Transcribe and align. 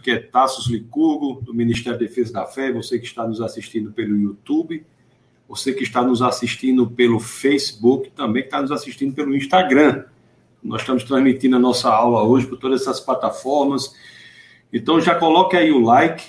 que 0.00 0.10
é 0.10 0.18
Tassos 0.18 0.68
Licurgo, 0.68 1.40
do 1.42 1.54
Ministério 1.54 1.98
da 1.98 2.04
Defesa 2.04 2.32
da 2.32 2.46
Fé, 2.46 2.72
você 2.72 2.98
que 2.98 3.04
está 3.04 3.26
nos 3.26 3.40
assistindo 3.40 3.92
pelo 3.92 4.16
YouTube, 4.16 4.84
você 5.48 5.72
que 5.72 5.82
está 5.82 6.02
nos 6.02 6.22
assistindo 6.22 6.88
pelo 6.88 7.18
Facebook, 7.18 8.10
também 8.10 8.42
que 8.42 8.48
está 8.48 8.62
nos 8.62 8.70
assistindo 8.70 9.14
pelo 9.14 9.34
Instagram. 9.34 10.04
Nós 10.62 10.82
estamos 10.82 11.04
transmitindo 11.04 11.56
a 11.56 11.58
nossa 11.58 11.90
aula 11.90 12.22
hoje 12.22 12.46
por 12.46 12.58
todas 12.58 12.82
essas 12.82 13.00
plataformas. 13.00 13.94
Então 14.72 15.00
já 15.00 15.14
coloque 15.14 15.56
aí 15.56 15.72
o 15.72 15.80
like, 15.80 16.24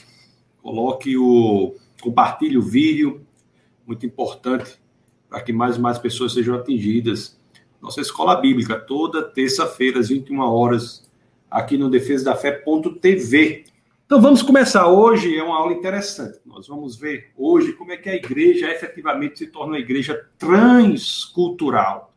coloque 0.62 1.18
o 1.18 1.76
compartilhe 2.02 2.58
o 2.58 2.62
vídeo, 2.62 3.26
muito 3.86 4.06
importante 4.06 4.80
para 5.30 5.42
que 5.42 5.54
mais 5.54 5.78
e 5.78 5.80
mais 5.80 6.00
pessoas 6.00 6.34
sejam 6.34 6.56
atingidas. 6.56 7.40
Nossa 7.82 8.02
escola 8.02 8.36
bíblica 8.36 8.80
toda 8.80 9.24
terça-feira 9.24 10.00
às 10.00 10.10
21 10.10 10.40
horas 10.40 11.10
aqui 11.52 11.78
no 11.78 11.90
defesa 11.90 12.26
da 12.26 12.36
fé.tv. 12.36 13.66
Então 14.06 14.22
vamos 14.22 14.42
começar 14.42 14.88
hoje, 14.88 15.38
é 15.38 15.44
uma 15.44 15.58
aula 15.58 15.74
interessante. 15.74 16.40
Nós 16.46 16.68
vamos 16.68 16.96
ver 16.96 17.32
hoje 17.38 17.74
como 17.74 17.92
é 17.92 17.98
que 17.98 18.10
a 18.10 18.16
igreja 18.16 18.72
efetivamente 18.72 19.40
se 19.40 19.48
torna 19.48 19.74
uma 19.74 19.80
igreja 19.80 20.28
transcultural. 20.40 22.14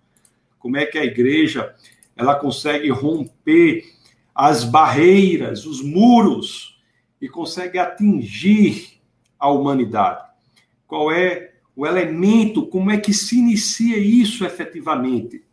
Como 0.59 0.77
é 0.77 0.87
que 0.87 0.97
a 0.97 1.05
igreja 1.05 1.75
ela 2.17 2.37
consegue 2.37 2.89
romper 2.91 3.85
as 4.35 4.65
barreiras, 4.65 5.67
os 5.67 5.83
muros 5.83 6.81
e 7.21 7.29
consegue 7.29 7.79
atingir 7.79 9.01
a 9.39 9.49
humanidade. 9.51 10.25
Qual 10.87 11.13
é 11.13 11.53
o 11.77 11.87
elemento, 11.87 12.67
como 12.67 12.91
é 12.91 12.99
que 12.99 13.13
se 13.13 13.39
inicia 13.39 13.99
isso 13.99 14.45
efetivamente? 14.45 15.45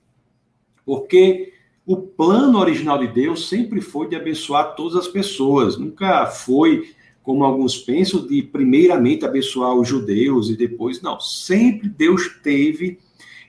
Porque 0.86 1.51
o 1.86 1.98
plano 1.98 2.60
original 2.60 2.98
de 2.98 3.08
Deus 3.08 3.50
sempre 3.50 3.82
foi 3.82 4.08
de 4.08 4.16
abençoar 4.16 4.76
todas 4.76 4.96
as 4.96 5.08
pessoas, 5.08 5.78
nunca 5.78 6.28
foi, 6.28 6.92
como 7.24 7.44
alguns 7.44 7.78
pensam, 7.78 8.26
de 8.26 8.44
primeiramente 8.44 9.26
abençoar 9.26 9.74
os 9.74 9.88
judeus 9.88 10.50
e 10.50 10.56
depois, 10.56 11.02
não. 11.02 11.20
Sempre 11.20 11.90
Deus 11.90 12.30
teve 12.44 13.00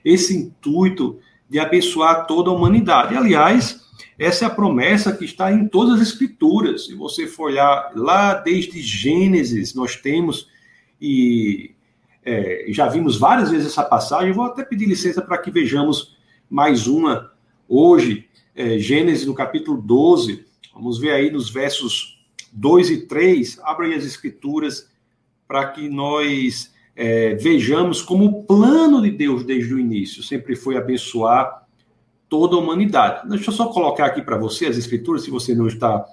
esse 0.03 0.35
intuito 0.35 1.19
de 1.49 1.59
abençoar 1.59 2.25
toda 2.25 2.49
a 2.49 2.53
humanidade. 2.53 3.15
Aliás, 3.15 3.83
essa 4.17 4.45
é 4.45 4.47
a 4.47 4.51
promessa 4.51 5.15
que 5.15 5.25
está 5.25 5.51
em 5.51 5.67
todas 5.67 6.01
as 6.01 6.07
escrituras. 6.07 6.85
Se 6.85 6.95
você 6.95 7.27
for 7.27 7.51
olhar 7.51 7.91
lá 7.95 8.33
desde 8.33 8.81
Gênesis, 8.81 9.73
nós 9.73 9.95
temos, 9.95 10.47
e 10.99 11.71
é, 12.25 12.65
já 12.69 12.87
vimos 12.87 13.17
várias 13.17 13.51
vezes 13.51 13.67
essa 13.67 13.83
passagem, 13.83 14.33
vou 14.33 14.45
até 14.45 14.63
pedir 14.63 14.85
licença 14.85 15.21
para 15.21 15.37
que 15.37 15.51
vejamos 15.51 16.17
mais 16.49 16.87
uma 16.87 17.32
hoje, 17.77 18.27
é, 18.55 18.77
Gênesis 18.77 19.25
no 19.25 19.33
capítulo 19.33 19.81
12, 19.81 20.45
vamos 20.73 20.99
ver 20.99 21.11
aí 21.11 21.31
nos 21.31 21.49
versos 21.49 22.23
2 22.51 22.89
e 22.89 22.97
3, 23.07 23.59
abra 23.63 23.87
aí 23.87 23.95
as 23.95 24.05
escrituras 24.05 24.91
para 25.47 25.67
que 25.67 25.89
nós 25.89 26.71
é, 26.95 27.33
vejamos 27.35 28.01
como 28.01 28.25
o 28.25 28.43
plano 28.43 29.01
de 29.01 29.11
Deus 29.11 29.43
desde 29.43 29.73
o 29.73 29.79
início 29.79 30.21
sempre 30.21 30.55
foi 30.55 30.77
abençoar 30.77 31.67
toda 32.29 32.55
a 32.55 32.59
humanidade. 32.59 33.27
Deixa 33.27 33.49
eu 33.49 33.53
só 33.53 33.67
colocar 33.67 34.05
aqui 34.05 34.21
para 34.21 34.37
você 34.37 34.65
as 34.67 34.77
escrituras, 34.77 35.23
se 35.23 35.31
você 35.31 35.55
não 35.55 35.67
está 35.67 36.05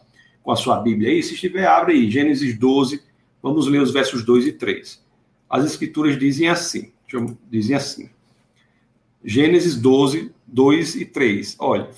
com 0.43 0.51
a 0.51 0.57
sua 0.57 0.81
Bíblia 0.81 1.11
aí, 1.11 1.23
se 1.23 1.35
estiver, 1.35 1.67
abre 1.67 1.93
aí, 1.93 2.11
Gênesis 2.11 2.59
12, 2.59 3.03
vamos 3.43 3.67
ler 3.67 3.81
os 3.81 3.91
versos 3.91 4.25
2 4.25 4.47
e 4.47 4.53
3. 4.53 5.03
As 5.49 5.65
escrituras 5.65 6.19
dizem 6.19 6.49
assim, 6.49 6.93
dizem 7.51 7.77
assim, 7.77 8.11
Gênesis 9.25 9.77
12, 9.77 10.33
2 10.53 10.97
e 10.97 11.05
3. 11.05 11.57
Olha, 11.59 11.89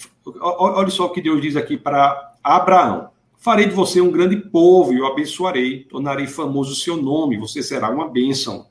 olha 0.41 0.91
só 0.91 1.07
o 1.07 1.11
que 1.11 1.21
Deus 1.21 1.41
diz 1.41 1.57
aqui 1.57 1.77
para 1.77 2.35
Abraão. 2.43 3.11
Farei 3.37 3.67
de 3.67 3.75
você 3.75 4.01
um 4.01 4.13
grande 4.13 4.37
povo 4.37 4.93
e 4.93 5.01
o 5.01 5.07
abençoarei, 5.07 5.85
tornarei 5.85 6.27
famoso 6.27 6.73
o 6.73 6.77
seu 6.77 6.97
nome, 6.97 7.39
você 7.39 7.63
será 7.63 7.91
uma 7.91 8.09
bênção. 8.09 8.67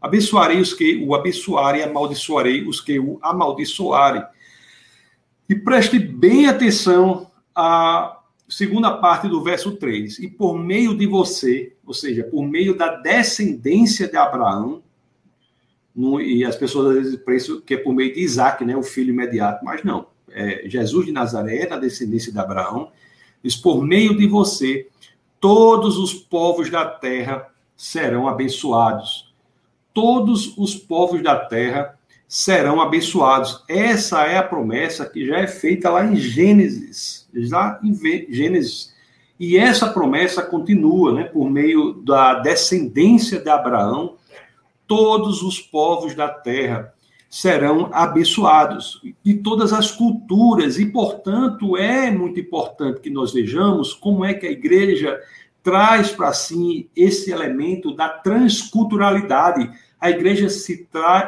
Abençoarei 0.00 0.60
os 0.60 0.74
que 0.74 1.02
o 1.02 1.14
abençoarem 1.14 1.82
amaldiçoarei 1.82 2.66
os 2.66 2.80
que 2.80 2.98
o 2.98 3.18
amaldiçoarem. 3.22 4.22
E 5.48 5.54
preste 5.54 5.98
bem 5.98 6.46
atenção 6.46 7.30
à 7.54 8.18
segunda 8.48 8.90
parte 8.98 9.28
do 9.28 9.42
verso 9.42 9.76
3. 9.76 10.18
E 10.18 10.28
por 10.28 10.58
meio 10.58 10.96
de 10.96 11.06
você, 11.06 11.74
ou 11.86 11.94
seja, 11.94 12.24
por 12.24 12.42
meio 12.42 12.76
da 12.76 12.96
descendência 12.96 14.08
de 14.08 14.16
Abraão, 14.16 14.82
no, 15.94 16.20
e 16.20 16.44
as 16.44 16.56
pessoas 16.56 16.96
às 16.96 17.02
vezes 17.02 17.16
pensam 17.16 17.60
que 17.60 17.74
é 17.74 17.76
por 17.76 17.94
meio 17.94 18.14
de 18.14 18.20
Isaac, 18.20 18.64
né, 18.64 18.76
o 18.76 18.82
filho 18.82 19.10
imediato, 19.10 19.64
mas 19.64 19.84
não. 19.84 20.06
É, 20.30 20.62
Jesus 20.66 21.06
de 21.06 21.12
Nazaré 21.12 21.62
é 21.62 21.66
da 21.66 21.78
descendência 21.78 22.32
de 22.32 22.38
Abraão, 22.38 22.90
diz: 23.42 23.54
por 23.54 23.84
meio 23.84 24.16
de 24.16 24.26
você, 24.26 24.88
todos 25.38 25.98
os 25.98 26.14
povos 26.14 26.70
da 26.70 26.86
terra 26.86 27.48
serão 27.76 28.28
abençoados. 28.28 29.32
Todos 29.92 30.56
os 30.56 30.74
povos 30.74 31.22
da 31.22 31.36
terra 31.36 31.98
serão 32.26 32.80
abençoados. 32.80 33.62
Essa 33.68 34.24
é 34.24 34.38
a 34.38 34.42
promessa 34.42 35.04
que 35.04 35.26
já 35.26 35.38
é 35.38 35.46
feita 35.46 35.90
lá 35.90 36.06
em 36.06 36.16
Gênesis, 36.16 37.28
já 37.34 37.78
em 37.82 37.94
Gênesis. 38.32 38.94
E 39.38 39.58
essa 39.58 39.88
promessa 39.88 40.42
continua, 40.42 41.12
né, 41.12 41.24
por 41.24 41.50
meio 41.50 41.92
da 41.94 42.34
descendência 42.34 43.38
de 43.38 43.50
Abraão, 43.50 44.16
todos 44.92 45.42
os 45.42 45.58
povos 45.58 46.14
da 46.14 46.28
terra 46.28 46.92
serão 47.30 47.88
abençoados, 47.94 49.00
de 49.24 49.32
todas 49.38 49.72
as 49.72 49.90
culturas, 49.90 50.78
e, 50.78 50.84
portanto, 50.84 51.78
é 51.78 52.10
muito 52.10 52.38
importante 52.38 53.00
que 53.00 53.08
nós 53.08 53.32
vejamos 53.32 53.94
como 53.94 54.22
é 54.22 54.34
que 54.34 54.46
a 54.46 54.50
igreja 54.50 55.18
traz 55.62 56.10
para 56.10 56.30
si 56.34 56.90
esse 56.94 57.32
elemento 57.32 57.96
da 57.96 58.10
transculturalidade. 58.10 59.70
A 59.98 60.10
igreja 60.10 60.50
se, 60.50 60.86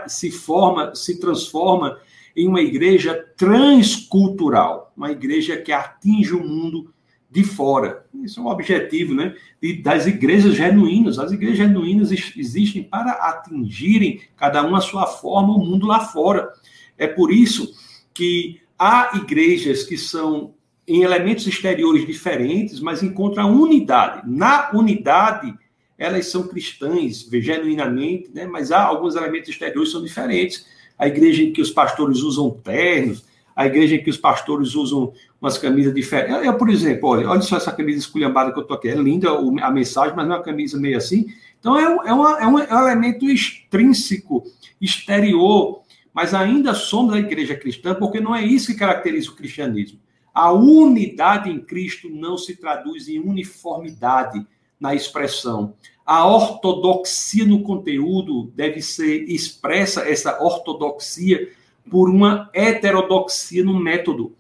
se 0.08 0.30
forma, 0.30 0.94
se 0.94 1.18
transforma 1.18 1.96
em 2.36 2.46
uma 2.46 2.60
igreja 2.60 3.14
transcultural, 3.34 4.92
uma 4.94 5.10
igreja 5.10 5.56
que 5.56 5.72
atinge 5.72 6.34
o 6.34 6.46
mundo 6.46 6.92
de 7.34 7.42
fora. 7.42 8.06
Isso 8.22 8.38
é 8.38 8.42
um 8.44 8.46
objetivo 8.46 9.12
né, 9.12 9.34
das 9.82 10.06
igrejas 10.06 10.54
genuínas. 10.54 11.18
As 11.18 11.32
igrejas 11.32 11.58
genuínas 11.58 12.12
existem 12.12 12.84
para 12.84 13.10
atingirem, 13.10 14.20
cada 14.36 14.62
uma 14.62 14.78
a 14.78 14.80
sua 14.80 15.04
forma, 15.04 15.52
o 15.52 15.58
mundo 15.58 15.84
lá 15.84 15.98
fora. 15.98 16.52
É 16.96 17.08
por 17.08 17.32
isso 17.32 17.74
que 18.14 18.60
há 18.78 19.10
igrejas 19.16 19.82
que 19.82 19.98
são 19.98 20.54
em 20.86 21.02
elementos 21.02 21.44
exteriores 21.48 22.06
diferentes, 22.06 22.78
mas 22.78 23.02
encontram 23.02 23.60
unidade. 23.60 24.22
Na 24.30 24.70
unidade, 24.72 25.52
elas 25.98 26.26
são 26.26 26.46
cristãs, 26.46 27.28
genuinamente, 27.32 28.30
né? 28.32 28.46
mas 28.46 28.70
há 28.70 28.80
alguns 28.80 29.16
elementos 29.16 29.48
exteriores 29.48 29.88
que 29.88 29.92
são 29.92 30.04
diferentes. 30.04 30.66
A 30.96 31.08
igreja 31.08 31.42
em 31.42 31.52
que 31.52 31.60
os 31.60 31.72
pastores 31.72 32.18
usam 32.18 32.48
ternos, 32.50 33.24
a 33.56 33.66
igreja 33.66 33.96
em 33.96 34.04
que 34.04 34.10
os 34.10 34.18
pastores 34.18 34.76
usam 34.76 35.12
umas 35.44 35.58
camisas 35.58 35.94
diferentes. 35.94 36.42
Eu, 36.42 36.56
por 36.56 36.70
exemplo, 36.70 37.10
olha, 37.10 37.28
olha 37.28 37.42
só 37.42 37.58
essa 37.58 37.70
camisa 37.70 37.98
esculhambada 37.98 38.50
que 38.50 38.58
eu 38.58 38.64
tô 38.64 38.72
aqui. 38.72 38.88
É 38.88 38.94
linda 38.94 39.28
a 39.30 39.70
mensagem, 39.70 40.16
mas 40.16 40.26
não 40.26 40.36
é 40.36 40.38
uma 40.38 40.44
camisa 40.44 40.78
meio 40.78 40.96
assim. 40.96 41.26
Então, 41.60 41.78
é, 41.78 41.82
é, 42.08 42.12
uma, 42.12 42.40
é, 42.40 42.46
um, 42.46 42.58
é 42.58 42.74
um 42.74 42.88
elemento 42.88 43.28
extrínseco, 43.28 44.42
exterior, 44.80 45.82
mas 46.14 46.32
ainda 46.32 46.72
somos 46.72 47.12
a 47.12 47.18
igreja 47.18 47.54
cristã, 47.54 47.94
porque 47.94 48.20
não 48.20 48.34
é 48.34 48.42
isso 48.42 48.72
que 48.72 48.78
caracteriza 48.78 49.30
o 49.30 49.36
cristianismo. 49.36 50.00
A 50.32 50.50
unidade 50.50 51.50
em 51.50 51.60
Cristo 51.60 52.08
não 52.08 52.38
se 52.38 52.56
traduz 52.56 53.06
em 53.06 53.18
uniformidade 53.18 54.46
na 54.80 54.94
expressão. 54.94 55.74
A 56.06 56.26
ortodoxia 56.26 57.44
no 57.44 57.62
conteúdo 57.62 58.50
deve 58.54 58.80
ser 58.80 59.24
expressa, 59.30 60.08
essa 60.08 60.42
ortodoxia 60.42 61.50
por 61.90 62.08
uma 62.08 62.50
heterodoxia 62.54 63.62
no 63.62 63.78
método. 63.78 64.34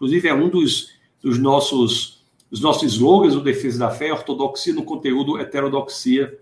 Inclusive, 0.00 0.28
é 0.28 0.34
um 0.34 0.48
dos, 0.48 0.94
dos 1.22 1.38
nossos, 1.38 2.24
dos 2.50 2.62
nossos 2.62 2.90
slogans 2.94 3.34
do 3.34 3.42
Defesa 3.42 3.80
da 3.80 3.90
Fé, 3.90 4.10
ortodoxia 4.10 4.72
no 4.72 4.82
conteúdo, 4.82 5.38
heterodoxia 5.38 6.38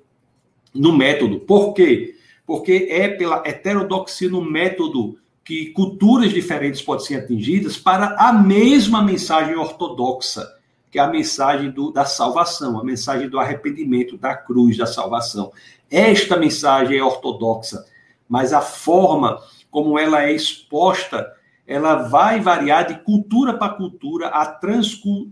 no 0.72 0.96
método. 0.96 1.40
Por 1.40 1.74
quê? 1.74 2.14
Porque 2.46 2.86
é 2.88 3.08
pela 3.08 3.42
heterodoxia 3.44 4.30
no 4.30 4.40
método 4.40 5.18
que 5.44 5.66
culturas 5.72 6.32
diferentes 6.32 6.80
podem 6.80 7.04
ser 7.04 7.16
atingidas 7.16 7.76
para 7.76 8.14
a 8.16 8.32
mesma 8.32 9.02
mensagem 9.02 9.56
ortodoxa, 9.56 10.46
que 10.88 11.00
é 11.00 11.02
a 11.02 11.08
mensagem 11.08 11.72
do, 11.72 11.90
da 11.90 12.04
salvação, 12.04 12.78
a 12.78 12.84
mensagem 12.84 13.28
do 13.28 13.40
arrependimento, 13.40 14.16
da 14.16 14.36
cruz, 14.36 14.76
da 14.76 14.86
salvação. 14.86 15.50
Esta 15.90 16.36
mensagem 16.36 16.96
é 16.96 17.02
ortodoxa, 17.02 17.84
mas 18.28 18.52
a 18.52 18.60
forma 18.60 19.42
como 19.68 19.98
ela 19.98 20.22
é 20.22 20.32
exposta, 20.32 21.26
ela 21.68 21.96
vai 22.08 22.40
variar 22.40 22.86
de 22.86 22.98
cultura 23.04 23.52
para 23.52 23.74
cultura, 23.74 24.28
a, 24.28 24.46
transcu... 24.46 25.30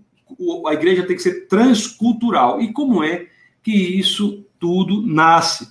a 0.67 0.75
igreja 0.75 1.07
tem 1.07 1.17
que 1.17 1.23
ser 1.23 1.49
transcultural. 1.49 2.61
E 2.61 2.75
como 2.75 3.03
é 3.03 3.29
que 3.63 3.73
isso 3.73 4.45
tudo 4.61 5.01
nasce? 5.01 5.67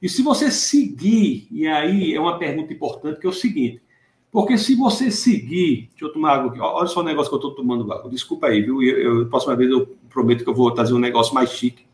E 0.00 0.08
se 0.08 0.22
você 0.22 0.52
seguir, 0.52 1.48
e 1.50 1.66
aí 1.66 2.14
é 2.14 2.20
uma 2.20 2.38
pergunta 2.38 2.72
importante, 2.72 3.18
que 3.18 3.26
é 3.26 3.28
o 3.28 3.32
seguinte: 3.32 3.82
Porque 4.30 4.56
se 4.56 4.76
você 4.76 5.10
seguir. 5.10 5.88
Deixa 5.90 6.04
eu 6.04 6.12
tomar 6.12 6.34
água 6.34 6.50
aqui. 6.52 6.60
Olha 6.60 6.86
só 6.86 7.00
o 7.00 7.04
negócio 7.04 7.28
que 7.28 7.34
eu 7.34 7.48
estou 7.48 7.54
tomando 7.56 7.92
água. 7.92 8.08
Desculpa 8.08 8.46
aí, 8.46 8.62
viu? 8.62 8.80
Eu, 8.80 9.22
eu, 9.22 9.28
próxima 9.28 9.56
vez 9.56 9.68
eu 9.68 9.96
prometo 10.08 10.44
que 10.44 10.50
eu 10.50 10.54
vou 10.54 10.70
trazer 10.70 10.94
um 10.94 10.98
negócio 10.98 11.34
mais 11.34 11.50
chique. 11.50 11.86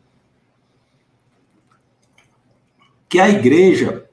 Que 3.09 3.19
a 3.19 3.29
igreja, 3.29 4.07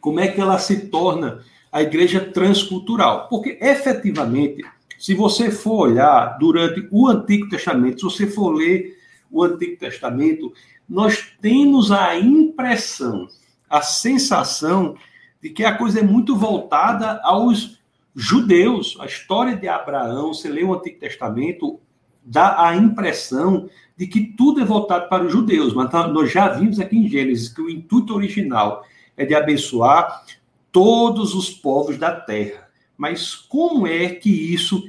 como 0.00 0.20
é 0.20 0.28
que 0.28 0.40
ela 0.40 0.58
se 0.58 0.88
torna 0.88 1.44
a 1.76 1.82
igreja 1.82 2.20
transcultural? 2.20 3.28
Porque 3.28 3.58
efetivamente, 3.60 4.64
se 4.98 5.12
você 5.12 5.50
for 5.50 5.90
olhar 5.90 6.38
durante 6.38 6.88
o 6.90 7.06
Antigo 7.06 7.50
Testamento, 7.50 7.98
se 7.98 8.04
você 8.04 8.26
for 8.26 8.48
ler 8.48 8.96
o 9.30 9.42
Antigo 9.42 9.76
Testamento, 9.76 10.54
nós 10.88 11.34
temos 11.38 11.92
a 11.92 12.18
impressão, 12.18 13.28
a 13.68 13.82
sensação 13.82 14.96
de 15.42 15.50
que 15.50 15.64
a 15.64 15.76
coisa 15.76 16.00
é 16.00 16.02
muito 16.02 16.34
voltada 16.34 17.20
aos 17.22 17.78
judeus. 18.14 18.96
A 18.98 19.04
história 19.04 19.54
de 19.54 19.68
Abraão, 19.68 20.32
você 20.32 20.48
lê 20.48 20.64
o 20.64 20.72
Antigo 20.72 20.98
Testamento, 20.98 21.78
dá 22.24 22.68
a 22.68 22.74
impressão 22.74 23.68
de 23.98 24.06
que 24.06 24.24
tudo 24.34 24.62
é 24.62 24.64
voltado 24.64 25.10
para 25.10 25.26
os 25.26 25.30
judeus, 25.30 25.74
mas 25.74 25.92
nós 25.92 26.32
já 26.32 26.48
vimos 26.48 26.80
aqui 26.80 26.96
em 26.96 27.06
Gênesis 27.06 27.50
que 27.50 27.60
o 27.60 27.68
intuito 27.68 28.14
original 28.14 28.82
é 29.14 29.26
de 29.26 29.34
abençoar 29.34 30.24
todos 30.72 31.34
os 31.34 31.50
povos 31.50 31.96
da 31.96 32.12
terra. 32.12 32.68
Mas 32.96 33.34
como 33.34 33.86
é 33.86 34.08
que 34.08 34.30
isso 34.30 34.82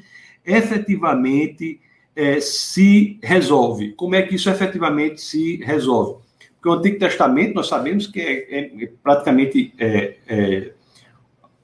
efetivamente 0.46 1.80
é, 2.16 2.40
se 2.40 3.20
resolve? 3.22 3.94
Como 3.94 4.16
é 4.16 4.22
que 4.22 4.36
isso 4.36 4.50
efetivamente 4.50 5.22
se 5.22 5.58
resolve? 5.58 6.22
Porque 6.56 6.70
o 6.70 6.74
Antigo 6.74 7.00
Testamento, 7.00 7.54
nós 7.54 7.68
sabemos 7.68 8.08
que 8.08 8.20
é, 8.20 8.60
é, 8.60 8.84
é 8.84 8.90
praticamente 9.04 9.74
é, 9.78 10.72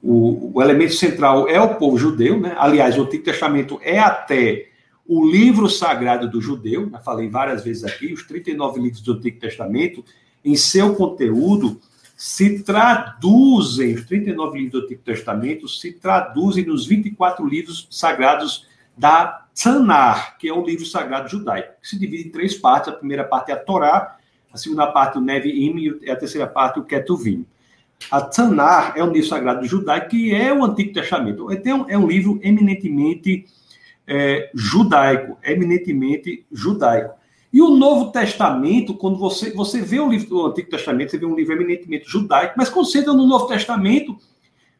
o, 0.01 0.51
o, 0.54 0.62
elemento 0.62 0.94
central 0.94 1.48
é 1.48 1.60
o 1.60 1.75
povo 1.75 1.98
judeu, 1.98 2.39
né? 2.39 2.54
Aliás, 2.57 2.98
o 2.98 3.04
Antigo 3.04 3.24
Testamento 3.24 3.80
é 3.81 4.00
até 4.00 4.68
o 5.07 5.25
livro 5.25 5.69
sagrado 5.69 6.30
do 6.30 6.42
judeu, 6.42 6.89
já 6.89 7.00
falei 7.00 7.30
várias 7.30 7.63
vezes 7.63 7.83
aqui, 7.83 8.13
os 8.13 8.24
39 8.24 8.81
livros 8.81 9.01
do 9.01 9.13
Antigo 9.13 9.39
Testamento, 9.39 10.04
em 10.44 10.56
seu 10.56 10.94
conteúdo, 10.95 11.80
se 12.15 12.63
traduzem, 12.63 13.95
os 13.95 14.06
39 14.06 14.57
livros 14.57 14.81
do 14.81 14.86
Antigo 14.86 15.01
Testamento 15.04 15.68
se 15.68 15.92
traduzem 15.94 16.65
nos 16.65 16.86
24 16.86 17.45
livros 17.45 17.88
sagrados 17.89 18.68
da 18.98 19.45
Tanar, 19.62 20.38
que 20.38 20.48
é 20.48 20.54
o 20.54 20.65
livro 20.65 20.86
sagrado 20.86 21.30
judaico, 21.30 21.74
que 21.81 21.88
se 21.88 22.00
divide 22.00 22.27
em 22.27 22.31
três 22.31 22.56
partes. 22.56 22.89
A 22.89 22.95
primeira 22.95 23.24
parte 23.24 23.51
é 23.51 23.54
a 23.54 23.57
Torá, 23.57 24.18
a 24.51 24.57
segunda 24.57 24.88
parte 24.88 25.18
o 25.18 25.21
Nevi'im 25.21 26.00
e 26.01 26.10
a 26.10 26.15
terceira 26.15 26.48
parte 26.48 26.80
o 26.80 26.83
Ketuvim. 26.83 27.45
A 28.12 28.21
Tanar 28.21 28.94
é 28.95 29.04
um 29.04 29.12
livro 29.12 29.27
sagrado 29.27 29.65
judaico 29.65 30.10
que 30.10 30.33
é 30.33 30.54
o 30.54 30.63
Antigo 30.63 30.94
Testamento. 30.94 31.51
Então, 31.51 31.86
é 31.89 31.98
um 31.98 32.07
livro 32.07 32.39
eminentemente 32.44 33.45
é, 34.07 34.51
judaico, 34.54 35.38
eminentemente 35.44 36.45
judaico. 36.51 37.15
E 37.54 37.62
o 37.62 37.70
Novo 37.70 38.12
Testamento, 38.12 38.96
quando 38.96 39.20
você, 39.20 39.52
você 39.52 39.80
vê 39.80 40.00
o 40.00 40.10
livro 40.10 40.28
do 40.28 40.48
Antigo 40.48 40.72
Testamento, 40.72 41.12
você 41.12 41.20
vê 41.20 41.26
um 41.28 41.36
livro 41.36 41.54
eminentemente 41.54 42.10
judaico, 42.10 42.56
mas 42.58 42.68
quando 42.68 42.88
você 42.88 42.98
entra 42.98 43.14
no 43.14 43.28
Novo 43.28 43.46
Testamento, 43.46 44.18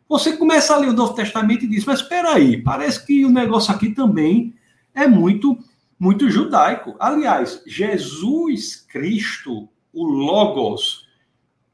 você 0.10 0.36
começa 0.36 0.74
a 0.74 0.78
ler 0.78 0.90
o 0.90 0.94
Novo 0.94 1.14
Testamento 1.14 1.66
e 1.66 1.68
diz, 1.68 1.86
mas 1.86 2.00
espera 2.00 2.34
aí, 2.34 2.60
parece 2.60 3.06
que 3.06 3.24
o 3.24 3.30
negócio 3.30 3.72
aqui 3.72 3.90
também 3.90 4.56
é 4.96 5.06
muito 5.08 5.56
muito 6.00 6.30
judaico. 6.30 6.96
Aliás, 7.00 7.62
Jesus 7.66 8.76
Cristo, 8.90 9.70
o 9.94 10.04
Logos, 10.04 11.08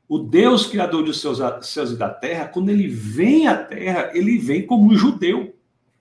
o 0.07 0.19
Deus 0.19 0.67
criador 0.67 1.03
dos 1.03 1.19
céus, 1.19 1.39
céus 1.65 1.91
e 1.91 1.95
da 1.95 2.09
terra, 2.09 2.45
quando 2.45 2.69
ele 2.69 2.87
vem 2.87 3.47
à 3.47 3.55
terra, 3.55 4.11
ele 4.13 4.37
vem 4.37 4.67
como 4.67 4.91
um 4.91 4.95
judeu. 4.95 5.55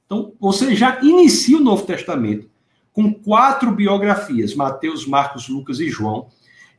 Então, 0.05 0.35
você 0.39 0.75
já 0.75 1.01
inicia 1.03 1.57
o 1.57 1.63
Novo 1.63 1.87
Testamento 1.87 2.51
com 2.99 3.15
quatro 3.15 3.71
biografias: 3.71 4.57
Mateus, 4.57 5.07
Marcos, 5.07 5.49
Lucas 5.49 5.79
e 5.79 5.89
João. 5.89 6.27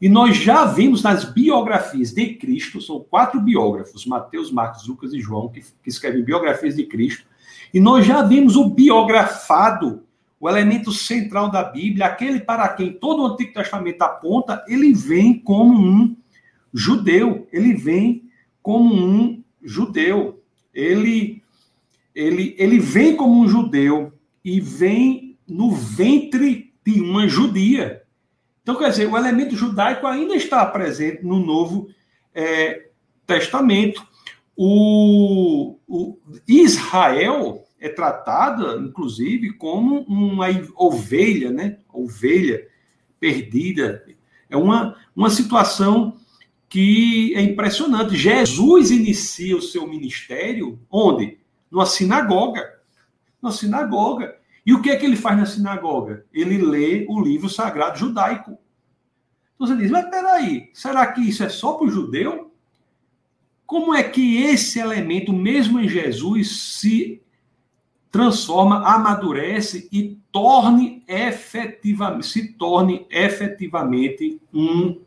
E 0.02 0.10
nós 0.10 0.36
já 0.36 0.66
vimos 0.66 1.02
nas 1.02 1.24
biografias 1.24 2.12
de 2.12 2.34
Cristo, 2.34 2.82
são 2.82 3.00
quatro 3.00 3.40
biógrafos, 3.40 4.06
Mateus, 4.06 4.52
Marcos, 4.52 4.86
Lucas 4.86 5.14
e 5.14 5.22
João, 5.22 5.48
que, 5.48 5.62
que 5.62 5.90
escrevem 5.90 6.22
biografias 6.22 6.76
de 6.76 6.86
Cristo. 6.86 7.26
E 7.74 7.80
nós 7.80 8.06
já 8.06 8.22
vimos 8.22 8.58
o 8.58 8.70
biografado 8.70 10.04
o 10.42 10.50
elemento 10.50 10.92
central 10.92 11.50
da 11.52 11.64
Bíblia, 11.64 12.06
aquele 12.06 12.40
para 12.40 12.68
quem 12.70 12.94
todo 12.94 13.24
o 13.24 13.26
Antigo 13.26 13.54
Testamento 13.54 14.02
aponta, 14.02 14.64
ele 14.70 14.94
vem 14.94 15.38
como 15.38 15.78
um 15.78 16.16
judeu, 16.74 17.46
ele 17.52 17.74
vem 17.74 18.24
como 18.62 18.94
um 18.94 19.44
judeu. 19.62 20.42
Ele, 20.74 21.44
ele, 22.16 22.56
ele 22.58 22.80
vem 22.80 23.18
como 23.18 23.42
um 23.42 23.50
judeu 23.50 24.14
e 24.44 24.62
vem 24.62 25.29
no 25.50 25.72
ventre 25.72 26.74
de 26.86 27.02
uma 27.02 27.28
judia. 27.28 28.04
Então, 28.62 28.76
quer 28.76 28.90
dizer, 28.90 29.08
o 29.08 29.18
elemento 29.18 29.56
judaico 29.56 30.06
ainda 30.06 30.36
está 30.36 30.66
presente 30.66 31.26
no 31.26 31.40
Novo 31.40 31.90
é, 32.34 32.90
Testamento. 33.26 34.06
O, 34.56 35.78
o 35.88 36.18
Israel 36.48 37.66
é 37.80 37.90
tratada, 37.90 38.76
inclusive, 38.78 39.54
como 39.54 40.02
uma 40.02 40.48
ovelha, 40.76 41.52
né? 41.52 41.78
Ovelha 41.92 42.68
perdida. 43.20 44.06
É 44.50 44.58
uma, 44.58 44.96
uma 45.16 45.30
situação 45.30 46.18
que 46.68 47.34
é 47.36 47.42
impressionante. 47.42 48.16
Jesus 48.16 48.92
inicia 48.92 49.58
o 49.58 49.62
seu 49.62 49.88
ministério 49.88 50.80
onde? 50.92 51.40
Numa 51.72 51.86
sinagoga. 51.86 52.64
Numa 53.42 53.52
sinagoga. 53.52 54.39
E 54.70 54.74
o 54.76 54.84
que 54.84 54.92
é 54.92 54.96
que 54.96 55.04
ele 55.04 55.16
faz 55.16 55.36
na 55.36 55.48
sinagoga? 55.48 56.28
Ele 56.32 56.60
lê 56.60 57.04
o 57.10 57.20
livro 57.20 57.50
sagrado 57.50 57.98
judaico. 57.98 58.52
Então 59.56 59.66
você 59.66 59.76
diz, 59.76 59.90
mas 59.90 60.08
peraí, 60.12 60.70
será 60.76 61.08
que 61.08 61.22
isso 61.22 61.44
é 61.44 61.50
só 61.50 61.74
para 61.74 61.88
o 61.88 61.90
judeu? 61.90 62.54
Como 63.66 63.96
é 63.96 64.04
que 64.04 64.44
esse 64.44 64.78
elemento, 64.78 65.34
mesmo 65.34 65.80
em 65.80 65.90
Jesus, 65.90 66.76
se 66.78 67.20
transforma, 68.12 68.88
amadurece 68.88 69.90
e 69.92 70.20
torne 70.32 71.04
efetivamente, 71.08 72.28
se 72.28 72.54
torne 72.54 73.08
efetivamente 73.10 74.40
um, 74.54 75.02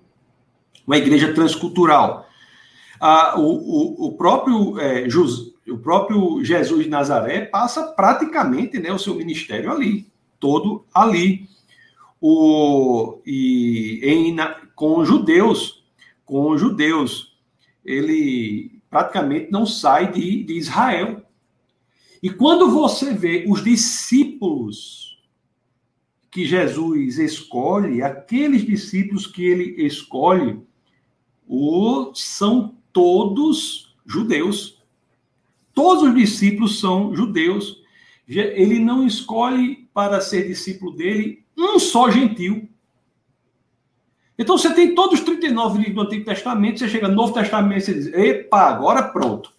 uma 0.85 0.97
igreja 0.97 1.33
transcultural. 1.33 2.29
Ah, 3.01 3.39
o, 3.39 3.45
o, 3.45 4.07
o, 4.09 4.13
próprio, 4.17 4.77
é, 4.81 5.09
o 5.69 5.79
próprio 5.79 6.45
Jesus 6.45 6.85
de 6.85 6.91
Nazaré 6.91 7.43
passa 7.47 7.93
praticamente 7.93 8.79
né, 8.79 8.93
o 8.93 8.99
seu 8.99 9.15
ministério 9.15 9.71
ali, 9.71 10.07
todo 10.41 10.85
ali. 10.93 11.49
O, 12.21 13.21
e 13.27 14.01
em, 14.03 14.37
com 14.75 15.05
judeus, 15.05 15.85
com 16.25 16.57
judeus, 16.57 17.37
ele 17.85 18.81
praticamente 18.89 19.51
não 19.51 19.67
sai 19.67 20.13
de, 20.13 20.45
de 20.45 20.55
Israel. 20.55 21.23
E 22.23 22.31
quando 22.31 22.71
você 22.71 23.13
vê 23.13 23.45
os 23.49 23.63
discípulos 23.65 25.19
que 26.31 26.45
Jesus 26.47 27.19
escolhe, 27.19 28.03
aqueles 28.03 28.65
discípulos 28.65 29.27
que 29.27 29.45
ele 29.45 29.85
escolhe, 29.85 30.61
o, 31.47 32.13
são 32.15 32.77
todos 32.93 33.95
judeus. 34.07 34.82
Todos 35.83 36.05
os 36.05 36.15
discípulos 36.15 36.79
são 36.79 37.13
judeus. 37.13 37.83
Ele 38.29 38.79
não 38.79 39.05
escolhe 39.05 39.89
para 39.93 40.21
ser 40.21 40.47
discípulo 40.47 40.93
dele 40.93 41.45
um 41.59 41.77
só 41.77 42.09
gentil. 42.09 42.69
Então 44.39 44.57
você 44.57 44.73
tem 44.73 44.95
todos 44.95 45.19
os 45.19 45.25
39 45.25 45.79
livros 45.79 45.97
do 45.97 46.03
Antigo 46.03 46.25
Testamento, 46.25 46.79
você 46.79 46.89
chega 46.89 47.09
no 47.09 47.17
Novo 47.17 47.35
Testamento 47.35 47.91
e 47.91 47.95
diz: 47.95 48.07
epa, 48.15 48.61
agora 48.61 49.03
pronto. 49.09 49.53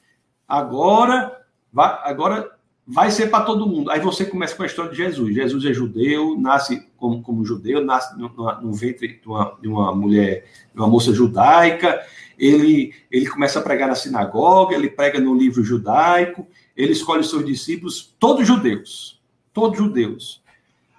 Agora 0.48 1.46
vai, 1.74 2.00
agora 2.10 2.58
vai 2.86 3.10
ser 3.12 3.28
para 3.28 3.46
todo 3.46 3.68
mundo. 3.68 3.90
Aí 3.90 4.00
você 4.00 4.26
começa 4.26 4.56
com 4.56 4.64
a 4.64 4.66
história 4.66 4.92
de 4.92 4.98
Jesus. 4.98 5.34
Jesus 5.34 5.66
é 5.66 5.74
judeu, 5.74 6.38
nasce 6.40 6.88
como, 6.98 7.22
como 7.22 7.46
judeu, 7.46 7.84
nasce 7.84 8.18
no, 8.18 8.30
no 8.62 8.74
ventre 8.74 9.20
de 9.22 9.28
uma, 9.28 9.58
de 9.62 9.68
uma 9.68 9.96
mulher, 9.96 10.46
de 10.74 10.80
uma 10.80 10.88
moça 10.88 11.14
judaica. 11.14 12.02
Ele, 12.38 12.94
ele 13.10 13.28
começa 13.28 13.60
a 13.60 13.62
pregar 13.62 13.88
na 13.88 13.96
sinagoga, 13.96 14.76
ele 14.76 14.90
prega 14.90 15.20
no 15.20 15.36
livro 15.36 15.64
judaico, 15.64 16.46
ele 16.76 16.92
escolhe 16.92 17.24
seus 17.24 17.46
discípulos, 17.46 18.14
todos 18.20 18.46
judeus. 18.46 19.22
Todos 19.54 19.78
judeus. 19.78 20.44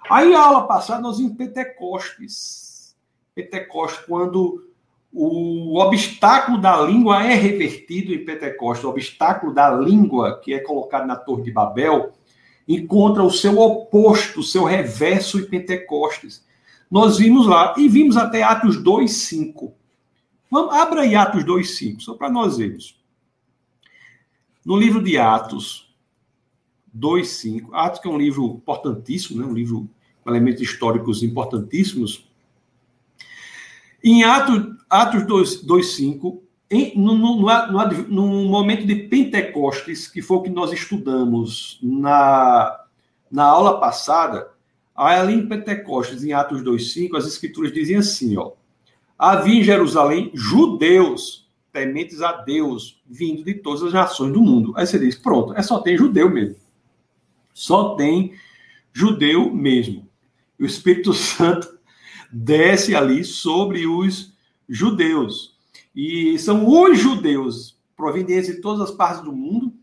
Aí, 0.09 0.33
a 0.33 0.39
aula 0.39 0.67
passada, 0.67 1.01
nós 1.01 1.19
em 1.19 1.29
Pentecostes. 1.29 2.95
Pentecostes, 3.33 4.05
quando 4.05 4.69
o 5.15 5.79
obstáculo 5.79 6.59
da 6.59 6.81
língua 6.81 7.23
é 7.23 7.33
revertido 7.33 8.13
em 8.13 8.25
Pentecostes. 8.25 8.83
O 8.83 8.89
obstáculo 8.89 9.53
da 9.53 9.71
língua, 9.71 10.41
que 10.43 10.53
é 10.53 10.59
colocado 10.59 11.07
na 11.07 11.15
Torre 11.15 11.43
de 11.43 11.51
Babel, 11.51 12.11
encontra 12.67 13.23
o 13.23 13.31
seu 13.31 13.57
oposto, 13.57 14.41
o 14.41 14.43
seu 14.43 14.65
reverso 14.65 15.39
em 15.39 15.45
Pentecostes. 15.45 16.43
Nós 16.91 17.17
vimos 17.17 17.47
lá, 17.47 17.73
e 17.77 17.87
vimos 17.87 18.17
até 18.17 18.43
Atos 18.43 18.77
2,5. 18.77 19.71
Vamos, 20.51 20.75
abra 20.75 21.01
aí 21.01 21.15
Atos 21.15 21.43
2,5, 21.45 22.01
só 22.01 22.13
para 22.15 22.29
nós 22.29 22.57
vermos. 22.57 22.99
No 24.65 24.75
livro 24.77 25.01
de 25.01 25.17
Atos, 25.17 25.93
2.5. 26.97 27.69
Atos 27.71 27.99
que 27.99 28.07
é 28.07 28.11
um 28.11 28.17
livro 28.17 28.45
importantíssimo, 28.45 29.39
né? 29.39 29.45
um 29.45 29.53
livro 29.53 29.89
com 30.23 30.29
elementos 30.29 30.61
históricos 30.61 31.23
importantíssimos. 31.23 32.24
Em 34.07 34.23
Atos, 34.23 34.77
Atos 34.87 35.23
2.5, 35.23 36.39
no, 36.95 37.17
no, 37.17 37.41
no, 37.41 38.07
no, 38.07 38.45
momento 38.45 38.85
de 38.85 38.95
Pentecostes, 38.95 40.07
que 40.07 40.21
foi 40.21 40.37
o 40.37 40.41
que 40.43 40.49
nós 40.51 40.71
estudamos 40.71 41.79
na, 41.81 42.85
na 43.31 43.45
aula 43.45 43.79
passada, 43.79 44.47
ali 44.95 45.33
em 45.33 45.47
Pentecostes, 45.47 46.23
em 46.23 46.33
Atos 46.33 46.61
2.5, 46.61 47.17
as 47.17 47.25
escrituras 47.25 47.73
dizem 47.73 47.95
assim, 47.95 48.37
ó, 48.37 48.51
havia 49.17 49.59
em 49.59 49.63
Jerusalém 49.63 50.29
judeus 50.35 51.49
tementes 51.73 52.21
a 52.21 52.31
Deus, 52.31 53.01
vindo 53.07 53.43
de 53.43 53.55
todas 53.55 53.81
as 53.81 53.91
nações 53.91 54.31
do 54.31 54.39
mundo. 54.39 54.71
Aí 54.77 54.85
você 54.85 54.99
diz, 54.99 55.15
pronto, 55.15 55.55
é 55.57 55.63
só 55.63 55.79
tem 55.79 55.97
judeu 55.97 56.29
mesmo. 56.29 56.57
Só 57.55 57.95
tem 57.95 58.35
judeu 58.93 59.51
mesmo. 59.51 60.07
E 60.59 60.63
o 60.63 60.67
Espírito 60.67 61.11
Santo 61.17 61.74
desce 62.37 62.93
ali 62.93 63.23
sobre 63.23 63.87
os 63.87 64.33
judeus. 64.67 65.55
E 65.95 66.37
são 66.37 66.67
os 66.67 66.99
judeus 66.99 67.77
provenientes 67.95 68.53
de 68.53 68.61
todas 68.61 68.89
as 68.89 68.91
partes 68.91 69.21
do 69.21 69.31
mundo. 69.31 69.73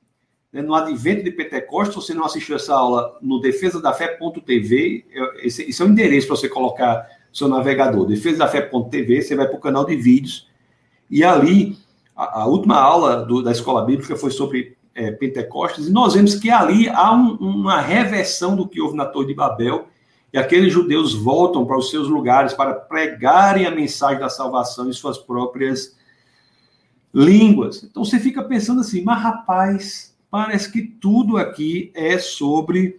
Né, 0.52 0.60
no 0.60 0.74
advento 0.74 1.24
de 1.24 1.30
Pentecostes, 1.30 1.94
se 1.94 2.08
você 2.08 2.14
não 2.14 2.26
assistiu 2.26 2.56
essa 2.56 2.74
aula 2.74 3.18
no 3.22 3.40
defesa 3.40 3.80
da 3.80 3.94
fé.tv, 3.94 5.06
esse, 5.38 5.62
esse 5.62 5.80
é 5.80 5.84
o 5.84 5.88
endereço 5.88 6.26
para 6.26 6.36
você 6.36 6.46
colocar 6.46 7.06
seu 7.32 7.48
navegador, 7.48 8.04
defesa 8.04 8.36
da 8.36 8.48
fé.tv, 8.48 9.22
você 9.22 9.34
vai 9.34 9.48
para 9.48 9.56
o 9.56 9.60
canal 9.60 9.86
de 9.86 9.96
vídeos 9.96 10.46
e 11.10 11.24
ali 11.24 11.78
a, 12.14 12.42
a 12.42 12.46
última 12.46 12.78
aula 12.78 13.24
do, 13.24 13.42
da 13.42 13.50
escola 13.50 13.82
bíblica 13.82 14.14
foi 14.14 14.30
sobre 14.30 14.76
é, 14.94 15.10
Pentecostes, 15.10 15.86
e 15.86 15.90
nós 15.90 16.12
vemos 16.12 16.34
que 16.34 16.50
ali 16.50 16.86
há 16.90 17.14
um, 17.14 17.36
uma 17.36 17.80
reversão 17.80 18.54
do 18.54 18.68
que 18.68 18.78
houve 18.78 18.94
na 18.94 19.06
Torre 19.06 19.28
de 19.28 19.34
Babel, 19.34 19.88
e 20.32 20.38
aqueles 20.38 20.72
judeus 20.72 21.14
voltam 21.14 21.66
para 21.66 21.76
os 21.76 21.90
seus 21.90 22.08
lugares 22.08 22.54
para 22.54 22.74
pregarem 22.74 23.66
a 23.66 23.70
mensagem 23.70 24.18
da 24.18 24.28
salvação 24.28 24.88
em 24.88 24.92
suas 24.92 25.18
próprias 25.18 25.96
línguas. 27.12 27.84
Então 27.84 28.04
você 28.04 28.18
fica 28.18 28.42
pensando 28.42 28.80
assim, 28.80 29.02
mas 29.02 29.22
rapaz, 29.22 30.16
parece 30.30 30.72
que 30.72 30.82
tudo 30.82 31.36
aqui 31.36 31.90
é 31.94 32.18
sobre 32.18 32.98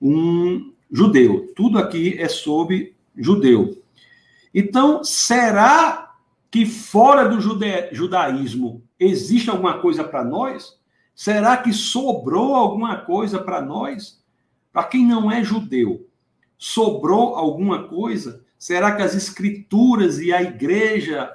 um 0.00 0.72
judeu, 0.90 1.52
tudo 1.54 1.78
aqui 1.78 2.16
é 2.18 2.28
sobre 2.28 2.96
judeu. 3.14 3.82
Então, 4.54 5.04
será 5.04 6.14
que 6.50 6.64
fora 6.66 7.28
do 7.28 7.38
judaísmo 7.92 8.82
existe 8.98 9.50
alguma 9.50 9.78
coisa 9.78 10.02
para 10.02 10.24
nós? 10.24 10.78
Será 11.14 11.58
que 11.58 11.72
sobrou 11.72 12.54
alguma 12.54 12.96
coisa 12.96 13.38
para 13.38 13.60
nós? 13.60 14.20
Para 14.72 14.84
quem 14.84 15.06
não 15.06 15.30
é 15.30 15.44
judeu, 15.44 16.08
sobrou 16.60 17.36
alguma 17.36 17.84
coisa? 17.84 18.44
Será 18.58 18.94
que 18.94 19.00
as 19.00 19.14
escrituras 19.14 20.20
e 20.20 20.30
a 20.30 20.42
igreja, 20.42 21.34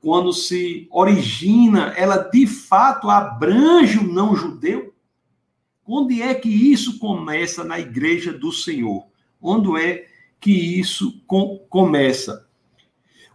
quando 0.00 0.32
se 0.32 0.88
origina, 0.90 1.92
ela 1.94 2.16
de 2.16 2.46
fato 2.46 3.10
abrange 3.10 3.98
o 3.98 4.10
não 4.10 4.34
judeu? 4.34 4.94
Onde 5.86 6.22
é 6.22 6.34
que 6.34 6.48
isso 6.48 6.98
começa 6.98 7.62
na 7.62 7.78
igreja 7.78 8.32
do 8.32 8.50
Senhor? 8.50 9.06
Onde 9.40 9.78
é 9.78 10.06
que 10.40 10.50
isso 10.50 11.22
com, 11.26 11.58
começa? 11.68 12.48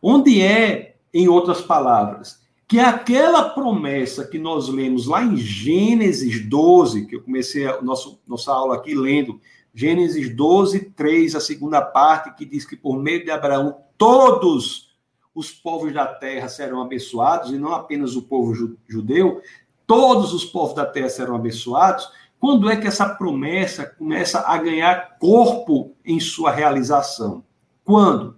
Onde 0.01 0.41
é 0.41 0.95
em 1.13 1.27
outras 1.27 1.61
palavras, 1.61 2.39
que 2.67 2.79
aquela 2.79 3.49
promessa 3.49 4.25
que 4.25 4.39
nós 4.39 4.67
lemos 4.67 5.05
lá 5.05 5.23
em 5.23 5.37
Gênesis 5.37 6.43
12, 6.47 7.05
que 7.05 7.15
eu 7.15 7.21
comecei 7.21 7.67
a 7.67 7.81
nosso, 7.81 8.19
nossa 8.27 8.51
aula 8.51 8.75
aqui 8.75 8.95
lendo, 8.95 9.39
Gênesis 9.73 10.35
12, 10.35 10.91
3, 10.91 11.35
a 11.35 11.39
segunda 11.39 11.81
parte, 11.81 12.35
que 12.35 12.45
diz 12.45 12.65
que 12.65 12.75
por 12.75 12.97
meio 12.97 13.23
de 13.23 13.31
Abraão 13.31 13.77
todos 13.97 14.89
os 15.33 15.51
povos 15.51 15.93
da 15.93 16.05
terra 16.05 16.47
serão 16.47 16.81
abençoados, 16.81 17.51
e 17.51 17.57
não 17.57 17.73
apenas 17.73 18.15
o 18.15 18.23
povo 18.23 18.77
judeu, 18.87 19.41
todos 19.85 20.33
os 20.33 20.45
povos 20.45 20.75
da 20.75 20.85
terra 20.85 21.09
serão 21.09 21.35
abençoados. 21.35 22.09
Quando 22.39 22.69
é 22.69 22.77
que 22.77 22.87
essa 22.87 23.07
promessa 23.07 23.85
começa 23.85 24.39
a 24.41 24.57
ganhar 24.57 25.17
corpo 25.17 25.95
em 26.05 26.19
sua 26.19 26.51
realização? 26.51 27.43
Quando? 27.83 28.37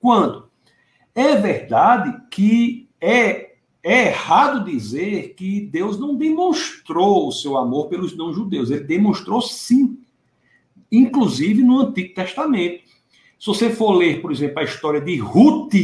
Quando? 0.00 0.50
É 1.14 1.36
verdade 1.36 2.16
que 2.30 2.88
é, 3.00 3.54
é 3.82 4.06
errado 4.08 4.64
dizer 4.64 5.34
que 5.34 5.60
Deus 5.60 5.98
não 5.98 6.16
demonstrou 6.16 7.28
o 7.28 7.32
seu 7.32 7.56
amor 7.56 7.88
pelos 7.88 8.16
não-judeus. 8.16 8.70
Ele 8.70 8.84
demonstrou 8.84 9.40
sim, 9.40 9.98
inclusive 10.90 11.62
no 11.62 11.80
Antigo 11.80 12.14
Testamento. 12.14 12.82
Se 13.38 13.46
você 13.46 13.70
for 13.70 13.92
ler, 13.92 14.20
por 14.20 14.30
exemplo, 14.30 14.58
a 14.58 14.64
história 14.64 15.00
de 15.00 15.16
Ruth, 15.18 15.74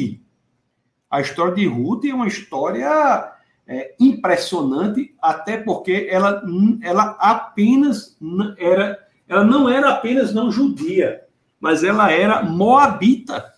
a 1.10 1.20
história 1.20 1.54
de 1.54 1.66
Ruth 1.66 2.04
é 2.04 2.14
uma 2.14 2.26
história 2.26 3.32
é, 3.66 3.94
impressionante, 3.98 5.14
até 5.20 5.56
porque 5.56 6.08
ela, 6.10 6.42
ela 6.82 7.16
apenas 7.18 8.16
era, 8.58 8.98
ela 9.26 9.44
não 9.44 9.68
era 9.68 9.90
apenas 9.90 10.34
não 10.34 10.50
judia, 10.50 11.24
mas 11.58 11.82
ela 11.82 12.10
era 12.10 12.42
moabita. 12.42 13.54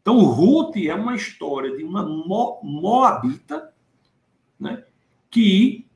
Então, 0.00 0.22
Ruth 0.22 0.76
é 0.76 0.94
uma 0.94 1.14
história 1.14 1.76
de 1.76 1.82
uma 1.82 2.02
Mo 2.02 2.60
Moabita 2.62 3.72
né, 4.60 4.84
que 5.30 5.86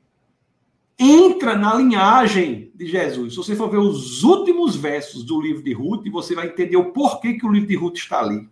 entra 0.99 1.57
na 1.57 1.75
linhagem 1.75 2.73
de 2.75 2.87
Jesus. 2.87 3.33
Se 3.33 3.37
você 3.37 3.55
for 3.55 3.71
ver 3.71 3.79
os 3.79 4.25
últimos 4.25 4.75
versos 4.75 5.23
do 5.25 5.41
livro 5.41 5.63
de 5.63 5.73
Ruth, 5.73 6.09
você 6.11 6.35
vai 6.35 6.49
entender 6.49 6.77
o 6.77 6.93
porquê 6.93 7.35
que 7.35 7.47
o 7.47 7.53
livro 7.53 7.69
de 7.69 7.77
Ruth 7.77 7.97
está 7.97 8.21
ali. 8.21 8.49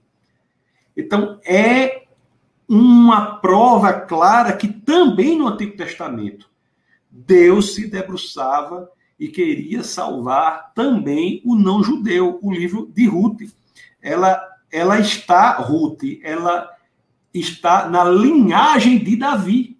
Então, 0.97 1.41
é 1.45 2.05
uma 2.69 3.37
prova 3.37 3.93
clara 3.93 4.53
que 4.53 4.69
também 4.69 5.39
no 5.39 5.49
Antigo 5.49 5.77
Testamento 5.77 6.49
Deus 7.11 7.75
se 7.75 7.89
debruçava 7.89 8.91
e 9.19 9.29
queria 9.29 9.83
salvar 9.83 10.73
também 10.75 11.41
o 11.45 11.55
não 11.55 11.83
judeu, 11.83 12.39
o 12.43 12.53
livro 12.53 12.91
de 12.95 13.07
Ruth. 13.07 13.43
Ela 14.01 14.41
ela 14.71 14.99
está, 14.99 15.53
Ruth, 15.53 16.03
ela 16.23 16.71
está 17.33 17.89
na 17.89 18.05
linhagem 18.05 18.99
de 18.99 19.17
Davi. 19.17 19.76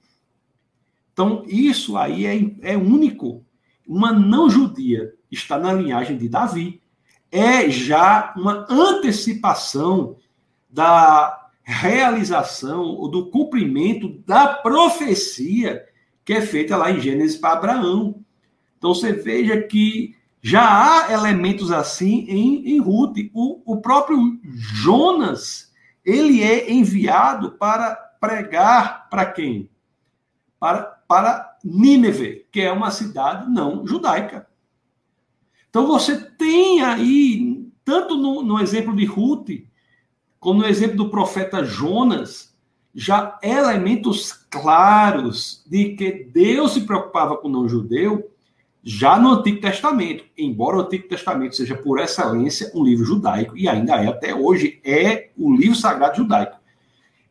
Então, 1.17 1.45
isso 1.47 1.97
aí 1.97 2.27
é, 2.27 2.73
é 2.75 2.77
único. 2.77 3.43
Uma 3.89 4.13
não 4.13 4.51
judia 4.51 5.15
está 5.31 5.59
na 5.59 5.73
linhagem 5.73 6.19
de 6.19 6.29
Davi. 6.29 6.83
É 7.33 7.71
já 7.71 8.35
uma 8.37 8.67
antecipação 8.69 10.19
da 10.69 11.49
realização 11.63 12.83
ou 12.83 13.09
do 13.09 13.31
cumprimento 13.31 14.11
da 14.27 14.47
profecia 14.47 15.87
que 16.23 16.35
é 16.35 16.43
feita 16.43 16.77
lá 16.77 16.91
em 16.91 17.01
Gênesis 17.01 17.39
para 17.39 17.55
Abraão. 17.55 18.23
Então 18.77 18.93
você 18.93 19.15
veja 19.15 19.59
que 19.63 20.15
já 20.43 20.61
há 21.07 21.13
elementos 21.15 21.73
assim 21.73 22.27
em, 22.29 22.75
em 22.75 22.79
Ruth. 22.79 23.17
O, 23.33 23.63
o 23.65 23.81
próprio 23.81 24.39
Jonas, 24.45 25.73
ele 26.05 26.43
é 26.43 26.71
enviado 26.71 27.53
para 27.53 27.95
pregar 28.21 29.09
para 29.09 29.25
quem? 29.25 29.71
Para, 30.59 30.83
para 31.07 31.59
Nínive, 31.65 32.47
que 32.51 32.61
é 32.61 32.73
uma 32.73 32.91
cidade 32.91 33.51
não 33.51 33.87
judaica. 33.87 34.47
Então 35.69 35.87
você 35.87 36.17
tem 36.17 36.83
aí, 36.83 37.69
tanto 37.85 38.17
no, 38.17 38.43
no 38.43 38.61
exemplo 38.61 38.95
de 38.95 39.05
Ruth, 39.05 39.51
como 40.39 40.61
no 40.61 40.67
exemplo 40.67 40.97
do 40.97 41.11
profeta 41.11 41.65
Jonas, 41.65 42.57
já 42.95 43.39
elementos 43.43 44.33
claros 44.33 45.63
de 45.67 45.95
que 45.97 46.31
Deus 46.33 46.73
se 46.73 46.83
preocupava 46.83 47.37
com 47.37 47.49
o 47.49 47.51
não-judeu 47.51 48.31
já 48.89 49.19
no 49.19 49.33
Antigo 49.33 49.61
Testamento, 49.61 50.25
embora 50.39 50.77
o 50.77 50.81
Antigo 50.81 51.09
Testamento 51.09 51.57
seja 51.57 51.75
por 51.75 51.99
excelência 51.99 52.71
um 52.73 52.85
livro 52.85 53.05
judaico, 53.05 53.59
e 53.59 53.69
ainda 53.69 53.97
é 53.97 54.07
até 54.07 54.33
hoje, 54.33 54.81
é 54.85 55.31
o 55.37 55.53
livro 55.53 55.75
sagrado 55.75 56.19
judaico. 56.19 56.57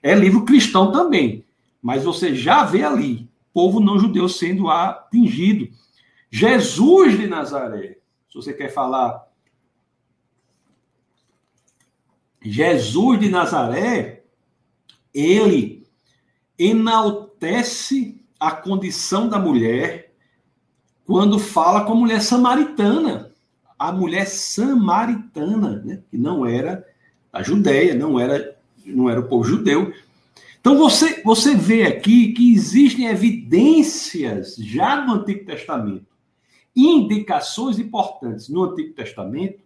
É 0.03 0.13
livro 0.13 0.43
cristão 0.43 0.91
também, 0.91 1.44
mas 1.85 2.03
você 2.03 2.33
já 2.33 2.63
vê 2.63 2.83
ali 2.83 3.29
povo 3.53 3.79
não 3.79 3.99
judeu 3.99 4.27
sendo 4.27 4.71
atingido. 4.71 5.69
Jesus 6.31 7.15
de 7.15 7.27
Nazaré, 7.27 7.99
se 8.27 8.33
você 8.33 8.51
quer 8.51 8.69
falar. 8.69 9.23
Jesus 12.41 13.19
de 13.19 13.29
Nazaré, 13.29 14.23
ele 15.13 15.87
enaltece 16.57 18.19
a 18.39 18.49
condição 18.49 19.29
da 19.29 19.37
mulher 19.37 20.11
quando 21.05 21.37
fala 21.37 21.85
com 21.85 21.93
a 21.93 21.97
mulher 21.97 22.19
samaritana. 22.19 23.31
A 23.77 23.91
mulher 23.91 24.25
samaritana, 24.25 25.83
né? 25.85 26.01
que 26.09 26.17
não 26.17 26.47
era 26.47 26.83
a 27.31 27.43
Judéia, 27.43 27.93
não 27.93 28.19
era, 28.19 28.57
não 28.83 29.07
era 29.07 29.19
o 29.19 29.27
povo 29.29 29.43
judeu. 29.43 29.93
Então 30.65 30.79
você, 30.79 31.21
você 31.21 31.53
vê 31.53 31.83
aqui 31.83 32.33
que 32.33 32.51
existem 32.51 33.05
evidências 33.05 34.55
já 34.55 35.05
no 35.05 35.13
Antigo 35.13 35.45
Testamento 35.45 36.07
indicações 36.75 37.77
importantes 37.77 38.49
no 38.49 38.63
Antigo 38.63 38.95
Testamento 38.95 39.61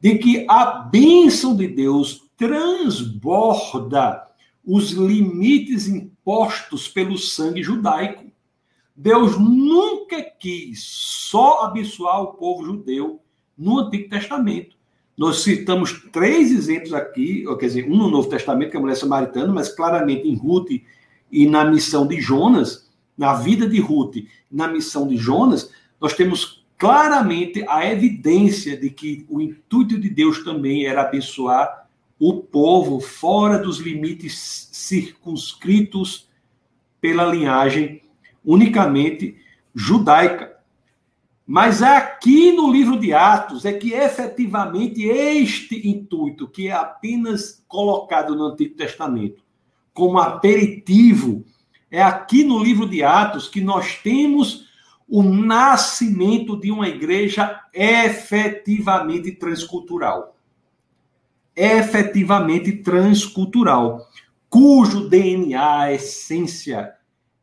de 0.00 0.16
que 0.16 0.46
a 0.48 0.64
bênção 0.64 1.56
de 1.56 1.66
Deus 1.66 2.30
transborda 2.36 4.28
os 4.64 4.92
limites 4.92 5.88
impostos 5.88 6.86
pelo 6.86 7.18
sangue 7.18 7.60
judaico. 7.60 8.30
Deus 8.94 9.36
nunca 9.36 10.22
quis 10.22 10.84
só 10.84 11.64
abençoar 11.64 12.22
o 12.22 12.34
povo 12.34 12.64
judeu 12.64 13.20
no 13.58 13.80
Antigo 13.80 14.08
Testamento. 14.08 14.77
Nós 15.18 15.40
citamos 15.40 16.00
três 16.12 16.52
exemplos 16.52 16.94
aqui, 16.94 17.44
quer 17.58 17.66
dizer, 17.66 17.90
um 17.90 17.96
no 17.96 18.08
Novo 18.08 18.28
Testamento, 18.28 18.70
que 18.70 18.76
é 18.76 18.78
a 18.78 18.80
mulher 18.80 18.94
samaritana, 18.94 19.52
mas 19.52 19.68
claramente 19.68 20.28
em 20.28 20.36
Ruth 20.36 20.70
e 21.32 21.44
na 21.44 21.64
missão 21.64 22.06
de 22.06 22.20
Jonas, 22.20 22.88
na 23.16 23.34
vida 23.34 23.68
de 23.68 23.80
Ruth, 23.80 24.14
na 24.50 24.68
missão 24.68 25.08
de 25.08 25.16
Jonas, 25.16 25.72
nós 26.00 26.14
temos 26.14 26.64
claramente 26.78 27.64
a 27.68 27.84
evidência 27.84 28.76
de 28.76 28.90
que 28.90 29.26
o 29.28 29.40
intuito 29.40 29.98
de 29.98 30.08
Deus 30.08 30.44
também 30.44 30.86
era 30.86 31.02
abençoar 31.02 31.88
o 32.20 32.34
povo 32.34 33.00
fora 33.00 33.58
dos 33.58 33.78
limites 33.78 34.68
circunscritos 34.70 36.28
pela 37.00 37.24
linhagem 37.26 38.02
unicamente 38.44 39.36
judaica. 39.74 40.57
Mas 41.50 41.82
aqui 41.82 42.52
no 42.52 42.70
livro 42.70 43.00
de 43.00 43.14
Atos 43.14 43.64
é 43.64 43.72
que 43.72 43.94
efetivamente 43.94 45.04
este 45.04 45.88
intuito, 45.88 46.46
que 46.46 46.68
é 46.68 46.72
apenas 46.72 47.64
colocado 47.66 48.36
no 48.36 48.48
Antigo 48.48 48.76
Testamento 48.76 49.42
como 49.94 50.18
aperitivo, 50.18 51.46
é 51.90 52.02
aqui 52.02 52.44
no 52.44 52.62
livro 52.62 52.86
de 52.86 53.02
Atos 53.02 53.48
que 53.48 53.62
nós 53.62 53.96
temos 54.02 54.68
o 55.08 55.22
nascimento 55.22 56.54
de 56.54 56.70
uma 56.70 56.86
igreja 56.86 57.58
efetivamente 57.72 59.32
transcultural. 59.32 60.36
Efetivamente 61.56 62.72
transcultural, 62.82 64.06
cujo 64.50 65.08
DNA, 65.08 65.94
essência 65.94 66.97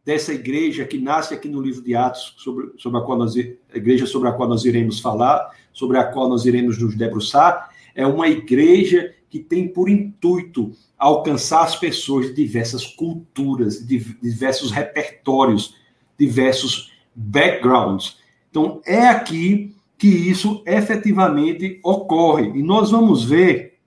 dessa 0.05 0.31
igreja 0.31 0.85
que 0.85 0.99
nasce 0.99 1.33
aqui 1.33 1.49
no 1.49 1.59
livro 1.59 1.81
de 1.81 1.95
Atos, 1.95 2.35
sobre, 2.37 2.71
sobre 2.77 2.99
a 2.99 3.01
qual 3.01 3.17
nós, 3.17 3.35
a 3.35 3.77
igreja 3.77 4.05
sobre 4.05 4.29
a 4.29 4.31
qual 4.31 4.47
nós 4.47 4.63
iremos 4.63 4.99
falar, 4.99 5.49
sobre 5.73 5.97
a 5.97 6.03
qual 6.03 6.29
nós 6.29 6.45
iremos 6.45 6.79
nos 6.79 6.95
debruçar, 6.95 7.71
é 7.95 8.05
uma 8.05 8.27
igreja 8.27 9.15
que 9.29 9.39
tem 9.39 9.67
por 9.67 9.89
intuito 9.89 10.71
alcançar 10.97 11.63
as 11.63 11.75
pessoas 11.75 12.27
de 12.27 12.33
diversas 12.33 12.85
culturas, 12.85 13.85
de 13.85 13.97
diversos 14.21 14.71
repertórios, 14.71 15.75
diversos 16.17 16.93
backgrounds. 17.13 18.17
Então, 18.49 18.81
é 18.85 19.07
aqui 19.07 19.75
que 19.97 20.07
isso 20.07 20.61
efetivamente 20.65 21.79
ocorre. 21.83 22.49
E 22.49 22.61
nós 22.61 22.91
vamos 22.91 23.23
ver 23.23 23.79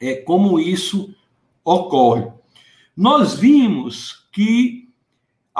é, 0.00 0.14
como 0.14 0.60
isso 0.60 1.14
ocorre. 1.64 2.26
Nós 2.96 3.34
vimos 3.34 4.26
que 4.32 4.79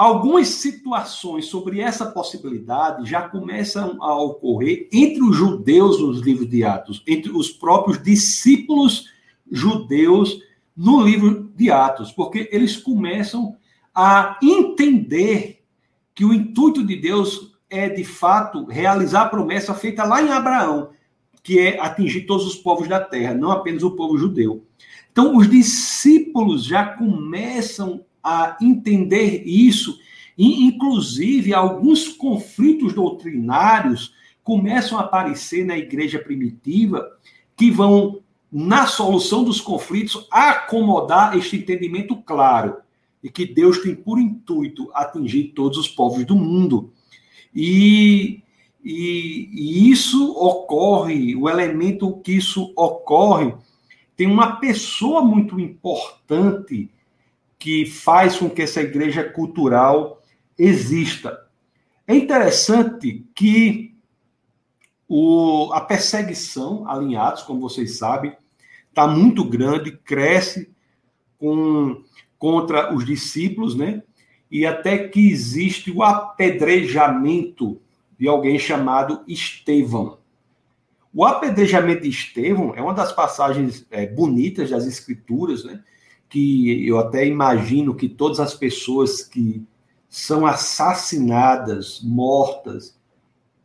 Algumas 0.01 0.47
situações 0.47 1.45
sobre 1.45 1.79
essa 1.79 2.07
possibilidade 2.07 3.07
já 3.07 3.29
começam 3.29 4.01
a 4.01 4.19
ocorrer 4.19 4.89
entre 4.91 5.21
os 5.21 5.35
judeus 5.35 6.01
nos 6.01 6.21
livros 6.21 6.49
de 6.49 6.63
Atos, 6.63 7.03
entre 7.05 7.31
os 7.31 7.51
próprios 7.51 8.01
discípulos 8.01 9.11
judeus 9.51 10.41
no 10.75 11.03
livro 11.03 11.51
de 11.55 11.69
Atos, 11.69 12.11
porque 12.11 12.49
eles 12.51 12.77
começam 12.77 13.55
a 13.93 14.39
entender 14.41 15.63
que 16.15 16.25
o 16.25 16.33
intuito 16.33 16.83
de 16.83 16.95
Deus 16.95 17.55
é, 17.69 17.87
de 17.87 18.03
fato, 18.03 18.65
realizar 18.65 19.21
a 19.21 19.29
promessa 19.29 19.75
feita 19.75 20.03
lá 20.03 20.19
em 20.19 20.31
Abraão, 20.31 20.89
que 21.43 21.59
é 21.59 21.79
atingir 21.79 22.21
todos 22.21 22.47
os 22.47 22.55
povos 22.55 22.87
da 22.87 22.99
terra, 22.99 23.35
não 23.35 23.51
apenas 23.51 23.83
o 23.83 23.91
povo 23.91 24.17
judeu. 24.17 24.65
Então, 25.11 25.37
os 25.37 25.47
discípulos 25.47 26.65
já 26.65 26.85
começam 26.85 28.03
a 28.23 28.57
entender 28.61 29.43
isso, 29.45 29.99
e 30.37 30.65
inclusive 30.65 31.53
alguns 31.53 32.07
conflitos 32.07 32.93
doutrinários 32.93 34.13
começam 34.43 34.97
a 34.97 35.01
aparecer 35.01 35.65
na 35.65 35.77
igreja 35.77 36.19
primitiva 36.19 37.07
que 37.55 37.69
vão, 37.69 38.19
na 38.51 38.87
solução 38.87 39.43
dos 39.43 39.61
conflitos, 39.61 40.27
acomodar 40.31 41.37
este 41.37 41.57
entendimento 41.57 42.15
claro 42.15 42.77
e 43.23 43.29
que 43.29 43.45
Deus 43.45 43.79
tem 43.79 43.95
por 43.95 44.19
intuito 44.19 44.89
atingir 44.93 45.53
todos 45.55 45.77
os 45.77 45.87
povos 45.87 46.25
do 46.25 46.35
mundo. 46.35 46.91
E, 47.53 48.41
e, 48.83 49.49
e, 49.53 49.91
isso 49.91 50.33
ocorre, 50.33 51.35
o 51.35 51.47
elemento 51.47 52.17
que 52.23 52.31
isso 52.31 52.73
ocorre, 52.75 53.53
tem 54.15 54.27
uma 54.27 54.55
pessoa 54.55 55.21
muito 55.21 55.59
importante 55.59 56.89
que 57.61 57.85
faz 57.85 58.37
com 58.37 58.49
que 58.49 58.63
essa 58.63 58.81
igreja 58.81 59.23
cultural 59.23 60.19
exista. 60.57 61.45
É 62.07 62.15
interessante 62.15 63.23
que 63.35 63.95
o, 65.07 65.71
a 65.71 65.79
perseguição 65.79 66.89
alinhados, 66.89 67.43
como 67.43 67.61
vocês 67.61 67.99
sabem, 67.99 68.35
está 68.89 69.07
muito 69.07 69.43
grande, 69.43 69.91
cresce 69.91 70.71
com, 71.37 72.03
contra 72.39 72.91
os 72.95 73.05
discípulos, 73.05 73.75
né? 73.75 74.01
E 74.49 74.65
até 74.65 75.07
que 75.07 75.29
existe 75.29 75.91
o 75.91 76.01
apedrejamento 76.01 77.79
de 78.17 78.27
alguém 78.27 78.57
chamado 78.57 79.23
Estevão. 79.27 80.17
O 81.13 81.23
apedrejamento 81.23 82.01
de 82.01 82.09
Estevão 82.09 82.73
é 82.75 82.81
uma 82.81 82.95
das 82.95 83.11
passagens 83.11 83.85
é, 83.91 84.07
bonitas 84.07 84.71
das 84.71 84.87
Escrituras, 84.87 85.63
né? 85.63 85.83
Que 86.31 86.87
eu 86.87 86.97
até 86.97 87.27
imagino 87.27 87.93
que 87.93 88.07
todas 88.07 88.39
as 88.39 88.53
pessoas 88.53 89.21
que 89.21 89.61
são 90.07 90.45
assassinadas, 90.45 91.99
mortas, 92.01 92.97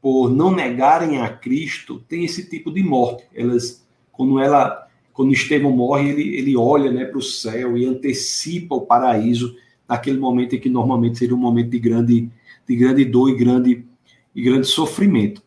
por 0.02 0.28
não 0.28 0.50
negarem 0.50 1.22
a 1.22 1.28
Cristo, 1.28 2.04
têm 2.08 2.24
esse 2.24 2.50
tipo 2.50 2.72
de 2.72 2.82
morte. 2.82 3.24
Elas, 3.32 3.86
quando 4.10 4.40
ela, 4.40 4.88
quando 5.12 5.32
Estevão 5.32 5.70
morre, 5.70 6.10
ele, 6.10 6.36
ele 6.36 6.56
olha 6.56 6.90
né, 6.90 7.04
para 7.04 7.18
o 7.18 7.22
céu 7.22 7.78
e 7.78 7.86
antecipa 7.86 8.74
o 8.74 8.84
paraíso 8.84 9.56
naquele 9.88 10.18
momento 10.18 10.56
em 10.56 10.60
que 10.60 10.68
normalmente 10.68 11.18
seria 11.18 11.36
um 11.36 11.38
momento 11.38 11.70
de 11.70 11.78
grande, 11.78 12.30
de 12.68 12.76
grande 12.76 13.04
dor 13.04 13.30
e 13.30 13.36
grande, 13.36 13.86
e 14.34 14.42
grande 14.42 14.66
sofrimento. 14.66 15.40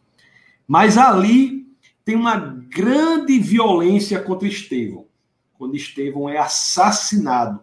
Mas 0.66 0.98
ali 0.98 1.68
tem 2.06 2.16
uma 2.16 2.38
grande 2.38 3.38
violência 3.40 4.22
contra 4.22 4.48
Estevão 4.48 5.09
quando 5.60 5.76
Estevão 5.76 6.30
é 6.30 6.38
assassinado. 6.38 7.60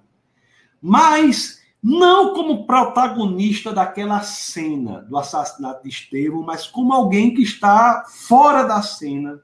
Mas 0.83 1.63
não 1.83 2.35
como 2.35 2.67
protagonista 2.67 3.73
daquela 3.73 4.21
cena 4.21 5.01
do 5.01 5.17
assassinato 5.17 5.83
de 5.83 5.89
Estevão, 5.89 6.43
mas 6.43 6.67
como 6.67 6.93
alguém 6.93 7.35
que 7.35 7.43
está 7.43 8.05
fora 8.07 8.65
da 8.65 8.83
cena, 8.83 9.41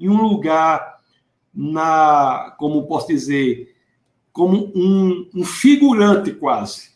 em 0.00 0.08
um 0.08 0.20
lugar 0.20 0.98
na, 1.54 2.56
como 2.58 2.88
posso 2.88 3.06
dizer, 3.06 3.76
como 4.32 4.72
um, 4.74 5.30
um 5.32 5.44
figurante 5.44 6.32
quase 6.32 6.92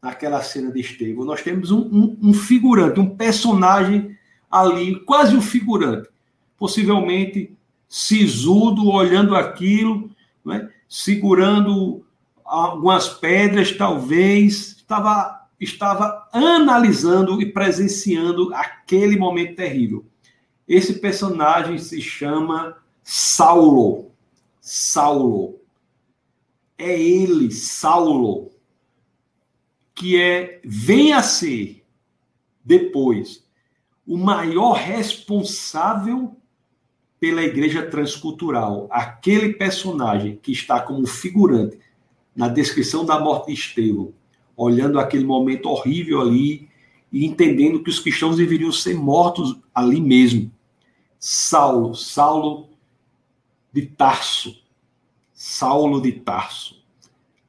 naquela 0.00 0.40
cena 0.42 0.70
de 0.70 0.80
Estevão. 0.80 1.24
Nós 1.24 1.42
temos 1.42 1.72
um, 1.72 1.80
um, 1.80 2.18
um 2.22 2.32
figurante, 2.32 3.00
um 3.00 3.16
personagem 3.16 4.16
ali, 4.48 5.00
quase 5.00 5.34
um 5.36 5.42
figurante, 5.42 6.08
possivelmente 6.56 7.55
sisudo, 7.88 8.88
olhando 8.88 9.34
aquilo, 9.34 10.10
né? 10.44 10.70
segurando 10.88 12.04
algumas 12.44 13.08
pedras, 13.08 13.72
talvez, 13.72 14.76
estava, 14.76 15.48
estava 15.60 16.28
analisando 16.32 17.40
e 17.42 17.52
presenciando 17.52 18.54
aquele 18.54 19.18
momento 19.18 19.56
terrível. 19.56 20.04
Esse 20.66 20.94
personagem 20.94 21.78
se 21.78 22.00
chama 22.00 22.76
Saulo. 23.02 24.10
Saulo. 24.60 25.60
É 26.78 27.00
ele, 27.00 27.50
Saulo, 27.50 28.50
que 29.94 30.20
é, 30.20 30.60
vem 30.62 31.14
a 31.14 31.22
ser, 31.22 31.82
depois, 32.62 33.46
o 34.06 34.18
maior 34.18 34.74
responsável 34.74 36.36
pela 37.18 37.42
igreja 37.42 37.82
transcultural, 37.88 38.86
aquele 38.90 39.54
personagem 39.54 40.38
que 40.42 40.52
está 40.52 40.80
como 40.80 41.06
figurante 41.06 41.78
na 42.34 42.48
descrição 42.48 43.04
da 43.04 43.18
morte 43.18 43.46
de 43.46 43.54
Estevão, 43.54 44.12
olhando 44.56 44.98
aquele 44.98 45.24
momento 45.24 45.68
horrível 45.68 46.20
ali 46.20 46.68
e 47.10 47.24
entendendo 47.24 47.82
que 47.82 47.88
os 47.88 47.98
cristãos 47.98 48.36
deveriam 48.36 48.70
ser 48.70 48.94
mortos 48.94 49.56
ali 49.74 50.00
mesmo. 50.00 50.52
Saulo, 51.18 51.94
Saulo 51.94 52.68
de 53.72 53.86
Tarso, 53.86 54.62
Saulo 55.32 56.00
de 56.00 56.12
Tarso. 56.12 56.84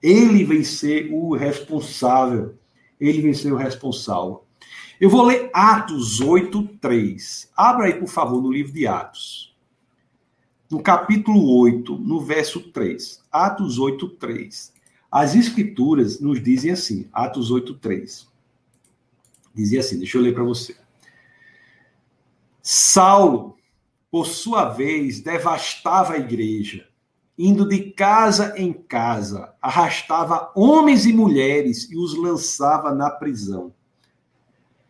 Ele 0.02 0.44
vem 0.44 0.64
ser 0.64 1.12
o 1.12 1.36
responsável, 1.36 2.56
ele 3.00 3.22
vem 3.22 3.34
ser 3.34 3.52
o 3.52 3.58
responsável. 3.58 4.44
Eu 5.00 5.10
vou 5.10 5.24
ler 5.24 5.50
Atos 5.54 6.22
8, 6.22 6.64
3. 6.82 7.52
Abra 7.56 7.86
aí, 7.86 7.94
por 7.94 8.08
favor, 8.08 8.42
no 8.42 8.52
livro 8.52 8.72
de 8.72 8.88
Atos. 8.88 9.56
No 10.70 10.82
capítulo 10.82 11.60
8, 11.60 11.98
no 11.98 12.20
verso 12.20 12.60
3. 12.72 13.24
Atos 13.32 13.80
8, 13.80 14.10
3. 14.10 14.74
As 15.10 15.34
escrituras 15.34 16.20
nos 16.20 16.44
dizem 16.44 16.72
assim, 16.72 17.08
Atos 17.14 17.50
8, 17.50 17.74
3. 17.76 18.28
Dizia 19.56 19.80
assim, 19.80 19.98
deixa 19.98 20.18
eu 20.18 20.22
ler 20.22 20.34
para 20.34 20.44
você. 20.44 20.76
Saulo, 22.62 23.58
por 24.12 24.28
sua 24.28 24.66
vez, 24.66 25.22
devastava 25.22 26.14
a 26.14 26.18
igreja, 26.18 26.86
indo 27.38 27.66
de 27.66 27.92
casa 27.92 28.54
em 28.58 28.74
casa, 28.74 29.54
arrastava 29.62 30.52
homens 30.54 31.06
e 31.06 31.14
mulheres 31.14 31.90
e 31.90 31.98
os 31.98 32.14
lançava 32.14 32.94
na 32.94 33.10
prisão. 33.10 33.74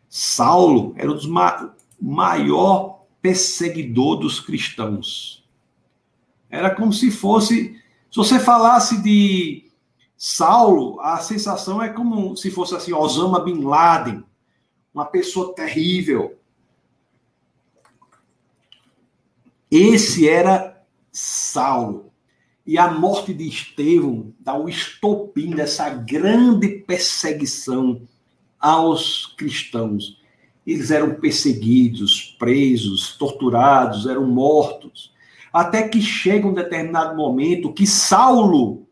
Saulo 0.10 0.94
era 0.98 1.12
o 1.12 1.28
ma 1.30 1.76
maior 2.02 3.06
perseguidor 3.22 4.18
dos 4.18 4.40
cristãos. 4.40 5.37
Era 6.50 6.74
como 6.74 6.94
se 6.94 7.12
fosse. 7.12 7.80
Se 8.10 8.18
você 8.18 8.40
falasse 8.40 9.02
de 9.02 9.70
Saulo, 10.16 11.00
a 11.02 11.18
sensação 11.18 11.82
é 11.82 11.90
como 11.90 12.36
se 12.36 12.50
fosse 12.50 12.76
assim, 12.76 12.94
Osama 12.94 13.40
Bin 13.44 13.62
Laden, 13.62 14.24
uma 14.94 15.06
pessoa 15.06 15.54
terrível. 15.54 16.38
Esse 19.70 20.28
era 20.28 20.84
Saulo. 21.12 22.12
E 22.66 22.78
a 22.78 22.92
morte 22.92 23.34
de 23.34 23.48
Estevão 23.48 24.34
dá 24.40 24.58
o 24.58 24.68
estopim 24.68 25.52
dessa 25.52 25.90
grande 25.90 26.68
perseguição 26.68 28.02
aos 28.60 29.28
cristãos. 29.38 30.22
Eles 30.66 30.92
eram 30.92 31.16
perseguidos, 31.16 32.36
presos, 32.38 33.16
torturados, 33.16 34.06
eram 34.06 34.26
mortos. 34.26 35.14
Até 35.58 35.88
que 35.88 36.00
chega 36.00 36.46
um 36.46 36.54
determinado 36.54 37.18
momento 37.18 37.74
que 37.74 37.88
Saulo, 37.88 38.88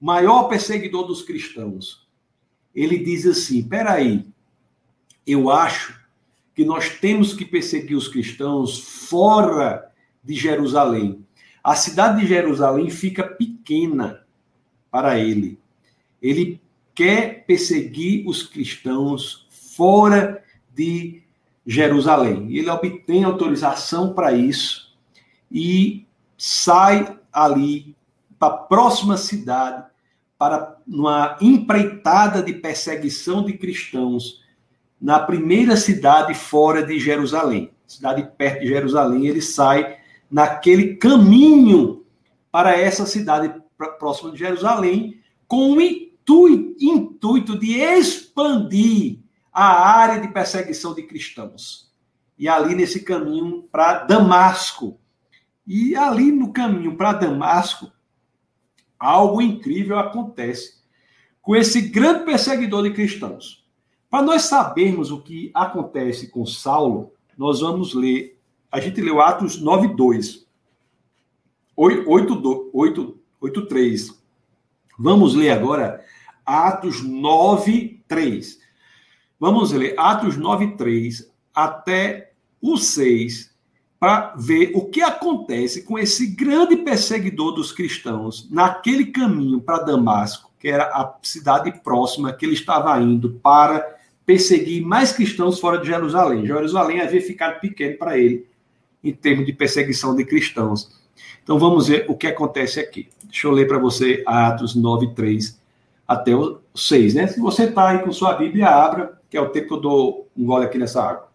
maior 0.00 0.48
perseguidor 0.48 1.06
dos 1.06 1.22
cristãos, 1.22 2.08
ele 2.74 2.98
diz 2.98 3.24
assim: 3.24 3.62
peraí, 3.62 4.26
eu 5.24 5.48
acho 5.48 5.96
que 6.56 6.64
nós 6.64 6.88
temos 6.98 7.32
que 7.34 7.44
perseguir 7.44 7.96
os 7.96 8.08
cristãos 8.08 8.80
fora 8.80 9.92
de 10.24 10.34
Jerusalém. 10.34 11.24
A 11.62 11.76
cidade 11.76 12.22
de 12.22 12.26
Jerusalém 12.26 12.90
fica 12.90 13.22
pequena 13.22 14.26
para 14.90 15.20
ele. 15.20 15.56
Ele 16.20 16.60
quer 16.92 17.44
perseguir 17.46 18.26
os 18.26 18.42
cristãos 18.42 19.46
fora 19.48 20.42
de 20.74 21.22
Jerusalém. 21.64 22.48
Ele 22.56 22.68
obtém 22.68 23.22
autorização 23.22 24.12
para 24.12 24.32
isso 24.32 24.89
e 25.50 26.06
sai 26.36 27.18
ali 27.32 27.96
para 28.38 28.54
a 28.54 28.56
próxima 28.58 29.16
cidade 29.16 29.84
para 30.38 30.78
uma 30.86 31.36
empreitada 31.40 32.42
de 32.42 32.54
perseguição 32.54 33.44
de 33.44 33.54
cristãos 33.58 34.40
na 35.00 35.18
primeira 35.18 35.76
cidade 35.76 36.34
fora 36.34 36.82
de 36.82 36.98
Jerusalém, 36.98 37.70
cidade 37.86 38.28
perto 38.36 38.60
de 38.60 38.68
Jerusalém, 38.68 39.26
ele 39.26 39.40
sai 39.40 39.96
naquele 40.30 40.96
caminho 40.96 42.04
para 42.52 42.78
essa 42.78 43.06
cidade 43.06 43.52
próxima 43.98 44.30
de 44.30 44.38
Jerusalém 44.38 45.20
com 45.48 45.72
o 45.72 45.80
intuito 45.80 47.58
de 47.58 47.80
expandir 47.80 49.18
a 49.52 49.64
área 49.64 50.20
de 50.20 50.28
perseguição 50.28 50.94
de 50.94 51.02
cristãos. 51.02 51.90
E 52.38 52.48
ali 52.48 52.74
nesse 52.74 53.02
caminho 53.02 53.64
para 53.72 54.04
Damasco. 54.04 54.99
E 55.72 55.94
ali 55.94 56.32
no 56.32 56.52
caminho 56.52 56.96
para 56.96 57.12
Damasco, 57.12 57.92
algo 58.98 59.40
incrível 59.40 60.00
acontece 60.00 60.80
com 61.40 61.54
esse 61.54 61.80
grande 61.80 62.24
perseguidor 62.24 62.82
de 62.82 62.92
cristãos. 62.92 63.64
Para 64.10 64.24
nós 64.24 64.42
sabermos 64.42 65.12
o 65.12 65.22
que 65.22 65.52
acontece 65.54 66.26
com 66.28 66.44
Saulo, 66.44 67.12
nós 67.38 67.60
vamos 67.60 67.94
ler. 67.94 68.36
A 68.68 68.80
gente 68.80 69.00
leu 69.00 69.20
Atos 69.20 69.60
9, 69.60 69.94
2. 69.94 70.44
8, 71.76 72.04
8, 72.72 73.20
8, 73.40 73.66
3. 73.66 74.24
Vamos 74.98 75.36
ler 75.36 75.50
agora 75.50 76.04
Atos 76.44 77.00
9, 77.00 78.02
3. 78.08 78.58
Vamos 79.38 79.70
ler 79.70 79.94
Atos 79.96 80.36
9, 80.36 80.76
3 80.76 81.32
até 81.54 82.32
o 82.60 82.76
6, 82.76 83.49
para 84.00 84.34
ver 84.34 84.72
o 84.74 84.86
que 84.86 85.02
acontece 85.02 85.82
com 85.82 85.98
esse 85.98 86.28
grande 86.28 86.74
perseguidor 86.74 87.52
dos 87.52 87.70
cristãos 87.70 88.48
naquele 88.50 89.04
caminho 89.04 89.60
para 89.60 89.84
Damasco, 89.84 90.50
que 90.58 90.68
era 90.68 90.84
a 90.84 91.14
cidade 91.22 91.70
próxima 91.84 92.32
que 92.32 92.46
ele 92.46 92.54
estava 92.54 92.98
indo 92.98 93.38
para 93.42 93.98
perseguir 94.24 94.82
mais 94.82 95.12
cristãos 95.12 95.60
fora 95.60 95.76
de 95.76 95.88
Jerusalém. 95.88 96.46
Jerusalém 96.46 97.02
havia 97.02 97.20
ficado 97.20 97.60
pequeno 97.60 97.98
para 97.98 98.16
ele 98.16 98.46
em 99.04 99.12
termos 99.12 99.44
de 99.44 99.52
perseguição 99.52 100.16
de 100.16 100.24
cristãos. 100.24 100.98
Então 101.42 101.58
vamos 101.58 101.88
ver 101.88 102.06
o 102.08 102.16
que 102.16 102.26
acontece 102.26 102.80
aqui. 102.80 103.08
Deixa 103.24 103.46
eu 103.46 103.50
ler 103.50 103.68
para 103.68 103.78
você 103.78 104.22
Atos 104.26 104.74
9, 104.74 105.14
3 105.14 105.60
até 106.08 106.34
o 106.34 106.58
6, 106.74 107.14
né? 107.14 107.26
Se 107.26 107.38
você 107.38 107.64
está 107.64 107.90
aí 107.90 107.98
com 107.98 108.12
sua 108.12 108.34
Bíblia, 108.34 108.68
abra, 108.68 109.20
que 109.28 109.36
é 109.36 109.40
o 109.40 109.50
tempo 109.50 109.68
que 109.68 109.74
eu 109.74 109.80
dou 109.80 110.28
um 110.36 110.44
gole 110.46 110.64
aqui 110.64 110.78
nessa 110.78 111.02
água. 111.02 111.29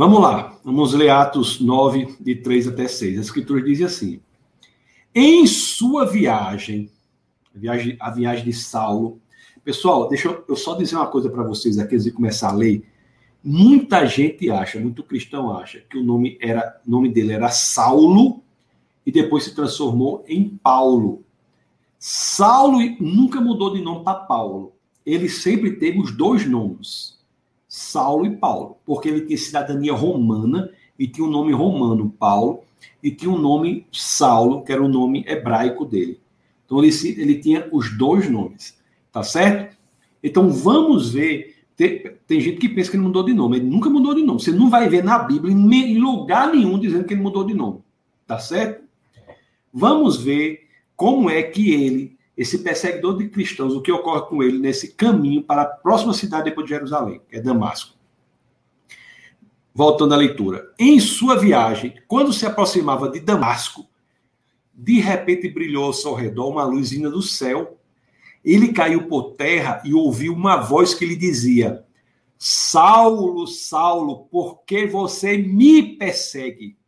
Vamos 0.00 0.18
lá, 0.18 0.58
vamos 0.64 0.94
ler 0.94 1.10
Atos 1.10 1.60
9, 1.60 2.16
de 2.18 2.34
3 2.36 2.68
até 2.68 2.88
6. 2.88 3.18
A 3.18 3.20
escritura 3.20 3.60
diz 3.60 3.82
assim: 3.82 4.18
em 5.14 5.46
sua 5.46 6.06
viagem, 6.06 6.90
a 7.54 7.58
viagem, 7.58 7.96
a 8.00 8.10
viagem 8.10 8.44
de 8.46 8.52
Saulo, 8.54 9.20
pessoal, 9.62 10.08
deixa 10.08 10.28
eu, 10.28 10.42
eu 10.48 10.56
só 10.56 10.74
dizer 10.74 10.96
uma 10.96 11.06
coisa 11.06 11.28
para 11.28 11.42
vocês 11.42 11.78
aqui 11.78 11.96
antes 11.96 12.04
de 12.04 12.12
começar 12.12 12.48
a 12.48 12.54
ler. 12.54 12.82
Muita 13.44 14.06
gente 14.06 14.50
acha, 14.50 14.80
muito 14.80 15.02
cristão 15.02 15.54
acha, 15.54 15.80
que 15.80 15.98
o 15.98 16.02
nome 16.02 16.38
era, 16.40 16.80
o 16.86 16.90
nome 16.90 17.12
dele 17.12 17.34
era 17.34 17.50
Saulo 17.50 18.42
e 19.04 19.12
depois 19.12 19.44
se 19.44 19.54
transformou 19.54 20.24
em 20.26 20.48
Paulo. 20.62 21.22
Saulo 21.98 22.78
nunca 22.98 23.38
mudou 23.38 23.74
de 23.74 23.82
nome 23.82 24.02
para 24.02 24.20
Paulo. 24.20 24.72
Ele 25.04 25.28
sempre 25.28 25.72
teve 25.72 26.00
os 26.00 26.10
dois 26.10 26.46
nomes, 26.46 27.19
Saulo 27.70 28.26
e 28.26 28.36
Paulo, 28.36 28.78
porque 28.84 29.08
ele 29.08 29.20
tinha 29.20 29.38
cidadania 29.38 29.92
romana 29.92 30.72
e 30.98 31.06
tinha 31.06 31.24
o 31.24 31.28
um 31.28 31.30
nome 31.30 31.52
romano, 31.52 32.12
Paulo, 32.18 32.64
e 33.00 33.12
tinha 33.12 33.30
o 33.30 33.36
um 33.36 33.38
nome 33.38 33.86
Saulo, 33.92 34.64
que 34.64 34.72
era 34.72 34.82
o 34.82 34.88
nome 34.88 35.24
hebraico 35.24 35.84
dele. 35.84 36.18
Então 36.66 36.82
ele, 36.82 36.90
ele 37.16 37.38
tinha 37.38 37.68
os 37.70 37.96
dois 37.96 38.28
nomes, 38.28 38.76
tá 39.12 39.22
certo? 39.22 39.76
Então 40.20 40.50
vamos 40.50 41.12
ver. 41.12 41.58
Tem, 41.76 42.12
tem, 42.26 42.40
gente 42.40 42.58
que 42.58 42.68
pensa 42.68 42.90
que 42.90 42.96
ele 42.96 43.04
mudou 43.04 43.22
de 43.22 43.32
nome. 43.32 43.58
Ele 43.58 43.70
nunca 43.70 43.88
mudou 43.88 44.16
de 44.16 44.22
nome. 44.24 44.40
Você 44.40 44.50
não 44.50 44.68
vai 44.68 44.88
ver 44.88 45.04
na 45.04 45.20
Bíblia, 45.20 45.54
em 45.54 45.96
lugar 45.96 46.52
nenhum, 46.52 46.76
dizendo 46.76 47.04
que 47.04 47.14
ele 47.14 47.22
mudou 47.22 47.44
de 47.44 47.54
nome. 47.54 47.78
Tá 48.26 48.38
certo? 48.40 48.82
Vamos 49.72 50.20
ver 50.20 50.66
como 50.96 51.30
é 51.30 51.40
que 51.40 51.72
ele, 51.72 52.18
esse 52.40 52.60
perseguidor 52.60 53.18
de 53.18 53.28
cristãos, 53.28 53.74
o 53.74 53.82
que 53.82 53.92
ocorre 53.92 54.22
com 54.22 54.42
ele 54.42 54.58
nesse 54.58 54.94
caminho 54.94 55.42
para 55.42 55.60
a 55.60 55.66
próxima 55.66 56.14
cidade 56.14 56.44
depois 56.44 56.66
de 56.66 56.72
Jerusalém, 56.72 57.20
que 57.28 57.36
é 57.36 57.40
Damasco. 57.42 57.98
Voltando 59.74 60.14
à 60.14 60.16
leitura. 60.16 60.72
Em 60.78 60.98
sua 60.98 61.36
viagem, 61.36 62.00
quando 62.08 62.32
se 62.32 62.46
aproximava 62.46 63.10
de 63.10 63.20
Damasco, 63.20 63.86
de 64.72 65.00
repente 65.00 65.50
brilhou 65.50 65.84
ao 65.84 65.92
seu 65.92 66.14
redor 66.14 66.48
uma 66.48 66.64
luz 66.64 66.88
vinda 66.88 67.10
do 67.10 67.20
céu. 67.20 67.78
Ele 68.42 68.72
caiu 68.72 69.06
por 69.06 69.32
terra 69.32 69.82
e 69.84 69.92
ouviu 69.92 70.32
uma 70.32 70.56
voz 70.56 70.94
que 70.94 71.04
lhe 71.04 71.16
dizia: 71.16 71.84
Saulo, 72.38 73.46
Saulo, 73.46 74.24
por 74.30 74.64
que 74.64 74.86
você 74.86 75.36
me 75.36 75.82
persegue? 75.98 76.78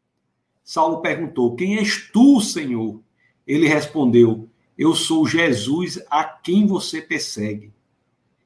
Saulo 0.65 1.03
perguntou: 1.03 1.55
Quem 1.55 1.77
és 1.77 2.11
tu, 2.11 2.41
Senhor? 2.41 3.03
Ele 3.47 3.69
respondeu: 3.69 4.49
Eu 4.77 4.95
sou 4.95 5.27
Jesus 5.27 6.03
a 6.11 6.25
quem 6.25 6.67
você 6.67 7.01
persegue. 7.01 7.73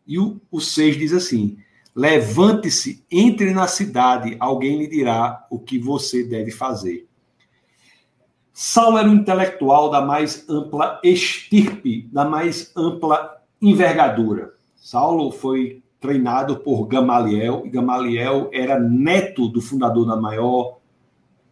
E 0.06 0.18
o, 0.18 0.40
o 0.50 0.60
6 0.60 0.96
diz 0.98 1.12
assim: 1.12 1.58
Levante-se, 1.94 3.04
entre 3.10 3.52
na 3.52 3.66
cidade, 3.66 4.36
alguém 4.38 4.78
lhe 4.78 4.86
dirá 4.86 5.46
o 5.50 5.58
que 5.58 5.78
você 5.78 6.22
deve 6.22 6.50
fazer. 6.50 7.08
Saulo 8.52 8.98
era 8.98 9.08
um 9.08 9.14
intelectual 9.14 9.90
da 9.90 10.00
mais 10.00 10.48
ampla 10.48 11.00
estirpe, 11.02 12.08
da 12.12 12.24
mais 12.24 12.72
ampla 12.76 13.42
envergadura. 13.60 14.54
Saulo 14.74 15.30
foi 15.30 15.82
treinado 16.00 16.56
por 16.58 16.86
Gamaliel, 16.86 17.62
e 17.66 17.70
Gamaliel 17.70 18.48
era 18.52 18.78
neto 18.78 19.48
do 19.48 19.60
fundador 19.60 20.06
da 20.06 20.16
maior 20.16 20.78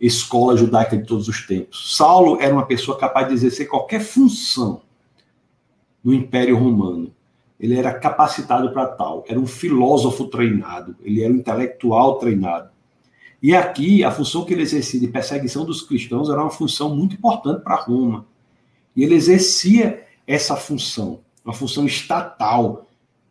escola 0.07 0.57
judaica 0.57 0.97
de 0.97 1.05
todos 1.05 1.29
os 1.29 1.47
tempos. 1.47 1.97
Saulo 1.97 2.41
era 2.41 2.53
uma 2.53 2.67
pessoa 2.67 2.99
capaz 2.99 3.29
de 3.29 3.35
exercer 3.35 3.69
qualquer 3.69 4.01
função. 4.01 4.83
no 6.03 6.13
Império 6.13 6.59
Romano. 6.59 7.11
Ele 7.59 7.79
era 7.79 7.95
capacitado 7.95 8.71
para 8.73 8.87
tal, 8.89 9.25
era 9.27 9.41
um 9.41 9.47
filósofo 9.47 10.27
treinado, 10.27 10.95
ele 11.03 11.23
era 11.23 11.33
um 11.33 11.37
intelectual 11.37 12.19
treinado. 12.19 12.69
E 13.43 13.55
aqui, 13.55 14.05
a 14.05 14.11
função 14.11 14.45
que 14.45 14.53
ele 14.53 14.63
exercia 14.63 15.01
de 15.01 15.09
perseguição 15.09 15.65
dos 15.65 15.81
cristãos 15.81 16.29
era 16.29 16.43
uma 16.43 16.51
função 16.51 16.95
muito 16.95 17.15
importante 17.15 17.63
para 17.63 17.77
Roma. 17.77 18.27
E 18.95 19.03
ele 19.03 19.15
exercia 19.15 20.05
essa 20.27 20.57
função, 20.57 21.21
uma 21.43 21.55
função 21.55 21.87
estatal, 21.87 22.87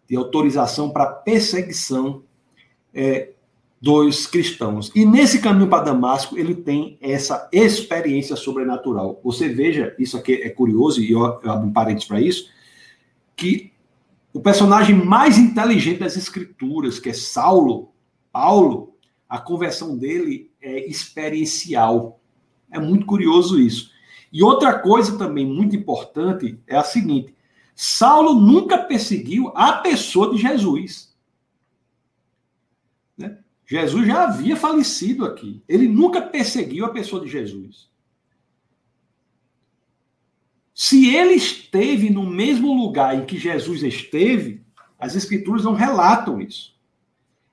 de 0.07 0.15
autorização 0.15 0.89
para 0.89 1.05
perseguição 1.05 2.23
é, 2.93 3.32
dos 3.83 4.25
cristãos. 4.25 4.89
E 4.95 5.05
nesse 5.05 5.41
caminho 5.41 5.67
para 5.67 5.83
Damasco, 5.83 6.37
ele 6.37 6.55
tem 6.55 6.97
essa 7.01 7.49
experiência 7.51 8.33
sobrenatural. 8.33 9.19
Você 9.25 9.49
veja, 9.49 9.93
isso 9.99 10.15
aqui 10.15 10.35
é 10.35 10.49
curioso, 10.49 11.01
e 11.01 11.11
eu, 11.11 11.25
abro 11.25 11.67
um 11.67 11.73
parênteses 11.73 12.07
para 12.07 12.21
isso, 12.21 12.49
que 13.35 13.73
o 14.31 14.39
personagem 14.39 14.95
mais 14.95 15.37
inteligente 15.37 15.99
das 15.99 16.15
escrituras, 16.15 16.97
que 16.97 17.09
é 17.09 17.13
Saulo, 17.13 17.91
Paulo, 18.31 18.95
a 19.27 19.37
conversão 19.37 19.97
dele 19.97 20.49
é 20.61 20.89
experiencial. 20.89 22.21
É 22.71 22.79
muito 22.79 23.05
curioso 23.05 23.59
isso. 23.59 23.91
E 24.31 24.41
outra 24.41 24.79
coisa 24.79 25.17
também 25.17 25.45
muito 25.45 25.75
importante 25.75 26.57
é 26.65 26.77
a 26.77 26.83
seguinte: 26.83 27.35
Saulo 27.75 28.33
nunca 28.33 28.77
perseguiu 28.77 29.51
a 29.53 29.73
pessoa 29.73 30.31
de 30.33 30.37
Jesus. 30.37 31.13
Jesus 33.73 34.05
já 34.05 34.25
havia 34.25 34.55
falecido 34.55 35.25
aqui. 35.25 35.63
Ele 35.67 35.87
nunca 35.87 36.21
perseguiu 36.21 36.85
a 36.85 36.89
pessoa 36.89 37.25
de 37.25 37.27
Jesus. 37.27 37.89
Se 40.75 41.09
ele 41.09 41.33
esteve 41.33 42.11
no 42.11 42.23
mesmo 42.23 42.71
lugar 42.71 43.17
em 43.17 43.25
que 43.25 43.35
Jesus 43.35 43.81
esteve, 43.81 44.61
as 44.99 45.15
escrituras 45.15 45.63
não 45.63 45.73
relatam 45.73 46.39
isso. 46.39 46.77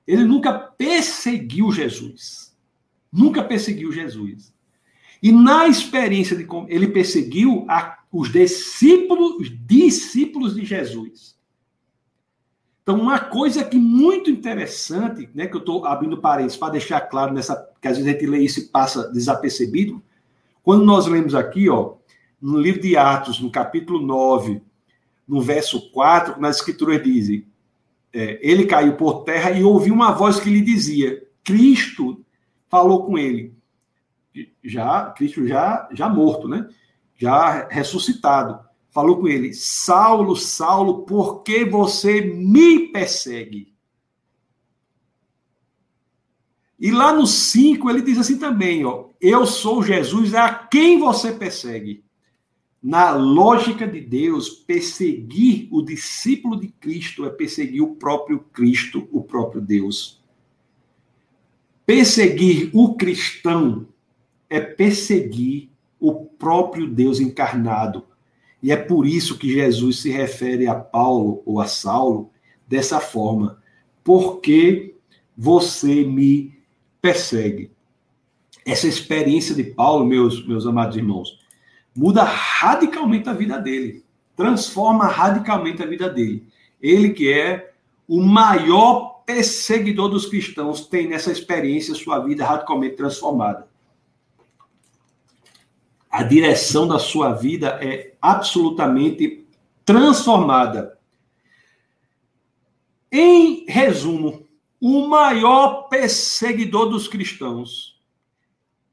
Ele 0.05 0.23
nunca 0.23 0.53
perseguiu 0.53 1.71
Jesus. 1.71 2.55
Nunca 3.11 3.43
perseguiu 3.43 3.91
Jesus. 3.91 4.53
E 5.23 5.31
na 5.31 5.67
experiência 5.67 6.37
de 6.37 6.43
como 6.43 6.69
ele 6.69 6.89
perseguiu 6.89 7.65
a, 7.67 7.97
os 8.11 8.31
discípulos, 8.31 9.37
os 9.37 9.49
discípulos 9.65 10.53
de 10.53 10.65
Jesus. 10.65 11.35
Então, 12.83 12.99
uma 12.99 13.19
coisa 13.19 13.63
que 13.63 13.77
muito 13.77 14.31
interessante, 14.31 15.29
né, 15.35 15.45
que 15.47 15.55
eu 15.55 15.59
estou 15.59 15.85
abrindo 15.85 16.17
parênteses 16.17 16.57
para 16.57 16.73
deixar 16.73 17.01
claro 17.01 17.33
nessa, 17.33 17.55
que 17.79 17.87
às 17.87 17.97
vezes 17.97 18.09
a 18.09 18.13
gente 18.13 18.25
lê 18.25 18.39
isso 18.39 18.59
e 18.59 18.67
passa 18.67 19.11
desapercebido, 19.11 20.01
quando 20.63 20.83
nós 20.83 21.05
lemos 21.05 21.35
aqui, 21.35 21.69
ó, 21.69 21.93
no 22.41 22.59
livro 22.59 22.81
de 22.81 22.97
Atos, 22.97 23.39
no 23.39 23.51
capítulo 23.51 24.01
9, 24.01 24.61
no 25.27 25.41
verso 25.41 25.91
4, 25.91 26.41
nas 26.41 26.57
escrituras 26.57 27.03
dizem, 27.03 27.45
é, 28.13 28.39
ele 28.41 28.65
caiu 28.65 28.97
por 28.97 29.23
terra 29.23 29.51
e 29.51 29.63
ouviu 29.63 29.93
uma 29.93 30.11
voz 30.11 30.39
que 30.39 30.49
lhe 30.49 30.61
dizia, 30.61 31.23
Cristo 31.43 32.23
falou 32.67 33.05
com 33.05 33.17
ele, 33.17 33.53
já 34.63 35.05
Cristo 35.11 35.47
já 35.47 35.87
já 35.91 36.09
morto, 36.09 36.47
né? 36.47 36.67
Já 37.17 37.67
ressuscitado. 37.69 38.59
Falou 38.91 39.17
com 39.17 39.27
ele: 39.27 39.53
Saulo, 39.53 40.35
Saulo, 40.35 41.03
por 41.03 41.43
que 41.43 41.65
você 41.65 42.21
me 42.21 42.89
persegue? 42.89 43.73
E 46.77 46.91
lá 46.91 47.13
no 47.13 47.25
5 47.25 47.89
ele 47.89 48.01
diz 48.01 48.17
assim 48.17 48.37
também, 48.37 48.83
ó: 48.85 49.09
Eu 49.19 49.45
sou 49.45 49.81
Jesus 49.81 50.35
a 50.35 50.53
quem 50.53 50.99
você 50.99 51.31
persegue. 51.31 52.03
Na 52.83 53.11
lógica 53.11 53.87
de 53.87 54.01
Deus, 54.01 54.49
perseguir 54.49 55.69
o 55.71 55.83
discípulo 55.83 56.59
de 56.59 56.67
Cristo 56.67 57.25
é 57.25 57.29
perseguir 57.29 57.83
o 57.83 57.95
próprio 57.95 58.39
Cristo, 58.51 59.07
o 59.11 59.23
próprio 59.23 59.61
Deus. 59.61 60.19
Perseguir 61.85 62.71
o 62.73 62.95
cristão 62.95 63.87
é 64.49 64.59
perseguir 64.59 65.69
o 65.99 66.25
próprio 66.25 66.87
Deus 66.87 67.19
encarnado. 67.19 68.10
E 68.61 68.71
é 68.71 68.75
por 68.75 69.07
isso 69.07 69.37
que 69.37 69.51
Jesus 69.51 70.01
se 70.01 70.11
refere 70.11 70.67
a 70.67 70.75
Paulo 70.75 71.41
ou 71.45 71.59
a 71.59 71.65
Saulo 71.65 72.29
dessa 72.67 72.99
forma. 72.99 73.61
Porque 74.03 74.95
você 75.35 76.03
me 76.03 76.53
persegue. 77.01 77.71
Essa 78.65 78.87
experiência 78.87 79.55
de 79.55 79.63
Paulo, 79.63 80.05
meus, 80.05 80.45
meus 80.45 80.67
amados 80.67 80.95
irmãos, 80.95 81.39
muda 81.95 82.23
radicalmente 82.23 83.27
a 83.27 83.33
vida 83.33 83.57
dele. 83.57 84.03
Transforma 84.35 85.07
radicalmente 85.07 85.81
a 85.81 85.87
vida 85.87 86.07
dele. 86.07 86.45
Ele 86.79 87.09
que 87.09 87.31
é 87.31 87.73
o 88.07 88.21
maior 88.21 89.23
perseguidor 89.25 90.09
dos 90.09 90.25
cristãos 90.25 90.87
tem 90.87 91.07
nessa 91.07 91.31
experiência 91.31 91.95
sua 91.95 92.19
vida 92.19 92.45
radicalmente 92.45 92.95
transformada 92.95 93.70
a 96.11 96.23
direção 96.23 96.87
da 96.87 96.99
sua 96.99 97.33
vida 97.33 97.79
é 97.81 98.15
absolutamente 98.21 99.47
transformada. 99.85 100.99
Em 103.11 103.65
resumo, 103.67 104.45
o 104.79 105.07
maior 105.07 105.87
perseguidor 105.87 106.89
dos 106.89 107.07
cristãos, 107.07 108.01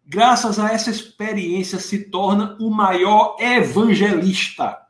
graças 0.07 0.59
a 0.59 0.73
essa 0.73 0.91
experiência, 0.91 1.79
se 1.79 2.11
torna 2.11 2.57
o 2.61 2.71
maior 2.71 3.37
evangelista. 3.41 4.87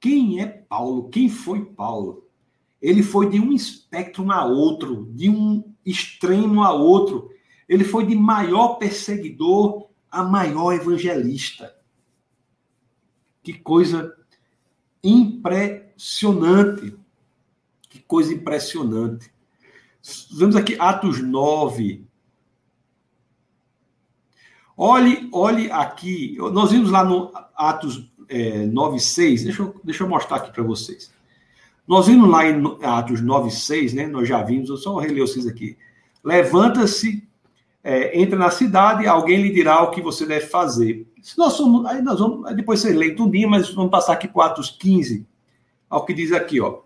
Quem 0.00 0.40
é 0.40 0.46
Paulo? 0.46 1.08
Quem 1.08 1.28
foi 1.28 1.64
Paulo? 1.64 2.28
Ele 2.80 3.02
foi 3.02 3.28
de 3.28 3.40
um 3.40 3.52
espectro 3.52 4.30
a 4.30 4.44
outro, 4.44 5.06
de 5.12 5.28
um 5.28 5.74
extremo 5.84 6.62
a 6.62 6.72
outro. 6.72 7.30
Ele 7.68 7.84
foi 7.84 8.06
de 8.06 8.14
maior 8.14 8.76
perseguidor 8.76 9.88
a 10.10 10.24
maior 10.24 10.72
evangelista. 10.72 11.76
Que 13.42 13.52
coisa 13.52 14.16
impressionante. 15.02 16.96
Que 17.88 17.98
coisa 18.00 18.32
impressionante. 18.32 19.30
Vemos 20.32 20.56
aqui 20.56 20.76
Atos 20.78 21.22
9. 21.22 22.06
Olhe, 24.76 25.28
olhe 25.32 25.70
aqui. 25.70 26.36
Nós 26.52 26.70
vimos 26.70 26.90
lá 26.90 27.04
no 27.04 27.32
Atos 27.56 28.10
é, 28.28 28.64
9, 28.66 29.00
6. 29.00 29.44
Deixa 29.44 29.62
eu, 29.62 29.80
deixa 29.82 30.04
eu 30.04 30.08
mostrar 30.08 30.36
aqui 30.36 30.52
para 30.52 30.62
vocês. 30.62 31.12
Nós 31.86 32.06
vimos 32.06 32.28
lá 32.30 32.46
em 32.46 32.62
Atos 32.82 33.20
9, 33.20 33.50
6, 33.50 33.94
né? 33.94 34.06
Nós 34.06 34.28
já 34.28 34.42
vimos, 34.42 34.68
eu 34.68 34.76
só 34.76 34.96
reler 34.98 35.26
vocês 35.26 35.46
aqui. 35.46 35.76
Levanta-se 36.22 37.26
é, 37.82 38.20
entra 38.20 38.38
na 38.38 38.50
cidade, 38.50 39.06
alguém 39.06 39.40
lhe 39.40 39.50
dirá 39.50 39.82
o 39.82 39.90
que 39.90 40.00
você 40.00 40.26
deve 40.26 40.46
fazer. 40.46 41.06
Se 41.22 41.38
nós 41.38 41.54
somos, 41.54 41.86
aí 41.86 42.02
nós 42.02 42.18
vamos, 42.18 42.54
depois 42.54 42.80
você 42.80 42.92
lê 42.92 43.14
tudinho, 43.14 43.48
mas 43.48 43.70
vamos 43.70 43.90
passar 43.90 44.12
aqui 44.12 44.28
para 44.28 44.46
Atos 44.46 44.70
15, 44.70 45.26
ao 45.88 46.04
que 46.04 46.12
diz 46.12 46.32
aqui, 46.32 46.60
ó. 46.60 46.80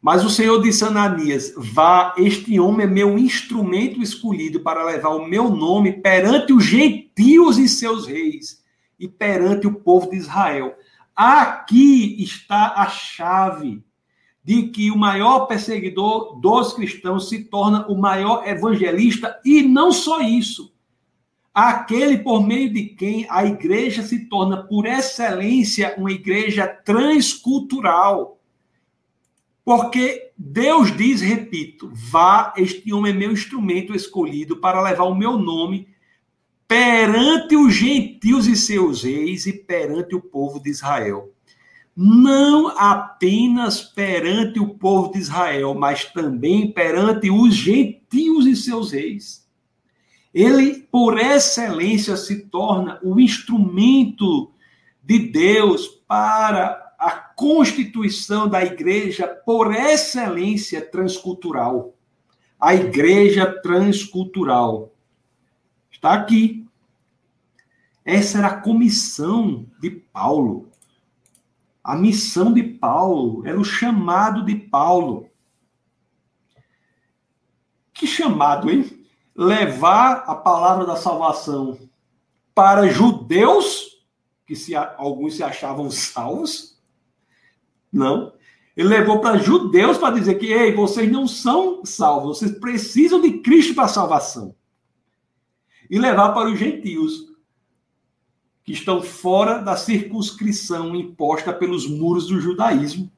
Mas 0.00 0.22
o 0.22 0.28
Senhor 0.28 0.60
disse 0.60 0.84
a 0.84 0.88
Ananias: 0.88 1.54
Vá, 1.56 2.14
este 2.18 2.60
homem 2.60 2.86
é 2.86 2.90
meu 2.90 3.18
instrumento 3.18 4.02
escolhido 4.02 4.60
para 4.60 4.84
levar 4.84 5.10
o 5.10 5.26
meu 5.26 5.48
nome 5.48 5.92
perante 5.92 6.52
os 6.52 6.64
gentios 6.64 7.58
e 7.58 7.68
seus 7.68 8.06
reis, 8.06 8.62
e 8.98 9.08
perante 9.08 9.66
o 9.66 9.74
povo 9.74 10.10
de 10.10 10.16
Israel. 10.16 10.74
Aqui 11.16 12.22
está 12.22 12.74
a 12.76 12.86
chave 12.86 13.82
de 14.44 14.68
que 14.68 14.90
o 14.90 14.98
maior 14.98 15.46
perseguidor 15.46 16.38
dos 16.38 16.74
cristãos 16.74 17.30
se 17.30 17.44
torna 17.44 17.86
o 17.86 17.96
maior 17.96 18.46
evangelista, 18.46 19.40
e 19.42 19.62
não 19.62 19.90
só 19.90 20.20
isso. 20.20 20.74
Aquele 21.52 22.18
por 22.18 22.46
meio 22.46 22.70
de 22.70 22.84
quem 22.84 23.26
a 23.30 23.46
igreja 23.46 24.02
se 24.02 24.26
torna, 24.26 24.62
por 24.62 24.84
excelência, 24.84 25.94
uma 25.96 26.12
igreja 26.12 26.66
transcultural. 26.66 28.38
Porque 29.64 30.32
Deus 30.36 30.94
diz, 30.94 31.22
repito, 31.22 31.90
vá, 31.94 32.52
este 32.56 32.92
homem 32.92 33.12
é 33.12 33.16
meu 33.16 33.32
instrumento 33.32 33.94
escolhido 33.94 34.58
para 34.58 34.82
levar 34.82 35.04
o 35.04 35.14
meu 35.14 35.38
nome 35.38 35.88
perante 36.68 37.56
os 37.56 37.72
gentios 37.72 38.46
e 38.46 38.56
seus 38.56 39.04
reis 39.04 39.46
e 39.46 39.52
perante 39.52 40.14
o 40.14 40.20
povo 40.20 40.60
de 40.60 40.70
Israel 40.70 41.33
não 41.96 42.68
apenas 42.76 43.80
perante 43.80 44.58
o 44.58 44.74
povo 44.74 45.12
de 45.12 45.18
Israel, 45.18 45.74
mas 45.74 46.04
também 46.06 46.72
perante 46.72 47.30
os 47.30 47.54
gentios 47.54 48.46
e 48.46 48.56
seus 48.56 48.92
reis. 48.92 49.44
Ele, 50.32 50.86
por 50.90 51.16
excelência, 51.18 52.16
se 52.16 52.46
torna 52.46 52.98
o 53.04 53.20
instrumento 53.20 54.50
de 55.00 55.20
Deus 55.20 55.86
para 56.08 56.92
a 56.98 57.12
constituição 57.12 58.48
da 58.48 58.64
igreja, 58.64 59.28
por 59.28 59.72
excelência 59.72 60.80
transcultural. 60.80 61.94
A 62.58 62.74
igreja 62.74 63.46
transcultural. 63.62 64.92
Está 65.92 66.14
aqui. 66.14 66.66
Essa 68.04 68.38
era 68.38 68.48
a 68.48 68.60
comissão 68.60 69.66
de 69.80 69.90
Paulo. 69.90 70.68
A 71.84 71.94
missão 71.94 72.50
de 72.50 72.62
Paulo 72.62 73.46
era 73.46 73.60
o 73.60 73.64
chamado 73.64 74.42
de 74.42 74.54
Paulo. 74.54 75.28
Que 77.92 78.06
chamado, 78.06 78.70
hein? 78.70 79.06
Levar 79.36 80.24
a 80.26 80.34
palavra 80.34 80.86
da 80.86 80.96
salvação 80.96 81.78
para 82.54 82.88
judeus, 82.88 84.02
que 84.46 84.56
se, 84.56 84.74
alguns 84.74 85.36
se 85.36 85.42
achavam 85.42 85.90
salvos. 85.90 86.80
Não. 87.92 88.32
Ele 88.74 88.88
levou 88.88 89.20
para 89.20 89.38
judeus 89.38 89.98
para 89.98 90.14
dizer 90.14 90.36
que, 90.36 90.46
ei, 90.46 90.74
vocês 90.74 91.10
não 91.12 91.28
são 91.28 91.84
salvos, 91.84 92.38
vocês 92.38 92.58
precisam 92.58 93.20
de 93.20 93.40
Cristo 93.40 93.74
para 93.74 93.88
salvação. 93.88 94.54
E 95.90 95.98
levar 95.98 96.32
para 96.32 96.48
os 96.48 96.58
gentios, 96.58 97.33
que 98.64 98.72
estão 98.72 99.02
fora 99.02 99.58
da 99.58 99.76
circunscrição 99.76 100.96
imposta 100.96 101.52
pelos 101.52 101.86
muros 101.86 102.26
do 102.26 102.40
judaísmo. 102.40 103.12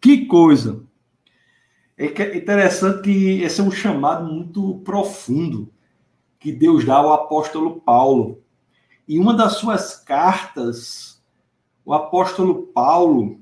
Que 0.00 0.24
coisa! 0.26 0.82
É, 1.96 2.06
é 2.06 2.36
interessante 2.36 3.02
que 3.02 3.42
esse 3.42 3.60
é 3.60 3.64
um 3.64 3.70
chamado 3.70 4.32
muito 4.32 4.80
profundo 4.80 5.70
que 6.40 6.50
Deus 6.50 6.84
dá 6.84 6.96
ao 6.96 7.12
apóstolo 7.12 7.80
Paulo. 7.80 8.42
Em 9.08 9.18
uma 9.18 9.34
das 9.34 9.56
suas 9.56 9.96
cartas, 9.96 11.22
o 11.84 11.92
apóstolo 11.92 12.66
Paulo, 12.68 13.38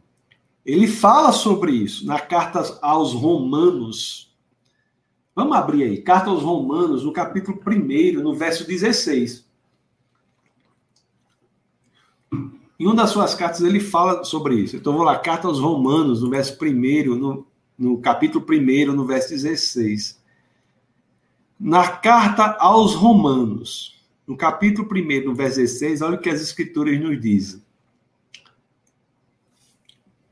ele 0.67 0.87
fala 0.87 1.33
sobre 1.33 1.73
isso, 1.73 2.05
na 2.05 2.19
carta 2.21 2.79
aos 2.83 3.13
Romanos. 3.13 4.37
Vamos 5.35 5.57
abrir 5.57 5.85
aí, 5.85 6.03
carta 6.03 6.31
aos 6.31 6.43
Romanos, 6.43 7.05
no 7.05 7.13
capítulo 7.13 7.61
1, 7.67 8.23
no 8.23 8.35
verso 8.35 8.67
16. 8.67 9.42
Em 12.83 12.87
uma 12.87 12.97
das 12.97 13.11
suas 13.11 13.33
cartas 13.33 13.61
ele 13.61 13.79
fala 13.79 14.25
sobre 14.25 14.57
isso. 14.57 14.77
Então 14.77 14.93
vou 14.93 15.05
lá, 15.05 15.17
carta 15.17 15.47
aos 15.47 15.61
Romanos, 15.61 16.21
no 16.21 16.29
verso 16.29 16.59
1, 16.61 17.15
no, 17.15 17.47
no 17.79 17.99
capítulo 17.99 18.45
1, 18.45 18.87
no 18.93 19.07
verso 19.07 19.29
16. 19.29 20.21
Na 21.61 21.87
carta 21.87 22.57
aos 22.59 22.97
Romanos, 22.97 24.03
no 24.27 24.37
capítulo 24.37 24.89
1, 24.93 25.25
no 25.25 25.33
verso 25.33 25.61
16, 25.61 26.03
olha 26.03 26.17
o 26.17 26.21
que 26.21 26.29
as 26.29 26.41
escrituras 26.41 27.01
nos 27.01 27.21
dizem. 27.21 27.63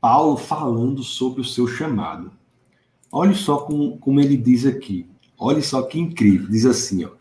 Paulo 0.01 0.35
falando 0.35 1.03
sobre 1.03 1.39
o 1.39 1.45
seu 1.45 1.65
chamado. 1.69 2.33
Olha 3.09 3.33
só 3.33 3.59
como, 3.59 3.97
como 3.99 4.19
ele 4.19 4.35
diz 4.35 4.65
aqui. 4.65 5.09
Olha 5.37 5.61
só 5.61 5.83
que 5.83 5.97
incrível. 5.97 6.49
Diz 6.49 6.65
assim, 6.65 7.05
ó. 7.05 7.11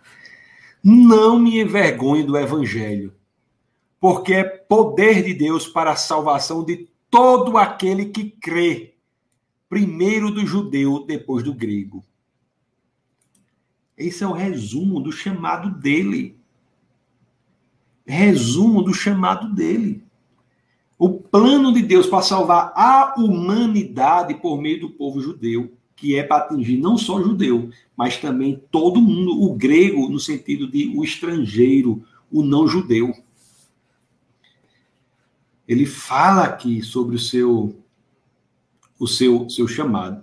Não 0.83 1.39
me 1.39 1.61
envergonhe 1.61 2.25
do 2.25 2.37
evangelho, 2.37 3.15
porque 4.01 4.33
é 4.33 4.45
poder 4.45 5.23
de 5.23 5.35
Deus 5.35 5.69
para 5.69 5.93
a 5.93 5.97
salvação 5.97 6.65
de 6.65 6.89
todo 7.11 7.59
aquele 7.59 8.07
que 8.07 8.31
crê, 8.31 8.95
primeiro 9.69 10.31
do 10.31 10.47
judeu, 10.47 11.05
depois 11.07 11.45
do 11.45 11.53
grego. 11.53 12.03
Esse 13.97 14.25
é 14.25 14.27
o 14.27 14.33
resumo 14.33 14.99
do 14.99 15.13
chamado 15.13 15.71
dele. 15.79 16.39
Resumo 18.07 18.83
do 18.83 18.95
chamado 18.95 19.55
dele. 19.55 20.03
O 20.99 21.11
plano 21.11 21.73
de 21.73 21.83
Deus 21.83 22.07
para 22.07 22.23
salvar 22.23 22.73
a 22.75 23.15
humanidade 23.19 24.35
por 24.35 24.61
meio 24.61 24.81
do 24.81 24.91
povo 24.91 25.21
judeu, 25.21 25.75
que 25.95 26.17
é 26.17 26.23
para 26.23 26.45
atingir 26.45 26.79
não 26.79 26.97
só 26.97 27.17
o 27.17 27.23
judeu, 27.23 27.69
mas 27.95 28.17
também 28.17 28.63
todo 28.71 29.01
mundo, 29.01 29.43
o 29.43 29.55
grego, 29.55 30.09
no 30.09 30.19
sentido 30.19 30.71
de 30.71 30.89
o 30.97 31.05
estrangeiro, 31.05 32.03
o 32.33 32.43
não 32.43 32.67
judeu 32.67 33.15
ele 35.71 35.87
fala 35.87 36.43
aqui 36.43 36.83
sobre 36.83 37.15
o 37.15 37.19
seu 37.19 37.77
o 38.99 39.07
seu 39.07 39.49
seu 39.49 39.69
chamado. 39.69 40.21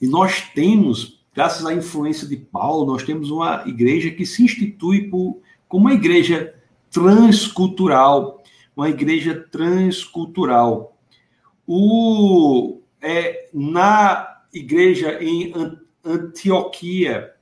E 0.00 0.06
nós 0.06 0.50
temos, 0.54 1.24
graças 1.34 1.64
à 1.64 1.72
influência 1.72 2.28
de 2.28 2.36
Paulo, 2.36 2.84
nós 2.84 3.02
temos 3.02 3.30
uma 3.30 3.64
igreja 3.66 4.10
que 4.10 4.26
se 4.26 4.44
institui 4.44 5.08
por, 5.08 5.40
como 5.66 5.86
uma 5.86 5.94
igreja 5.94 6.54
transcultural, 6.90 8.44
uma 8.76 8.90
igreja 8.90 9.48
transcultural. 9.50 10.98
O 11.66 12.82
é, 13.00 13.48
na 13.54 14.42
igreja 14.52 15.22
em 15.24 15.54
Antioquia, 16.04 17.32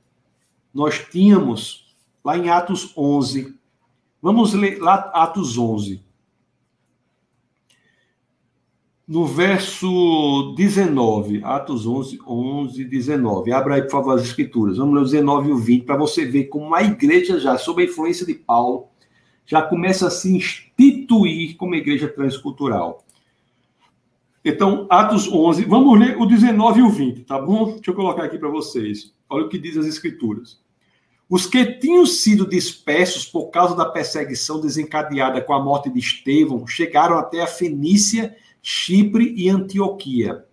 nós 0.73 1.05
tínhamos 1.11 1.93
lá 2.23 2.37
em 2.37 2.49
Atos 2.49 2.93
11. 2.95 3.59
Vamos 4.21 4.53
ler 4.53 4.79
lá 4.79 5.11
Atos 5.13 5.57
11 5.57 6.04
no 9.07 9.25
verso 9.25 10.53
19, 10.57 11.41
Atos 11.43 11.85
11, 11.85 12.19
11, 12.25 12.83
19. 12.85 13.51
Abra 13.51 13.75
aí, 13.75 13.81
por 13.83 13.91
favor, 13.91 14.15
as 14.15 14.23
escrituras. 14.23 14.77
Vamos 14.77 14.95
ler 14.95 15.01
o 15.01 15.05
19 15.05 15.49
e 15.49 15.51
o 15.51 15.57
20, 15.57 15.85
para 15.85 15.97
você 15.97 16.25
ver 16.25 16.45
como 16.45 16.73
a 16.73 16.81
igreja 16.81 17.39
já, 17.39 17.57
sob 17.57 17.83
a 17.83 17.85
influência 17.85 18.25
de 18.25 18.33
Paulo, 18.33 18.87
já 19.45 19.61
começa 19.61 20.07
a 20.07 20.11
se 20.11 20.35
instituir 20.35 21.55
como 21.55 21.75
igreja 21.75 22.07
transcultural. 22.07 23.05
Então, 24.43 24.87
Atos 24.89 25.31
11, 25.31 25.65
vamos 25.65 25.99
ler 25.99 26.19
o 26.19 26.25
19 26.25 26.79
e 26.79 26.83
o 26.83 26.89
20, 26.89 27.21
tá 27.25 27.39
bom? 27.39 27.73
Deixa 27.73 27.91
eu 27.91 27.95
colocar 27.95 28.23
aqui 28.23 28.37
para 28.37 28.49
vocês. 28.49 29.13
Olha 29.29 29.45
o 29.45 29.49
que 29.49 29.57
diz 29.57 29.77
as 29.77 29.85
escrituras. 29.85 30.59
Os 31.27 31.47
que 31.47 31.65
tinham 31.65 32.05
sido 32.05 32.47
dispersos 32.47 33.25
por 33.25 33.49
causa 33.49 33.75
da 33.75 33.85
perseguição 33.85 34.61
desencadeada 34.61 35.41
com 35.41 35.53
a 35.53 35.63
morte 35.63 35.89
de 35.89 35.99
Estevão 35.99 36.67
chegaram 36.67 37.17
até 37.17 37.41
a 37.41 37.47
Fenícia 37.47 38.35
Chipre 38.67 39.31
e 39.37 39.47
Antioquia, 39.47 40.43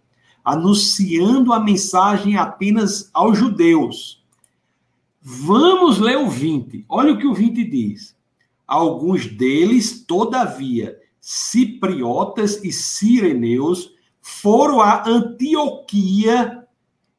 anunciando 0.44 1.50
a 1.50 1.58
mensagem 1.58 2.36
apenas 2.36 3.08
aos 3.10 3.38
judeus. 3.38 4.22
Vamos 5.22 5.98
ler 5.98 6.18
o 6.18 6.28
20. 6.28 6.84
Olha 6.90 7.14
o 7.14 7.18
que 7.18 7.26
o 7.26 7.32
20 7.32 7.64
diz. 7.64 8.14
Alguns 8.66 9.26
deles, 9.26 10.04
todavia, 10.06 11.00
cipriotas 11.18 12.62
e 12.62 12.70
sireneus, 12.70 13.94
foram 14.20 14.82
a 14.82 15.08
Antioquia 15.08 16.68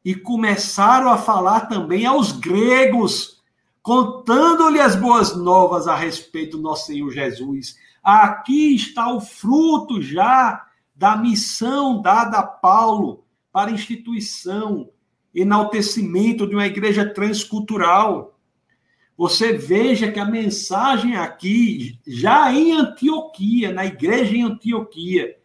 e 0.06 0.14
começaram 0.14 1.10
a 1.10 1.18
falar 1.18 1.62
também 1.62 2.06
aos 2.06 2.34
gregos, 2.34 3.42
contando-lhe 3.82 4.80
as 4.80 4.96
boas 4.96 5.36
novas 5.36 5.88
a 5.88 5.96
respeito 5.96 6.58
do 6.58 6.62
nosso 6.64 6.86
Senhor 6.86 7.10
Jesus. 7.12 7.80
Aqui 8.04 8.76
está 8.76 9.12
o 9.12 9.20
fruto 9.20 10.00
já 10.00 10.68
da 11.04 11.18
missão 11.18 12.02
dada 12.02 12.38
a 12.38 12.44
Paulo 12.44 13.26
para 13.52 13.70
instituição, 13.70 14.90
enaltecimento 15.36 16.48
de 16.48 16.56
uma 16.56 16.66
igreja 16.66 17.06
transcultural. 17.06 18.40
Você 19.18 19.52
veja 19.52 20.10
que 20.10 20.18
a 20.18 20.24
mensagem 20.24 21.18
aqui, 21.18 22.00
já 22.08 22.54
em 22.54 22.72
Antioquia, 22.72 23.74
na 23.74 23.86
igreja 23.86 24.34
em 24.34 24.44
Antioquia, 24.44 25.36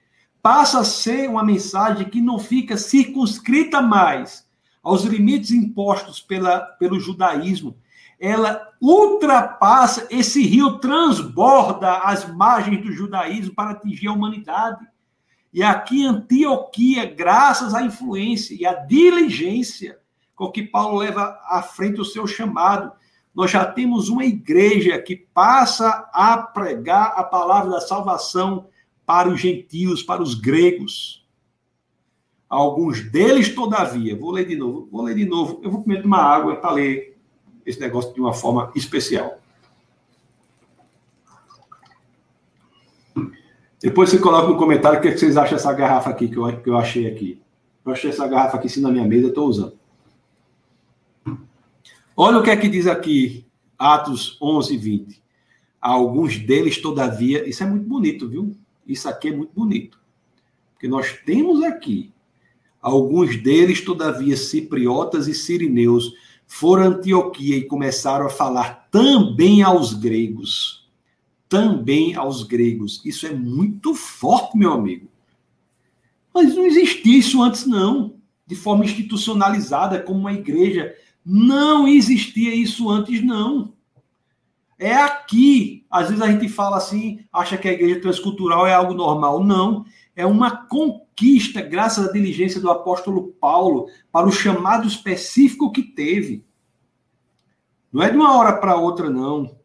passa 0.40 0.78
a 0.78 0.84
ser 0.84 1.28
uma 1.28 1.42
mensagem 1.42 2.08
que 2.08 2.20
não 2.20 2.38
fica 2.38 2.76
circunscrita 2.76 3.82
mais 3.82 4.48
aos 4.80 5.02
limites 5.02 5.50
impostos 5.50 6.20
pela, 6.20 6.60
pelo 6.60 7.00
judaísmo. 7.00 7.76
Ela 8.20 8.64
ultrapassa, 8.80 10.06
esse 10.08 10.40
rio 10.40 10.78
transborda 10.78 11.98
as 11.98 12.32
margens 12.32 12.80
do 12.80 12.92
judaísmo 12.92 13.56
para 13.56 13.70
atingir 13.70 14.06
a 14.06 14.12
humanidade. 14.12 14.86
E 15.52 15.62
aqui 15.62 16.04
Antioquia, 16.04 17.06
graças 17.06 17.74
à 17.74 17.82
influência 17.82 18.54
e 18.54 18.66
à 18.66 18.74
diligência 18.74 19.98
com 20.34 20.50
que 20.50 20.62
Paulo 20.62 20.98
leva 20.98 21.38
à 21.46 21.62
frente 21.62 22.00
o 22.00 22.04
seu 22.04 22.26
chamado, 22.26 22.92
nós 23.34 23.50
já 23.50 23.64
temos 23.64 24.08
uma 24.08 24.24
igreja 24.24 25.00
que 25.00 25.16
passa 25.16 26.08
a 26.12 26.36
pregar 26.38 27.14
a 27.16 27.24
palavra 27.24 27.70
da 27.70 27.80
salvação 27.80 28.66
para 29.04 29.28
os 29.28 29.40
gentios, 29.40 30.02
para 30.02 30.22
os 30.22 30.34
gregos. 30.34 31.26
Alguns 32.48 33.10
deles, 33.10 33.54
todavia, 33.54 34.16
vou 34.16 34.30
ler 34.30 34.46
de 34.46 34.56
novo, 34.56 34.88
vou 34.90 35.02
ler 35.02 35.14
de 35.14 35.24
novo, 35.24 35.60
eu 35.62 35.70
vou 35.70 35.82
comer 35.82 36.04
uma 36.04 36.18
água 36.18 36.56
para 36.56 36.72
ler 36.72 37.18
esse 37.64 37.80
negócio 37.80 38.12
de 38.14 38.20
uma 38.20 38.32
forma 38.32 38.72
especial. 38.74 39.38
Depois 43.80 44.10
você 44.10 44.18
coloca 44.18 44.48
no 44.48 44.56
comentário 44.56 44.98
o 44.98 45.02
que 45.02 45.16
vocês 45.16 45.36
acham 45.36 45.56
dessa 45.56 45.72
garrafa 45.72 46.10
aqui 46.10 46.28
que 46.28 46.36
eu, 46.36 46.60
que 46.60 46.68
eu 46.68 46.76
achei 46.76 47.06
aqui. 47.06 47.40
Eu 47.84 47.92
achei 47.92 48.10
essa 48.10 48.26
garrafa 48.26 48.56
aqui 48.56 48.68
sim 48.68 48.80
na 48.80 48.90
minha 48.90 49.06
mesa, 49.06 49.26
eu 49.26 49.28
estou 49.28 49.48
usando. 49.48 49.78
Olha 52.16 52.38
o 52.38 52.42
que 52.42 52.50
é 52.50 52.56
que 52.56 52.68
diz 52.68 52.88
aqui, 52.88 53.46
Atos 53.78 54.36
11, 54.42 54.76
20. 54.76 55.22
Alguns 55.80 56.36
deles, 56.36 56.78
todavia, 56.78 57.48
isso 57.48 57.62
é 57.62 57.66
muito 57.66 57.88
bonito, 57.88 58.28
viu? 58.28 58.56
Isso 58.84 59.08
aqui 59.08 59.28
é 59.28 59.32
muito 59.32 59.52
bonito. 59.54 60.00
Porque 60.72 60.88
nós 60.88 61.16
temos 61.24 61.62
aqui, 61.62 62.12
alguns 62.82 63.40
deles, 63.40 63.80
todavia, 63.80 64.36
cipriotas 64.36 65.28
e 65.28 65.34
sirineus, 65.34 66.12
foram 66.46 66.82
a 66.82 66.86
Antioquia 66.86 67.56
e 67.56 67.64
começaram 67.64 68.26
a 68.26 68.30
falar 68.30 68.88
também 68.90 69.62
aos 69.62 69.94
gregos. 69.94 70.87
Também 71.48 72.14
aos 72.14 72.42
gregos. 72.42 73.00
Isso 73.04 73.26
é 73.26 73.32
muito 73.32 73.94
forte, 73.94 74.56
meu 74.56 74.72
amigo. 74.72 75.08
Mas 76.34 76.54
não 76.54 76.66
existia 76.66 77.18
isso 77.18 77.42
antes, 77.42 77.66
não. 77.66 78.16
De 78.46 78.54
forma 78.54 78.84
institucionalizada, 78.84 80.00
como 80.00 80.20
uma 80.20 80.32
igreja. 80.32 80.94
Não 81.24 81.88
existia 81.88 82.54
isso 82.54 82.88
antes, 82.88 83.22
não. 83.22 83.72
É 84.78 84.94
aqui. 84.94 85.84
Às 85.90 86.08
vezes 86.08 86.22
a 86.22 86.30
gente 86.30 86.48
fala 86.48 86.76
assim, 86.76 87.20
acha 87.32 87.56
que 87.56 87.68
a 87.68 87.72
igreja 87.72 88.00
transcultural 88.00 88.66
é 88.66 88.74
algo 88.74 88.94
normal. 88.94 89.42
Não. 89.42 89.84
É 90.14 90.24
uma 90.26 90.66
conquista, 90.66 91.60
graças 91.60 92.08
à 92.08 92.12
diligência 92.12 92.60
do 92.60 92.70
apóstolo 92.70 93.34
Paulo, 93.40 93.88
para 94.12 94.28
o 94.28 94.32
chamado 94.32 94.86
específico 94.86 95.72
que 95.72 95.82
teve. 95.82 96.44
Não 97.92 98.02
é 98.02 98.10
de 98.10 98.16
uma 98.16 98.36
hora 98.36 98.56
para 98.58 98.76
outra, 98.76 99.08
não. 99.10 99.57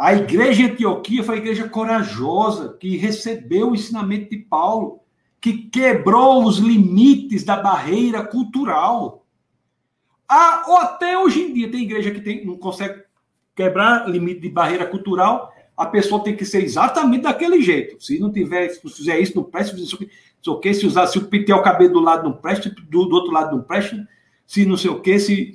A 0.00 0.14
igreja 0.14 0.62
em 0.62 0.70
Antioquia 0.70 1.22
foi 1.22 1.34
a 1.34 1.38
igreja 1.38 1.68
corajosa, 1.68 2.74
que 2.80 2.96
recebeu 2.96 3.68
o 3.68 3.74
ensinamento 3.74 4.30
de 4.30 4.38
Paulo, 4.38 5.00
que 5.38 5.64
quebrou 5.64 6.46
os 6.46 6.56
limites 6.56 7.44
da 7.44 7.58
barreira 7.58 8.24
cultural. 8.24 9.26
Ah, 10.26 10.64
ou 10.66 10.78
até 10.78 11.18
hoje 11.18 11.42
em 11.42 11.52
dia 11.52 11.70
tem 11.70 11.82
igreja 11.82 12.10
que 12.12 12.22
tem, 12.22 12.46
não 12.46 12.56
consegue 12.56 13.02
quebrar 13.54 14.08
limite 14.08 14.40
de 14.40 14.48
barreira 14.48 14.86
cultural, 14.86 15.52
a 15.76 15.84
pessoa 15.84 16.24
tem 16.24 16.34
que 16.34 16.46
ser 16.46 16.64
exatamente 16.64 17.24
daquele 17.24 17.60
jeito. 17.60 18.02
Se 18.02 18.18
não 18.18 18.32
tiver, 18.32 18.70
se 18.70 18.80
fizer 18.80 19.20
isso, 19.20 19.36
não 19.36 19.44
presta, 19.44 19.76
se 19.76 19.94
o 20.48 20.58
que, 20.58 20.72
se 20.72 20.86
usar, 20.86 21.08
se 21.08 21.18
o 21.18 21.26
pintar 21.26 21.58
o 21.58 21.62
cabelo 21.62 21.92
do 21.92 22.00
lado 22.00 22.24
não 22.24 22.32
presta, 22.32 22.70
do, 22.70 23.04
do 23.04 23.14
outro 23.14 23.32
lado 23.32 23.54
não 23.54 23.62
presta, 23.62 24.08
se 24.46 24.64
não 24.64 24.78
sei 24.78 24.90
o 24.90 25.00
que, 25.00 25.18
se, 25.18 25.52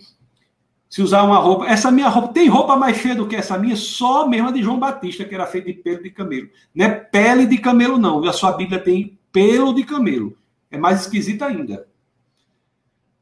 se 0.90 1.02
usar 1.02 1.24
uma 1.24 1.38
roupa. 1.38 1.66
Essa 1.66 1.92
minha 1.92 2.08
roupa, 2.08 2.34
tem 2.34 2.48
roupa 2.48 2.76
mais 2.76 2.98
feia 2.98 3.16
do 3.16 3.28
que 3.28 3.36
essa 3.36 3.58
minha? 3.58 3.76
Só 3.76 4.28
mesmo 4.28 4.50
a 4.50 4.52
de 4.52 4.62
João 4.62 4.80
Batista, 4.80 5.26
que 5.26 5.36
era 5.36 5.46
feita 5.46 5.68
de 5.68 5.74
pelo 5.74 6.04
de 6.04 6.10
camelo. 6.10 6.50
Não 6.74 6.86
é 6.86 6.90
pele 6.90 7.46
de 7.46 7.58
camelo, 7.58 7.98
não. 7.98 8.24
A 8.24 8.34
sua 8.34 8.52
Bíblia 8.54 8.80
tem 8.80 9.18
pelo 9.32 9.74
de 9.74 9.84
camelo. 9.84 10.38
É 10.72 10.78
mais 10.78 11.02
esquisita 11.02 11.46
ainda. 11.46 11.88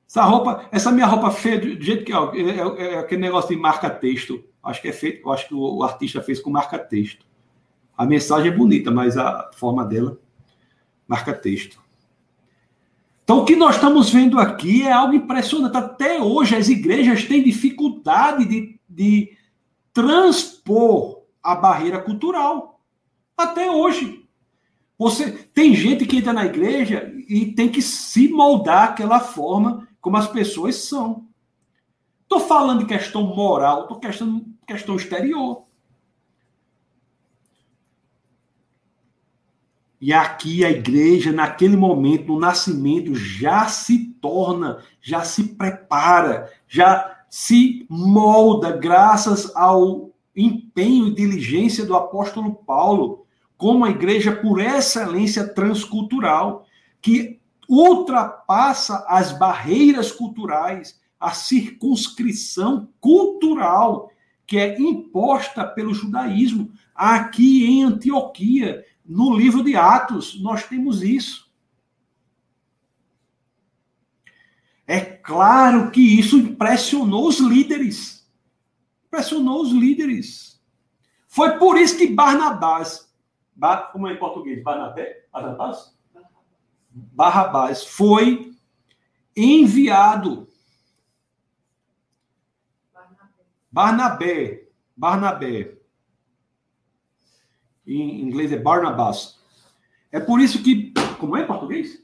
Essa 0.08 0.24
roupa, 0.24 0.70
essa 0.72 0.92
minha 0.92 1.08
roupa 1.08 1.32
feia, 1.32 1.60
do 1.60 1.82
jeito 1.82 2.06
que 2.06 2.14
ó, 2.14 2.32
é, 2.34 2.42
é, 2.42 2.94
é 2.94 3.00
aquele 3.00 3.22
negócio 3.22 3.50
de 3.50 3.60
marca-texto. 3.60 4.44
Acho 4.62 4.82
que 4.82 4.88
é 4.88 4.94
feito, 4.94 5.30
acho 5.32 5.48
que 5.48 5.56
o, 5.56 5.78
o 5.78 5.84
artista 5.84 6.22
fez 6.22 6.40
com 6.40 6.52
marca-texto. 6.52 7.26
A 7.98 8.06
mensagem 8.06 8.52
é 8.52 8.56
bonita, 8.56 8.92
mas 8.92 9.18
a 9.18 9.50
forma 9.56 9.84
dela, 9.84 10.18
marca-texto. 11.08 11.83
Então, 13.34 13.42
o 13.42 13.46
que 13.48 13.56
nós 13.56 13.76
estamos 13.76 14.12
vendo 14.12 14.40
aqui 14.40 14.84
é 14.84 14.92
algo 14.92 15.16
impressionante. 15.16 15.76
Até 15.76 16.22
hoje, 16.22 16.56
as 16.56 16.70
igrejas 16.70 17.26
têm 17.26 17.42
dificuldade 17.42 18.46
de, 18.46 18.80
de 18.88 19.36
transpor 19.92 21.24
a 21.42 21.56
barreira 21.56 22.00
cultural. 22.00 22.80
Até 23.36 23.72
hoje. 23.72 24.24
Você 25.00 25.32
tem 25.32 25.74
gente 25.74 26.06
que 26.06 26.18
entra 26.18 26.32
na 26.32 26.46
igreja 26.46 27.12
e 27.28 27.48
tem 27.48 27.70
que 27.70 27.82
se 27.82 28.28
moldar 28.28 28.90
aquela 28.90 29.20
forma 29.20 29.88
como 30.00 30.16
as 30.16 30.28
pessoas 30.28 30.76
são. 30.76 31.26
Estou 32.22 32.40
falando 32.40 32.82
de 32.82 32.86
questão 32.86 33.24
moral, 33.24 33.82
estou 33.82 34.00
questão, 34.00 34.46
questão 34.68 34.96
exterior. 34.96 35.63
E 40.06 40.12
aqui 40.12 40.66
a 40.66 40.70
igreja, 40.70 41.32
naquele 41.32 41.78
momento, 41.78 42.34
no 42.34 42.38
nascimento, 42.38 43.16
já 43.16 43.68
se 43.68 44.14
torna, 44.20 44.80
já 45.02 45.24
se 45.24 45.56
prepara, 45.56 46.52
já 46.68 47.22
se 47.30 47.86
molda, 47.90 48.76
graças 48.76 49.56
ao 49.56 50.12
empenho 50.36 51.08
e 51.08 51.16
diligência 51.16 51.86
do 51.86 51.96
apóstolo 51.96 52.54
Paulo, 52.54 53.26
como 53.58 53.86
a 53.86 53.92
igreja 53.92 54.36
por 54.36 54.60
excelência 54.60 55.48
transcultural, 55.48 56.66
que 57.02 57.40
ultrapassa 57.70 59.06
as 59.08 59.32
barreiras 59.32 60.12
culturais, 60.12 61.00
a 61.18 61.32
circunscrição 61.32 62.90
cultural 63.00 64.12
que 64.46 64.58
é 64.58 64.78
imposta 64.78 65.66
pelo 65.66 65.94
judaísmo. 65.94 66.72
Aqui 66.94 67.66
em 67.66 67.84
Antioquia, 67.84 68.84
no 69.06 69.36
livro 69.36 69.64
de 69.64 69.76
Atos, 69.76 70.40
nós 70.42 70.66
temos 70.68 71.02
isso. 71.02 71.52
É 74.86 75.00
claro 75.00 75.92
que 75.92 76.20
isso 76.20 76.38
impressionou 76.38 77.28
os 77.28 77.40
líderes. 77.40 78.30
Impressionou 79.08 79.62
os 79.62 79.72
líderes. 79.72 80.62
Foi 81.28 81.58
por 81.58 81.78
isso 81.78 81.98
que 81.98 82.08
Barnabás, 82.08 83.12
como 83.92 84.08
é 84.08 84.14
em 84.14 84.20
português? 84.20 84.64
Barnabé? 84.64 85.26
Barnabás? 85.32 85.94
Barrabás 86.90 87.86
foi 87.86 88.56
enviado. 89.36 90.48
Barnabé. 93.72 94.70
Barnabé. 94.96 95.83
Em 97.86 98.22
inglês 98.22 98.52
é 98.52 98.58
Barnabas. 98.58 99.40
É 100.12 100.20
por 100.20 100.40
isso 100.40 100.62
que. 100.64 100.94
Como 101.20 101.36
é 101.36 101.44
em 101.44 101.48
português? 101.48 102.04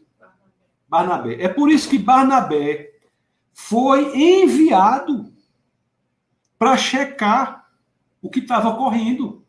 Barnabé. 0.87 1.41
É 1.41 1.47
por 1.47 1.69
isso 1.69 1.89
que 1.89 1.97
Barnabé 1.97 2.93
foi 3.53 4.17
enviado 4.17 5.31
para 6.57 6.75
checar 6.75 7.69
o 8.21 8.29
que 8.29 8.39
estava 8.39 8.69
ocorrendo. 8.69 9.45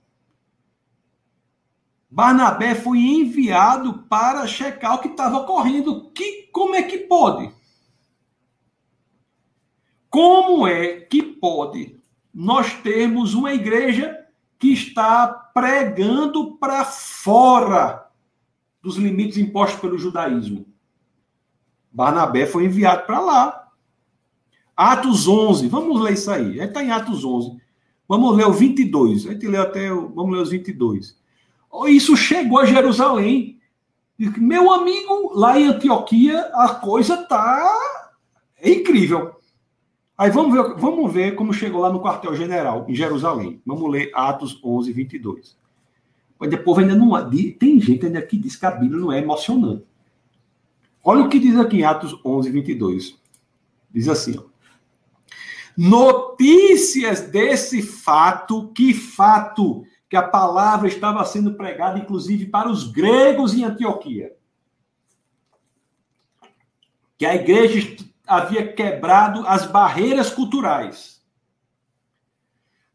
Barnabé 2.11 2.75
foi 2.75 2.99
enviado 2.99 4.03
para 4.09 4.47
checar 4.47 4.97
o 4.97 4.99
que 4.99 5.09
estava 5.09 5.39
ocorrendo. 5.39 6.11
Que, 6.11 6.49
como 6.53 6.75
é 6.75 6.83
que 6.83 6.99
pode? 6.99 7.53
Como 10.11 10.67
é 10.67 11.01
que 11.01 11.23
pode 11.23 11.99
nós 12.35 12.75
termos 12.75 13.33
uma 13.33 13.55
igreja 13.55 14.27
que 14.61 14.75
está 14.75 15.27
pregando 15.27 16.57
para 16.59 16.85
fora 16.85 18.07
dos 18.83 18.97
limites 18.97 19.39
impostos 19.39 19.81
pelo 19.81 19.99
judaísmo? 19.99 20.67
Barnabé 21.91 22.47
foi 22.47 22.67
enviado 22.67 23.07
para 23.07 23.19
lá. 23.21 23.69
Atos 24.77 25.27
11, 25.27 25.67
vamos 25.67 26.01
ler 26.01 26.13
isso 26.13 26.31
aí. 26.31 26.61
Está 26.61 26.85
em 26.85 26.91
Atos 26.91 27.25
11. 27.25 27.59
Vamos 28.07 28.37
ler 28.37 28.47
o 28.47 28.53
22. 28.53 29.27
A 29.27 29.33
gente 29.33 29.47
leu 29.47 29.63
até. 29.63 29.91
O, 29.91 30.11
vamos 30.11 30.33
ler 30.35 30.43
os 30.43 30.51
22. 30.51 31.19
Isso 31.89 32.17
chegou 32.17 32.59
a 32.59 32.67
Jerusalém. 32.67 33.59
Meu 34.19 34.71
amigo, 34.71 35.33
lá 35.35 35.59
em 35.59 35.69
Antioquia, 35.69 36.39
a 36.53 36.69
coisa 36.75 37.17
tá 37.17 37.67
é 38.59 38.71
incrível. 38.71 39.40
Aí 40.21 40.31
vamos 40.31 40.53
ver, 40.53 40.75
vamos 40.79 41.11
ver 41.11 41.35
como 41.35 41.51
chegou 41.51 41.81
lá 41.81 41.91
no 41.91 42.03
quartel-general, 42.03 42.85
em 42.87 42.95
Jerusalém. 42.95 43.63
Vamos 43.65 43.91
ler 43.91 44.11
Atos 44.15 44.61
11, 44.63 44.93
22. 44.93 45.57
Mas 46.39 46.51
depois 46.51 46.77
ainda 46.77 46.95
não. 46.95 47.11
Tem 47.59 47.81
gente 47.81 48.05
ainda 48.05 48.21
que 48.21 48.37
diz 48.37 48.55
que 48.55 48.67
a 48.67 48.71
Bíblia 48.71 49.01
não 49.01 49.11
é 49.11 49.17
emocionante. 49.17 49.87
Olha 51.03 51.23
o 51.23 51.31
que 51.31 51.39
diz 51.39 51.57
aqui 51.57 51.79
em 51.79 51.85
Atos 51.85 52.15
11, 52.23 52.51
22. 52.51 53.19
Diz 53.91 54.09
assim: 54.09 54.39
ó, 54.39 54.43
Notícias 55.75 57.23
desse 57.23 57.81
fato, 57.81 58.69
que 58.75 58.93
fato? 58.93 59.87
que 60.11 60.17
a 60.17 60.23
palavra 60.23 60.89
estava 60.89 61.25
sendo 61.25 61.55
pregada, 61.55 61.97
inclusive, 61.97 62.45
para 62.47 62.69
os 62.69 62.91
gregos 62.91 63.55
em 63.55 63.63
Antioquia. 63.63 64.37
Que 67.17 67.25
a 67.25 67.37
igreja 67.37 67.97
havia 68.31 68.73
quebrado 68.73 69.45
as 69.47 69.67
barreiras 69.67 70.31
culturais. 70.31 71.21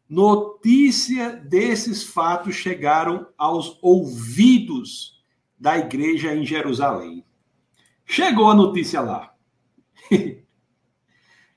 Notícia 0.08 1.36
desses 1.36 2.02
fatos 2.02 2.54
chegaram 2.54 3.26
aos 3.36 3.78
ouvidos 3.82 5.22
da 5.58 5.76
igreja 5.76 6.34
em 6.34 6.46
Jerusalém. 6.46 7.22
Chegou 8.06 8.50
a 8.50 8.54
notícia 8.54 9.00
lá. 9.02 9.34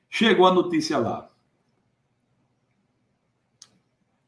Chegou 0.10 0.46
a 0.46 0.54
notícia 0.54 0.98
lá. 0.98 1.30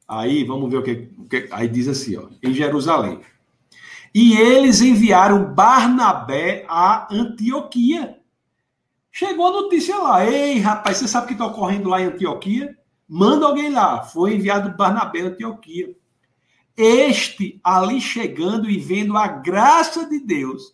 Aí 0.08 0.44
vamos 0.44 0.70
ver 0.70 0.78
o 0.78 0.84
que, 0.84 1.10
o 1.18 1.26
que, 1.26 1.50
aí 1.52 1.68
diz 1.68 1.88
assim, 1.88 2.16
ó, 2.16 2.30
em 2.42 2.54
Jerusalém. 2.54 3.22
E 4.14 4.38
eles 4.38 4.82
enviaram 4.82 5.54
Barnabé 5.54 6.66
a 6.70 7.14
Antioquia. 7.14 8.21
Chegou 9.12 9.48
a 9.48 9.62
notícia 9.62 9.98
lá. 9.98 10.26
Ei, 10.26 10.60
rapaz, 10.60 10.98
você 10.98 11.08
sabe 11.08 11.26
o 11.26 11.28
que 11.28 11.34
está 11.34 11.46
ocorrendo 11.46 11.90
lá 11.90 12.02
em 12.02 12.06
Antioquia? 12.06 12.78
Manda 13.08 13.46
alguém 13.46 13.70
lá. 13.70 14.04
Foi 14.04 14.36
enviado 14.36 14.76
Barnabé 14.78 15.22
a 15.22 15.26
Antioquia. 15.26 15.94
Este, 16.78 17.60
ali 17.64 18.00
chegando 18.00 18.70
e 18.70 18.78
vendo 18.80 19.18
a 19.18 19.28
graça 19.28 20.08
de 20.08 20.20
Deus, 20.20 20.74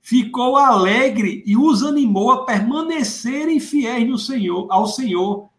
ficou 0.00 0.56
alegre 0.56 1.42
e 1.44 1.56
os 1.56 1.82
animou 1.82 2.30
a 2.30 2.44
permanecerem 2.44 3.58
fiéis 3.58 4.08
no 4.08 4.18
Senhor, 4.18 4.68
ao 4.70 4.86
Senhor 4.86 5.50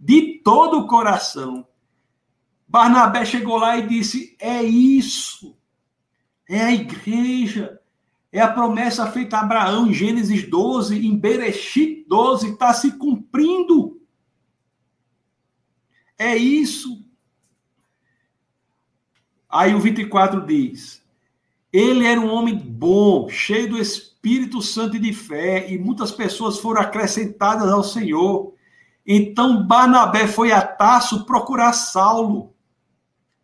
de 0.00 0.40
todo 0.42 0.80
o 0.80 0.86
coração. 0.88 1.66
Barnabé 2.66 3.24
chegou 3.24 3.56
lá 3.56 3.76
e 3.76 3.86
disse: 3.86 4.36
É 4.40 4.62
isso, 4.62 5.56
é 6.48 6.60
a 6.60 6.72
igreja, 6.72 7.80
é 8.34 8.40
a 8.40 8.50
promessa 8.50 9.06
feita 9.06 9.36
a 9.36 9.42
Abraão 9.42 9.86
em 9.86 9.94
Gênesis 9.94 10.42
12, 10.42 11.06
em 11.06 11.16
Bereshit 11.16 12.04
12, 12.08 12.50
está 12.50 12.74
se 12.74 12.98
cumprindo. 12.98 14.02
É 16.18 16.36
isso. 16.36 17.00
Aí 19.48 19.72
o 19.72 19.78
24 19.78 20.44
diz: 20.44 21.00
ele 21.72 22.04
era 22.04 22.20
um 22.20 22.28
homem 22.28 22.58
bom, 22.58 23.28
cheio 23.28 23.70
do 23.70 23.78
Espírito 23.78 24.60
Santo 24.60 24.96
e 24.96 25.00
de 25.00 25.12
fé, 25.12 25.72
e 25.72 25.78
muitas 25.78 26.10
pessoas 26.10 26.58
foram 26.58 26.82
acrescentadas 26.82 27.70
ao 27.70 27.84
Senhor. 27.84 28.52
Então 29.06 29.64
Barnabé 29.64 30.26
foi 30.26 30.50
a 30.50 30.60
Tarso 30.60 31.24
procurar 31.24 31.72
Saulo. 31.72 32.52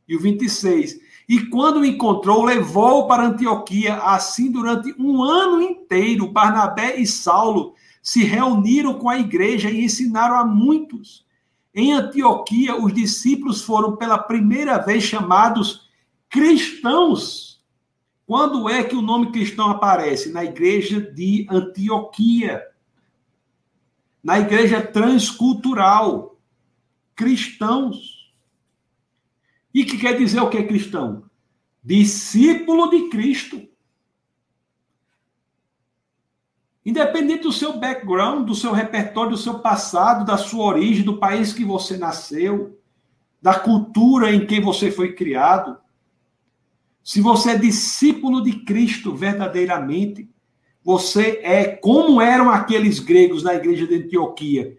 E 0.09 0.17
o 0.17 0.21
26. 0.21 0.99
E 1.31 1.47
quando 1.47 1.77
o 1.79 1.85
encontrou, 1.85 2.45
levou-o 2.45 3.07
para 3.07 3.29
Antioquia. 3.29 3.99
Assim, 3.99 4.51
durante 4.51 4.93
um 5.01 5.23
ano 5.23 5.63
inteiro, 5.63 6.27
Barnabé 6.27 6.97
e 6.97 7.07
Saulo 7.07 7.77
se 8.03 8.25
reuniram 8.25 8.95
com 8.95 9.09
a 9.09 9.17
igreja 9.17 9.71
e 9.71 9.85
ensinaram 9.85 10.35
a 10.35 10.45
muitos. 10.45 11.25
Em 11.73 11.93
Antioquia, 11.93 12.75
os 12.75 12.93
discípulos 12.93 13.63
foram 13.63 13.95
pela 13.95 14.19
primeira 14.19 14.79
vez 14.79 15.05
chamados 15.05 15.89
cristãos. 16.29 17.63
Quando 18.27 18.69
é 18.69 18.83
que 18.83 18.97
o 18.97 19.03
nome 19.03 19.31
cristão 19.31 19.71
aparece? 19.71 20.33
Na 20.33 20.45
igreja 20.45 21.01
de 21.01 21.47
Antioquia. 21.49 22.61
Na 24.21 24.41
igreja 24.41 24.83
transcultural. 24.83 26.37
Cristãos. 27.15 28.10
E 29.73 29.85
que 29.85 29.99
quer 29.99 30.17
dizer 30.17 30.41
o 30.41 30.49
que 30.49 30.59
é 30.59 30.67
cristão? 30.67 31.25
Discípulo 31.83 32.91
de 32.91 33.09
Cristo. 33.09 33.69
Independente 36.85 37.43
do 37.43 37.53
seu 37.53 37.79
background, 37.79 38.47
do 38.47 38.55
seu 38.55 38.73
repertório, 38.73 39.33
do 39.33 39.37
seu 39.37 39.61
passado, 39.61 40.25
da 40.25 40.37
sua 40.37 40.65
origem, 40.65 41.05
do 41.05 41.19
país 41.19 41.53
que 41.53 41.65
você 41.65 41.97
nasceu, 41.97 42.79
da 43.41 43.59
cultura 43.59 44.33
em 44.33 44.47
que 44.47 44.61
você 44.61 44.91
foi 44.91 45.13
criado, 45.13 45.79
se 47.03 47.21
você 47.21 47.51
é 47.51 47.59
discípulo 47.59 48.43
de 48.43 48.65
Cristo 48.65 49.15
verdadeiramente, 49.15 50.29
você 50.83 51.41
é 51.43 51.65
como 51.67 52.21
eram 52.21 52.51
aqueles 52.51 52.99
gregos 52.99 53.43
na 53.43 53.55
igreja 53.55 53.87
de 53.87 53.97
Antioquia, 53.97 54.79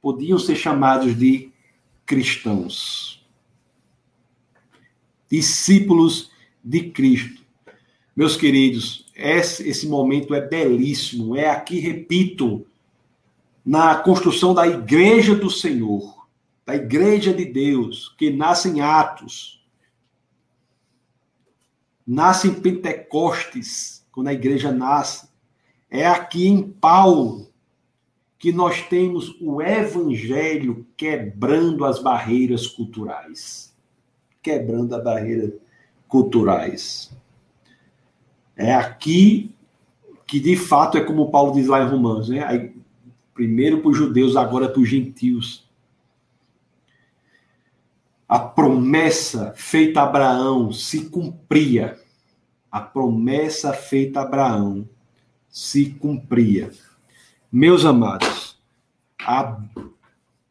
podiam 0.00 0.38
ser 0.38 0.56
chamados 0.56 1.16
de 1.16 1.52
cristãos. 2.04 3.11
Discípulos 5.32 6.30
de 6.62 6.90
Cristo. 6.90 7.42
Meus 8.14 8.36
queridos, 8.36 9.06
esse, 9.16 9.68
esse 9.68 9.88
momento 9.88 10.34
é 10.34 10.40
belíssimo. 10.40 11.34
É 11.34 11.48
aqui, 11.48 11.80
repito, 11.80 12.64
na 13.64 13.96
construção 13.96 14.52
da 14.54 14.68
igreja 14.68 15.34
do 15.34 15.50
Senhor, 15.50 16.28
da 16.64 16.76
igreja 16.76 17.32
de 17.32 17.46
Deus, 17.46 18.14
que 18.16 18.30
nasce 18.30 18.68
em 18.68 18.80
Atos 18.80 19.62
nasce 22.06 22.48
em 22.48 22.54
Pentecostes, 22.54 24.04
quando 24.12 24.28
a 24.28 24.32
igreja 24.32 24.70
nasce. 24.70 25.28
É 25.90 26.06
aqui 26.06 26.46
em 26.46 26.62
Paulo 26.62 27.48
que 28.38 28.52
nós 28.52 28.82
temos 28.82 29.36
o 29.40 29.62
evangelho 29.62 30.86
quebrando 30.96 31.84
as 31.84 32.02
barreiras 32.02 32.66
culturais. 32.66 33.71
Quebrando 34.42 34.94
as 34.94 35.04
barreiras 35.04 35.52
culturais. 36.08 37.10
É 38.56 38.74
aqui 38.74 39.54
que 40.26 40.40
de 40.40 40.56
fato 40.56 40.98
é 40.98 41.00
como 41.00 41.30
Paulo 41.30 41.52
diz 41.52 41.66
lá 41.66 41.82
em 41.82 41.88
Romanos, 41.88 42.28
né? 42.28 42.44
Aí, 42.44 42.74
primeiro 43.34 43.80
para 43.80 43.90
os 43.90 43.96
judeus, 43.96 44.36
agora 44.36 44.68
para 44.68 44.80
os 44.80 44.88
gentios 44.88 45.70
a 48.32 48.38
promessa 48.38 49.52
feita 49.54 50.00
a 50.00 50.04
Abraão 50.04 50.72
se 50.72 51.04
cumpria. 51.10 52.00
A 52.70 52.80
promessa 52.80 53.74
feita 53.74 54.20
a 54.20 54.22
Abraão 54.22 54.88
se 55.50 55.90
cumpria. 55.90 56.70
Meus 57.52 57.84
amados, 57.84 58.58
a, 59.20 59.60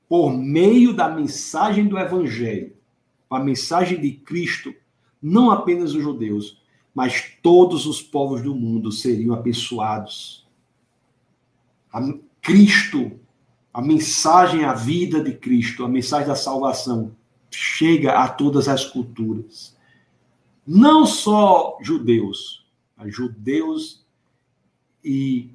por 0.08 0.32
meio 0.32 0.94
da 0.94 1.10
mensagem 1.10 1.88
do 1.88 1.98
Evangelho, 1.98 2.72
a 3.36 3.40
mensagem 3.40 4.00
de 4.00 4.12
Cristo, 4.12 4.74
não 5.22 5.52
apenas 5.52 5.94
os 5.94 6.04
judeus, 6.04 6.62
mas 6.94 7.38
todos 7.42 7.86
os 7.86 8.02
povos 8.02 8.42
do 8.42 8.54
mundo 8.54 8.92
seriam 8.92 9.34
abençoados. 9.34 10.46
A 11.94 12.02
Cristo, 12.42 13.20
a 13.74 13.82
mensagem, 13.82 14.66
a 14.66 14.74
vida 14.74 15.24
de 15.24 15.34
Cristo, 15.34 15.86
a 15.86 15.90
mensagem 15.90 16.28
da 16.28 16.36
salvação, 16.36 17.16
chega 17.50 18.14
a 18.14 18.28
todas 18.28 18.68
as 18.68 18.86
culturas. 18.86 19.78
Não 20.66 21.06
só 21.06 21.78
judeus, 21.82 22.66
mas 22.98 23.16
judeus 23.16 24.06
e 25.04 25.50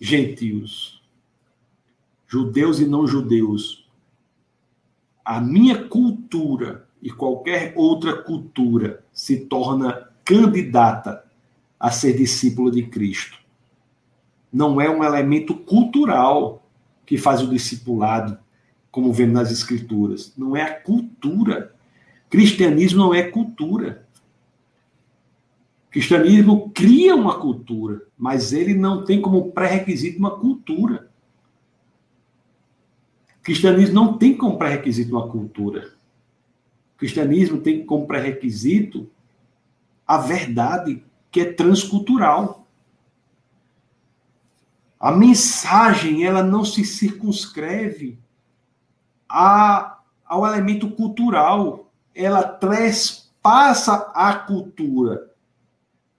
gentios. 0.00 1.02
Judeus 2.26 2.78
e 2.78 2.86
não 2.86 3.06
judeus. 3.06 3.88
A 5.24 5.40
minha 5.40 5.88
cultura 5.88 6.87
e 7.02 7.10
qualquer 7.10 7.72
outra 7.76 8.22
cultura 8.22 9.04
se 9.12 9.46
torna 9.46 10.08
candidata 10.24 11.24
a 11.78 11.90
ser 11.90 12.16
discípulo 12.16 12.70
de 12.70 12.82
Cristo. 12.84 13.38
Não 14.52 14.80
é 14.80 14.90
um 14.90 15.04
elemento 15.04 15.54
cultural 15.54 16.66
que 17.06 17.16
faz 17.16 17.42
o 17.42 17.48
discipulado 17.48 18.38
como 18.90 19.12
vemos 19.12 19.34
nas 19.34 19.50
escrituras. 19.50 20.32
Não 20.36 20.56
é 20.56 20.62
a 20.62 20.80
cultura. 20.80 21.74
Cristianismo 22.28 22.98
não 22.98 23.14
é 23.14 23.22
cultura. 23.22 24.06
Cristianismo 25.90 26.70
cria 26.70 27.14
uma 27.14 27.38
cultura, 27.40 28.02
mas 28.16 28.52
ele 28.52 28.74
não 28.74 29.04
tem 29.04 29.20
como 29.20 29.52
pré-requisito 29.52 30.18
uma 30.18 30.38
cultura. 30.38 31.10
Cristianismo 33.42 33.94
não 33.94 34.18
tem 34.18 34.36
como 34.36 34.58
pré-requisito 34.58 35.10
uma 35.10 35.28
cultura. 35.28 35.97
Cristianismo 36.98 37.60
tem 37.60 37.86
como 37.86 38.06
pré-requisito 38.06 39.08
a 40.04 40.18
verdade 40.18 41.02
que 41.30 41.40
é 41.40 41.52
transcultural. 41.52 42.66
A 44.98 45.12
mensagem, 45.12 46.24
ela 46.24 46.42
não 46.42 46.64
se 46.64 46.84
circunscreve 46.84 48.18
a, 49.28 50.00
ao 50.26 50.44
elemento 50.44 50.90
cultural. 50.90 51.88
Ela 52.12 52.42
trespassa 52.42 54.10
a 54.12 54.34
cultura 54.34 55.30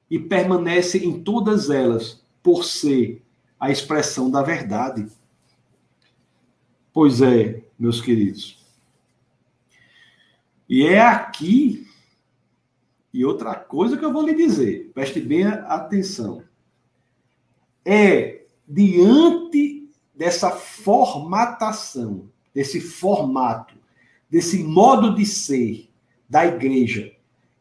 e 0.10 0.18
permanece 0.18 1.06
em 1.06 1.22
todas 1.22 1.70
elas 1.70 2.24
por 2.42 2.64
ser 2.64 3.22
a 3.60 3.70
expressão 3.70 4.32
da 4.32 4.42
verdade. 4.42 5.08
Pois 6.94 7.22
é, 7.22 7.62
meus 7.78 8.00
queridos. 8.00 8.59
E 10.70 10.86
é 10.86 11.02
aqui, 11.02 11.88
e 13.12 13.26
outra 13.26 13.56
coisa 13.56 13.98
que 13.98 14.06
eu 14.06 14.14
vou 14.14 14.22
lhe 14.22 14.36
dizer, 14.36 14.92
preste 14.94 15.20
bem 15.20 15.46
atenção. 15.46 16.44
É 17.84 18.44
diante 18.68 19.90
dessa 20.14 20.52
formatação 20.52 22.30
desse 22.54 22.82
formato, 22.82 23.76
desse 24.30 24.64
modo 24.64 25.16
de 25.16 25.26
ser 25.26 25.90
da 26.30 26.46
igreja, 26.46 27.12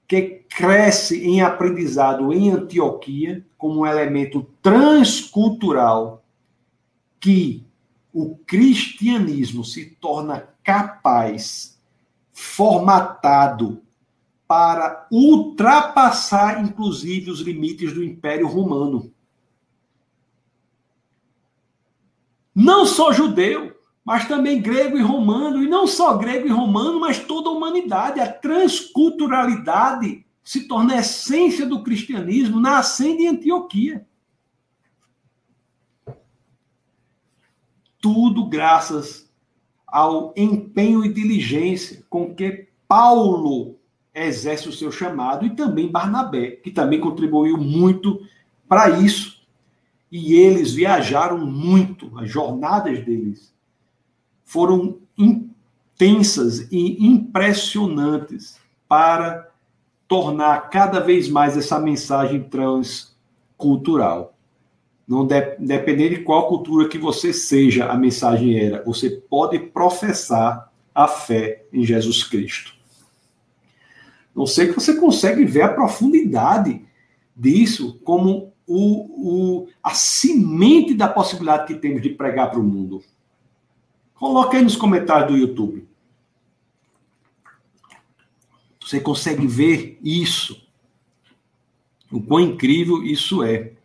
que 0.06 0.44
cresce 0.48 1.24
em 1.24 1.40
aprendizado 1.40 2.32
em 2.32 2.50
Antioquia 2.50 3.46
como 3.56 3.80
um 3.80 3.86
elemento 3.86 4.42
transcultural 4.60 6.24
que 7.20 7.64
o 8.12 8.36
cristianismo 8.38 9.64
se 9.64 9.96
torna 10.00 10.48
capaz, 10.64 11.77
formatado 12.38 13.82
para 14.46 15.08
ultrapassar, 15.10 16.62
inclusive, 16.64 17.32
os 17.32 17.40
limites 17.40 17.92
do 17.92 18.04
Império 18.04 18.46
Romano. 18.46 19.12
Não 22.54 22.86
só 22.86 23.12
judeu, 23.12 23.76
mas 24.04 24.28
também 24.28 24.62
grego 24.62 24.96
e 24.96 25.02
romano, 25.02 25.64
e 25.64 25.68
não 25.68 25.84
só 25.84 26.16
grego 26.16 26.46
e 26.46 26.50
romano, 26.50 27.00
mas 27.00 27.18
toda 27.18 27.48
a 27.48 27.52
humanidade. 27.52 28.20
A 28.20 28.32
transculturalidade 28.32 30.24
se 30.44 30.68
torna 30.68 30.94
a 30.94 31.00
essência 31.00 31.66
do 31.66 31.82
cristianismo 31.82 32.60
nascendo 32.60 33.20
em 33.20 33.26
Antioquia. 33.26 34.06
Tudo 38.00 38.46
graças 38.46 39.27
ao 39.90 40.32
empenho 40.36 41.04
e 41.04 41.12
diligência 41.12 42.04
com 42.08 42.34
que 42.34 42.68
Paulo 42.86 43.76
exerce 44.14 44.68
o 44.68 44.72
seu 44.72 44.90
chamado 44.90 45.46
e 45.46 45.50
também 45.50 45.90
Barnabé, 45.90 46.52
que 46.52 46.70
também 46.70 47.00
contribuiu 47.00 47.56
muito 47.56 48.20
para 48.68 48.90
isso. 48.90 49.38
E 50.10 50.34
eles 50.34 50.72
viajaram 50.72 51.38
muito, 51.38 52.18
as 52.18 52.30
jornadas 52.30 53.04
deles 53.04 53.52
foram 54.44 54.98
intensas 55.18 56.66
e 56.72 57.06
impressionantes 57.06 58.58
para 58.88 59.50
tornar 60.08 60.70
cada 60.70 61.00
vez 61.00 61.28
mais 61.28 61.54
essa 61.56 61.78
mensagem 61.78 62.42
transcultural. 62.44 64.37
Não 65.08 65.26
de, 65.26 65.56
dependendo 65.58 66.16
de 66.16 66.22
qual 66.22 66.48
cultura 66.48 66.86
que 66.86 66.98
você 66.98 67.32
seja, 67.32 67.86
a 67.86 67.96
mensagem 67.96 68.58
era: 68.60 68.84
você 68.84 69.08
pode 69.08 69.58
professar 69.58 70.70
a 70.94 71.08
fé 71.08 71.64
em 71.72 71.82
Jesus 71.82 72.22
Cristo. 72.22 72.74
Não 74.36 74.46
sei 74.46 74.68
que 74.68 74.74
você 74.74 74.94
consegue 74.94 75.44
ver 75.46 75.62
a 75.62 75.72
profundidade 75.72 76.84
disso 77.34 77.98
como 78.04 78.52
o, 78.66 79.62
o, 79.62 79.68
a 79.82 79.94
semente 79.94 80.92
da 80.92 81.08
possibilidade 81.08 81.66
que 81.66 81.80
temos 81.80 82.02
de 82.02 82.10
pregar 82.10 82.50
para 82.50 82.60
o 82.60 82.62
mundo. 82.62 83.02
Coloque 84.14 84.56
aí 84.56 84.62
nos 84.62 84.76
comentários 84.76 85.28
do 85.28 85.38
YouTube. 85.38 85.88
Você 88.78 89.00
consegue 89.00 89.46
ver 89.46 89.98
isso. 90.02 90.66
O 92.12 92.20
quão 92.20 92.40
incrível 92.40 93.02
isso 93.02 93.42
é. 93.42 93.77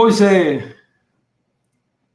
Pois 0.00 0.20
é, 0.20 0.76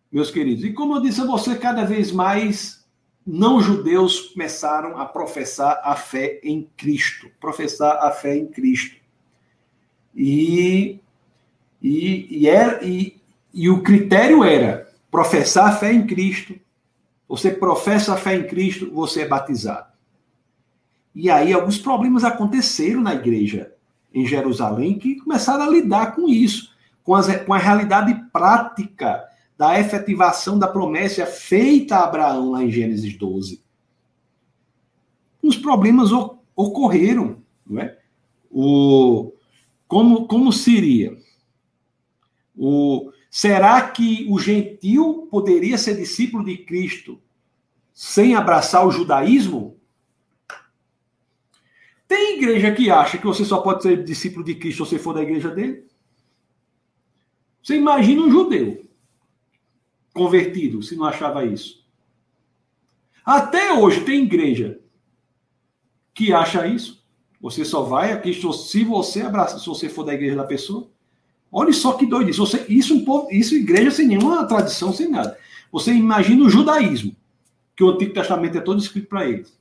meus 0.09 0.31
queridos. 0.31 0.63
E 0.63 0.71
como 0.71 0.95
eu 0.95 1.01
disse 1.01 1.19
a 1.19 1.25
você, 1.25 1.53
cada 1.53 1.83
vez 1.83 2.13
mais 2.13 2.87
não 3.27 3.59
judeus 3.59 4.29
começaram 4.29 4.97
a 4.97 5.05
professar 5.05 5.81
a 5.83 5.93
fé 5.93 6.39
em 6.45 6.69
Cristo, 6.77 7.29
professar 7.41 7.97
a 7.97 8.09
fé 8.09 8.37
em 8.37 8.47
Cristo. 8.47 8.95
E, 10.15 10.97
e, 11.81 12.39
e, 12.39 12.47
era, 12.47 12.81
e, 12.85 13.19
e 13.53 13.69
o 13.69 13.83
critério 13.83 14.45
era 14.45 14.89
professar 15.11 15.67
a 15.67 15.75
fé 15.75 15.91
em 15.91 16.07
Cristo. 16.07 16.57
Você 17.27 17.51
professa 17.51 18.13
a 18.13 18.17
fé 18.17 18.37
em 18.37 18.47
Cristo, 18.47 18.89
você 18.93 19.23
é 19.23 19.27
batizado. 19.27 19.91
E 21.13 21.29
aí 21.29 21.51
alguns 21.51 21.77
problemas 21.77 22.23
aconteceram 22.23 23.01
na 23.01 23.13
igreja 23.13 23.73
em 24.13 24.25
Jerusalém 24.25 24.97
que 24.97 25.17
começaram 25.17 25.65
a 25.65 25.69
lidar 25.69 26.15
com 26.15 26.29
isso, 26.29 26.72
com, 27.03 27.13
as, 27.15 27.43
com 27.43 27.53
a 27.53 27.57
realidade 27.57 28.13
prática 28.31 29.23
da 29.57 29.79
efetivação 29.79 30.57
da 30.57 30.67
promessa 30.67 31.25
feita 31.25 31.97
a 31.97 32.05
Abraão 32.05 32.51
lá 32.51 32.63
em 32.63 32.71
Gênesis 32.71 33.15
12. 33.17 33.61
Os 35.41 35.57
problemas 35.57 36.09
ocorreram, 36.55 37.41
não 37.65 37.81
é? 37.81 37.97
O, 38.49 39.33
como, 39.87 40.27
como 40.27 40.51
seria? 40.51 41.17
O, 42.55 43.11
será 43.29 43.81
que 43.89 44.27
o 44.29 44.39
gentil 44.39 45.27
poderia 45.29 45.77
ser 45.77 45.95
discípulo 45.95 46.45
de 46.45 46.57
Cristo 46.57 47.19
sem 47.93 48.35
abraçar 48.35 48.85
o 48.85 48.91
judaísmo? 48.91 49.77
Tem 52.07 52.37
igreja 52.37 52.71
que 52.71 52.91
acha 52.91 53.17
que 53.17 53.25
você 53.25 53.43
só 53.43 53.59
pode 53.59 53.83
ser 53.83 54.03
discípulo 54.03 54.45
de 54.45 54.55
Cristo 54.55 54.85
se 54.85 54.91
você 54.91 54.99
for 54.99 55.13
da 55.13 55.23
igreja 55.23 55.49
dele? 55.49 55.83
Você 57.63 57.77
imagina 57.77 58.21
um 58.21 58.29
judeu 58.29 58.85
convertido, 60.13 60.83
se 60.83 60.95
não 60.95 61.05
achava 61.05 61.45
isso. 61.45 61.83
Até 63.25 63.73
hoje 63.73 64.01
tem 64.01 64.23
igreja 64.23 64.79
que 66.13 66.33
acha 66.33 66.67
isso. 66.67 67.01
Você 67.39 67.63
só 67.65 67.81
vai 67.83 68.11
a 68.11 68.19
Cristo 68.19 68.51
se 68.53 68.83
você 68.83 69.21
abraça, 69.21 69.57
se 69.57 69.65
você 69.65 69.89
for 69.89 70.03
da 70.03 70.13
igreja 70.13 70.35
da 70.35 70.43
pessoa. 70.43 70.89
Olha 71.51 71.71
só 71.71 71.93
que 71.93 72.05
doido 72.05 72.29
isso. 72.29 72.45
Você, 72.45 72.65
isso, 72.67 72.95
um 72.95 73.05
povo, 73.05 73.29
isso 73.31 73.55
igreja 73.55 73.91
sem 73.91 74.07
nenhuma 74.07 74.45
tradição, 74.45 74.91
sem 74.91 75.09
nada. 75.09 75.37
Você 75.71 75.93
imagina 75.93 76.45
o 76.45 76.49
judaísmo, 76.49 77.15
que 77.75 77.83
o 77.83 77.89
Antigo 77.89 78.13
Testamento 78.13 78.57
é 78.57 78.61
todo 78.61 78.81
escrito 78.81 79.07
para 79.07 79.27
eles. 79.27 79.57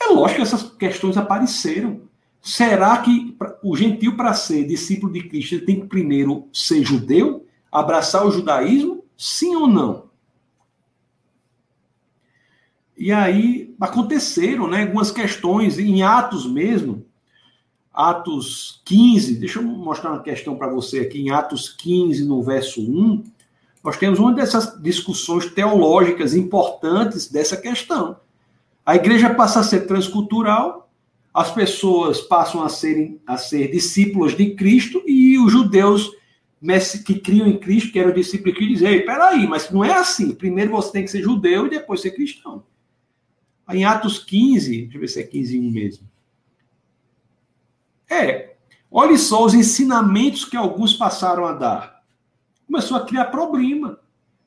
É 0.00 0.06
lógico 0.06 0.36
que 0.36 0.42
essas 0.42 0.62
questões 0.76 1.16
apareceram. 1.16 2.02
Será 2.44 2.98
que 2.98 3.36
o 3.62 3.74
gentil, 3.74 4.16
para 4.16 4.34
ser 4.34 4.66
discípulo 4.66 5.12
de 5.12 5.28
Cristo, 5.28 5.54
ele 5.54 5.64
tem 5.64 5.80
que 5.80 5.86
primeiro 5.86 6.46
ser 6.52 6.84
judeu? 6.84 7.44
abraçar 7.74 8.24
o 8.24 8.30
judaísmo? 8.30 9.04
Sim 9.16 9.56
ou 9.56 9.66
não? 9.66 10.04
E 12.96 13.10
aí 13.10 13.74
aconteceram 13.80 14.68
né, 14.68 14.82
algumas 14.82 15.10
questões 15.10 15.76
em 15.76 16.04
Atos 16.04 16.46
mesmo. 16.46 17.04
Atos 17.92 18.80
15, 18.84 19.36
deixa 19.36 19.58
eu 19.58 19.64
mostrar 19.64 20.12
uma 20.12 20.22
questão 20.22 20.56
para 20.56 20.68
você 20.68 21.00
aqui, 21.00 21.20
em 21.20 21.30
Atos 21.30 21.68
15, 21.68 22.24
no 22.24 22.42
verso 22.42 22.80
1, 22.80 23.24
nós 23.82 23.96
temos 23.96 24.18
uma 24.20 24.32
dessas 24.32 24.80
discussões 24.80 25.46
teológicas 25.46 26.34
importantes 26.34 27.28
dessa 27.28 27.56
questão. 27.56 28.16
A 28.86 28.94
igreja 28.96 29.34
passa 29.34 29.60
a 29.60 29.64
ser 29.64 29.86
transcultural, 29.86 30.83
as 31.34 31.52
pessoas 31.52 32.20
passam 32.20 32.62
a, 32.62 32.68
serem, 32.68 33.20
a 33.26 33.36
ser 33.36 33.68
discípulos 33.72 34.36
de 34.36 34.54
Cristo 34.54 35.02
e 35.04 35.36
os 35.36 35.50
judeus 35.50 36.12
que 37.04 37.18
criam 37.18 37.48
em 37.48 37.58
Cristo, 37.58 37.92
que 37.92 37.98
eram 37.98 38.14
discípulos 38.14 38.54
de 38.54 38.58
Cristo, 38.58 38.84
dizem, 38.84 39.04
peraí, 39.04 39.46
mas 39.48 39.68
não 39.68 39.84
é 39.84 39.92
assim. 39.92 40.32
Primeiro 40.32 40.70
você 40.70 40.92
tem 40.92 41.04
que 41.04 41.10
ser 41.10 41.22
judeu 41.22 41.66
e 41.66 41.70
depois 41.70 42.00
ser 42.00 42.12
cristão. 42.12 42.62
Aí, 43.66 43.80
em 43.80 43.84
Atos 43.84 44.18
15, 44.20 44.82
deixa 44.82 44.96
eu 44.96 45.00
ver 45.00 45.08
se 45.08 45.20
é 45.20 45.24
15 45.24 45.58
1 45.58 45.70
mesmo. 45.72 46.08
É, 48.08 48.54
olhe 48.88 49.18
só 49.18 49.44
os 49.44 49.54
ensinamentos 49.54 50.44
que 50.44 50.56
alguns 50.56 50.94
passaram 50.94 51.44
a 51.46 51.52
dar. 51.52 52.04
Começou 52.64 52.96
a 52.96 53.04
criar 53.04 53.26
problema. 53.26 53.98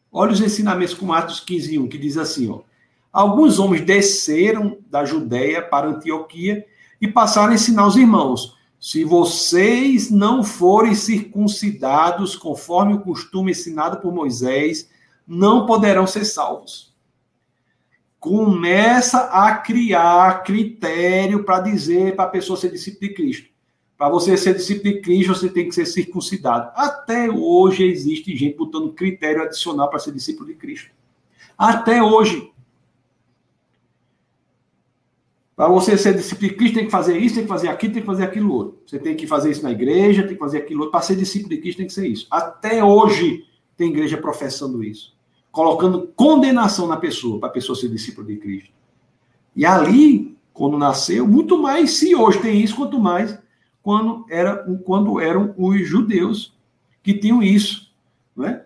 Olha 0.10 0.32
os 0.32 0.40
ensinamentos 0.40 0.94
como 0.94 1.14
Atos 1.14 1.42
15 1.42 1.80
1, 1.80 1.90
que 1.90 1.98
diz 1.98 2.18
assim, 2.18 2.50
ó. 2.50 2.62
Alguns 3.12 3.60
homens 3.60 3.82
desceram 3.84 4.78
da 4.90 5.04
Judéia 5.04 5.62
para 5.62 5.88
Antioquia 5.88 6.66
e 7.00 7.08
passaram 7.08 7.52
a 7.52 7.56
ensinar 7.56 7.86
os 7.88 7.96
irmãos 7.96 8.58
se 8.80 9.04
vocês 9.04 10.12
não 10.12 10.44
forem 10.44 10.94
circuncidados 10.94 12.36
conforme 12.36 12.94
o 12.94 13.02
costume 13.02 13.52
ensinado 13.52 13.98
por 13.98 14.14
Moisés, 14.14 14.90
não 15.28 15.66
poderão 15.66 16.06
ser 16.06 16.26
salvos. 16.26 16.96
Começa 18.20 19.20
a 19.26 19.56
criar 19.56 20.44
critério 20.44 21.44
para 21.44 21.62
dizer 21.62 22.16
para 22.16 22.26
a 22.26 22.30
pessoa 22.30 22.58
ser 22.58 22.72
discípulo 22.72 23.10
de 23.10 23.16
Cristo. 23.16 23.50
Para 23.98 24.10
você 24.10 24.38
ser 24.38 24.54
discípulo 24.54 24.94
de 24.94 25.02
Cristo, 25.02 25.34
você 25.34 25.50
tem 25.50 25.68
que 25.68 25.74
ser 25.74 25.86
circuncidado. 25.88 26.72
Até 26.76 27.30
hoje 27.32 27.84
existe 27.84 28.36
gente 28.36 28.58
botando 28.58 28.94
critério 28.94 29.42
adicional 29.42 29.90
para 29.90 30.00
ser 30.00 30.12
discípulo 30.12 30.48
de 30.48 30.56
Cristo. 30.56 30.92
Até 31.58 32.02
hoje. 32.02 32.52
Para 35.58 35.70
você 35.70 35.98
ser 35.98 36.14
discípulo 36.14 36.50
de 36.50 36.56
Cristo, 36.56 36.76
tem 36.76 36.86
que 36.86 36.92
fazer 36.92 37.18
isso, 37.18 37.34
tem 37.34 37.44
que 37.44 37.50
fazer 37.50 37.70
aquilo, 37.70 37.94
tem 37.94 38.02
que 38.04 38.06
fazer 38.06 38.24
aquilo 38.26 38.54
outro. 38.54 38.78
Você 38.86 39.00
tem 39.00 39.16
que 39.16 39.26
fazer 39.26 39.50
isso 39.50 39.64
na 39.64 39.72
igreja, 39.72 40.22
tem 40.22 40.34
que 40.34 40.40
fazer 40.40 40.60
aquilo 40.60 40.82
outro. 40.82 40.92
Para 40.92 41.02
ser 41.02 41.16
discípulo 41.16 41.50
de 41.50 41.58
Cristo, 41.60 41.80
tem 41.80 41.88
que 41.88 41.94
ser 41.94 42.06
isso. 42.06 42.28
Até 42.30 42.84
hoje 42.84 43.44
tem 43.76 43.90
igreja 43.90 44.18
professando 44.18 44.84
isso. 44.84 45.18
Colocando 45.52 46.14
condenação 46.16 46.86
na 46.86 46.96
pessoa, 46.96 47.40
para 47.40 47.50
a 47.50 47.52
pessoa 47.52 47.76
ser 47.76 47.90
discípulo 47.90 48.28
de 48.28 48.38
Cristo. 48.38 48.70
E 49.56 49.66
ali, 49.66 50.38
quando 50.54 50.78
nasceu, 50.78 51.28
muito 51.28 51.58
mais, 51.58 51.90
se 51.90 52.14
hoje 52.14 52.40
tem 52.40 52.62
isso, 52.62 52.76
quanto 52.76 53.00
mais 53.00 53.36
quando, 53.82 54.28
era, 54.30 54.58
quando 54.86 55.20
eram 55.20 55.56
os 55.58 55.88
judeus 55.88 56.56
que 57.02 57.16
tinham 57.16 57.42
isso. 57.42 57.92
Não 58.36 58.46
é? 58.46 58.64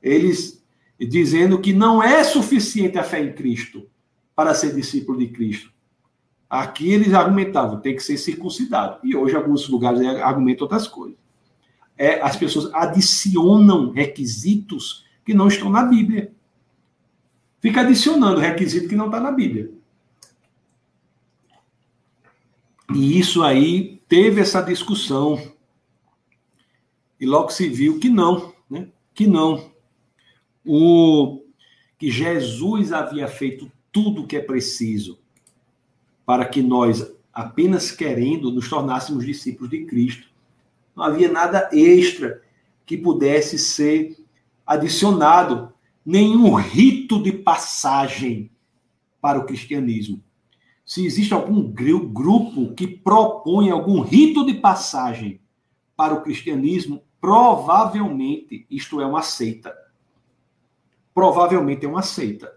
Eles 0.00 0.64
dizendo 1.00 1.58
que 1.58 1.72
não 1.72 2.00
é 2.00 2.22
suficiente 2.22 2.96
a 2.96 3.02
fé 3.02 3.20
em 3.24 3.32
Cristo 3.32 3.88
para 4.36 4.54
ser 4.54 4.72
discípulo 4.72 5.18
de 5.18 5.26
Cristo 5.26 5.76
Aqui 6.48 6.90
eles 6.90 7.12
argumentavam, 7.12 7.80
tem 7.80 7.94
que 7.94 8.02
ser 8.02 8.16
circuncidado. 8.16 8.98
E 9.04 9.14
hoje, 9.14 9.36
alguns 9.36 9.68
lugares 9.68 10.00
argumentam 10.00 10.64
outras 10.64 10.86
coisas. 10.88 11.18
É, 11.96 12.20
as 12.22 12.36
pessoas 12.36 12.72
adicionam 12.72 13.90
requisitos 13.90 15.04
que 15.24 15.34
não 15.34 15.48
estão 15.48 15.68
na 15.68 15.82
Bíblia. 15.82 16.32
Fica 17.60 17.82
adicionando 17.82 18.40
requisito 18.40 18.88
que 18.88 18.96
não 18.96 19.06
está 19.06 19.20
na 19.20 19.30
Bíblia. 19.30 19.70
E 22.94 23.18
isso 23.18 23.42
aí 23.42 24.00
teve 24.08 24.40
essa 24.40 24.62
discussão. 24.62 25.52
E 27.20 27.26
logo 27.26 27.50
se 27.50 27.68
viu 27.68 27.98
que 27.98 28.08
não, 28.08 28.54
né? 28.70 28.88
Que 29.12 29.26
não. 29.26 29.70
O 30.64 31.42
que 31.98 32.10
Jesus 32.10 32.92
havia 32.92 33.28
feito 33.28 33.70
tudo 33.92 34.22
o 34.22 34.26
que 34.26 34.36
é 34.36 34.40
preciso 34.40 35.18
para 36.28 36.44
que 36.44 36.60
nós, 36.60 37.10
apenas 37.32 37.90
querendo, 37.90 38.52
nos 38.52 38.68
tornássemos 38.68 39.24
discípulos 39.24 39.70
de 39.70 39.86
Cristo. 39.86 40.28
Não 40.94 41.02
havia 41.02 41.32
nada 41.32 41.70
extra 41.72 42.42
que 42.84 42.98
pudesse 42.98 43.58
ser 43.58 44.14
adicionado 44.66 45.72
nenhum 46.04 46.54
rito 46.56 47.22
de 47.22 47.32
passagem 47.32 48.50
para 49.22 49.38
o 49.38 49.46
cristianismo. 49.46 50.22
Se 50.84 51.06
existe 51.06 51.32
algum 51.32 51.62
grupo 51.62 52.74
que 52.74 52.86
propõe 52.86 53.70
algum 53.70 54.02
rito 54.02 54.44
de 54.44 54.52
passagem 54.52 55.40
para 55.96 56.12
o 56.12 56.20
cristianismo, 56.20 57.02
provavelmente 57.18 58.66
isto 58.70 59.00
é 59.00 59.06
uma 59.06 59.22
seita. 59.22 59.74
Provavelmente 61.14 61.86
é 61.86 61.88
uma 61.88 62.02
seita. 62.02 62.52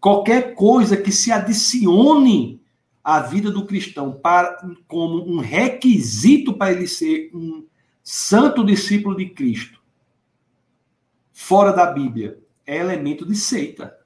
Qualquer 0.00 0.54
coisa 0.54 0.96
que 0.96 1.10
se 1.10 1.32
adicione 1.32 2.61
à 3.02 3.20
vida 3.20 3.50
do 3.50 3.66
cristão 3.66 4.12
para, 4.12 4.58
como 4.86 5.28
um 5.28 5.38
requisito 5.40 6.54
para 6.54 6.72
ele 6.72 6.86
ser 6.86 7.30
um 7.34 7.66
santo 8.02 8.64
discípulo 8.64 9.16
de 9.16 9.30
Cristo, 9.30 9.80
fora 11.32 11.72
da 11.72 11.86
Bíblia, 11.86 12.38
é 12.66 12.76
elemento 12.76 13.26
de 13.26 13.34
seita. 13.34 13.96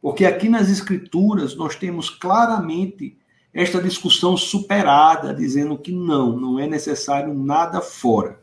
Porque 0.00 0.24
aqui 0.24 0.48
nas 0.48 0.68
Escrituras 0.68 1.54
nós 1.54 1.76
temos 1.76 2.10
claramente 2.10 3.16
esta 3.54 3.80
discussão 3.80 4.36
superada, 4.36 5.34
dizendo 5.34 5.78
que 5.78 5.92
não, 5.92 6.36
não 6.36 6.58
é 6.58 6.66
necessário 6.66 7.34
nada 7.34 7.80
fora. 7.80 8.40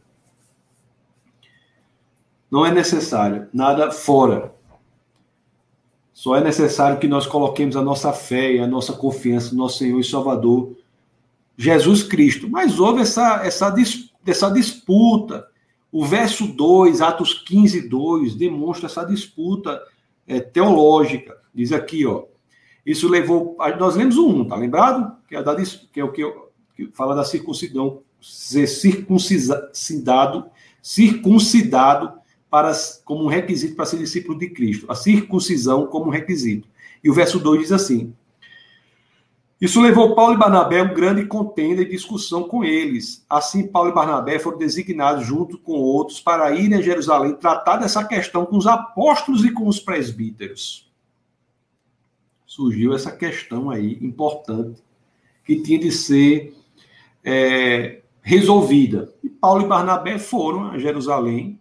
Não 2.49 2.65
é 2.65 2.72
necessário 2.72 3.49
nada 3.53 3.91
fora. 3.91 4.55
Só 6.20 6.36
é 6.36 6.43
necessário 6.43 6.99
que 6.99 7.07
nós 7.07 7.26
coloquemos 7.26 7.78
a 7.78 7.82
nossa 7.82 8.11
fé 8.11 8.51
e 8.51 8.59
a 8.59 8.67
nossa 8.67 8.91
confiança 8.91 9.51
no 9.51 9.59
nosso 9.59 9.78
Senhor 9.78 9.97
e 10.01 10.03
Salvador, 10.03 10.76
Jesus 11.55 12.03
Cristo. 12.03 12.49
Mas 12.49 12.78
houve 12.78 13.03
essa, 13.03 13.39
essa, 13.45 13.74
essa 14.28 14.49
disputa. 14.49 15.47
O 15.89 16.03
verso 16.03 16.45
2, 16.45 17.01
Atos 17.01 17.34
15, 17.34 17.88
2, 17.88 18.36
demonstra 18.36 18.88
essa 18.88 19.05
disputa 19.05 19.82
é, 20.28 20.41
teológica. 20.41 21.38
Diz 21.55 21.72
aqui, 21.72 22.05
ó. 22.05 22.26
Isso 22.86 23.07
levou. 23.07 23.55
Nós 23.80 23.95
lemos 23.95 24.17
o 24.17 24.28
1, 24.28 24.49
tá 24.49 24.57
lembrado? 24.57 25.15
Que 25.26 25.38
é, 25.38 25.41
da, 25.41 25.55
que 25.55 26.01
é 26.01 26.03
o 26.03 26.11
que, 26.11 26.30
que 26.76 26.88
fala 26.91 27.15
da 27.15 27.24
circuncidão. 27.24 28.01
Ser 28.20 28.67
circuncidado, 28.67 30.47
circuncidado 30.82 32.18
para, 32.50 32.72
como 33.06 33.24
um 33.24 33.28
requisito 33.28 33.76
para 33.76 33.86
ser 33.86 33.97
discípulo 33.97 34.38
de 34.38 34.50
Cristo. 34.50 34.91
A 34.91 34.95
circuncisão 34.95 35.86
como 35.86 36.10
requisito. 36.10 36.68
E 37.04 37.10
o 37.10 37.14
verso 37.14 37.39
2 37.39 37.62
diz 37.62 37.72
assim: 37.72 38.14
Isso 39.62 39.82
levou 39.82 40.16
Paulo 40.16 40.34
e 40.34 40.38
Barnabé 40.38 40.80
a 40.80 40.84
um 40.84 40.93
grande 40.93 41.26
contenda 41.26 41.82
e 41.82 41.89
discussão 41.89 42.43
com 42.43 42.64
eles. 42.64 43.26
Assim, 43.30 43.68
Paulo 43.68 43.89
e 43.89 43.93
Barnabé 43.93 44.39
foram 44.39 44.58
designados 44.58 45.26
junto 45.26 45.58
com 45.58 45.74
outros 45.74 46.20
para 46.20 46.52
irem 46.54 46.78
a 46.78 46.82
Jerusalém 46.82 47.36
tratar 47.36 47.78
dessa 47.78 48.04
questão 48.04 48.45
com 48.45 48.58
os 48.58 48.68
apóstolos 48.68 49.45
e 49.45 49.52
com 49.52 49.68
os 49.68 49.80
presbíteros. 49.80 50.89
Surgiu 52.45 52.93
essa 52.93 53.12
questão 53.12 53.70
aí 53.70 54.00
importante 54.02 54.82
que 55.45 55.62
tinha 55.62 55.80
de 55.80 55.91
ser 55.91 56.56
é, 57.24 58.02
resolvida. 58.22 59.14
E 59.24 59.30
Paulo 59.30 59.64
e 59.64 59.68
Barnabé 59.68 60.18
foram 60.18 60.72
a 60.72 60.78
Jerusalém 60.78 61.60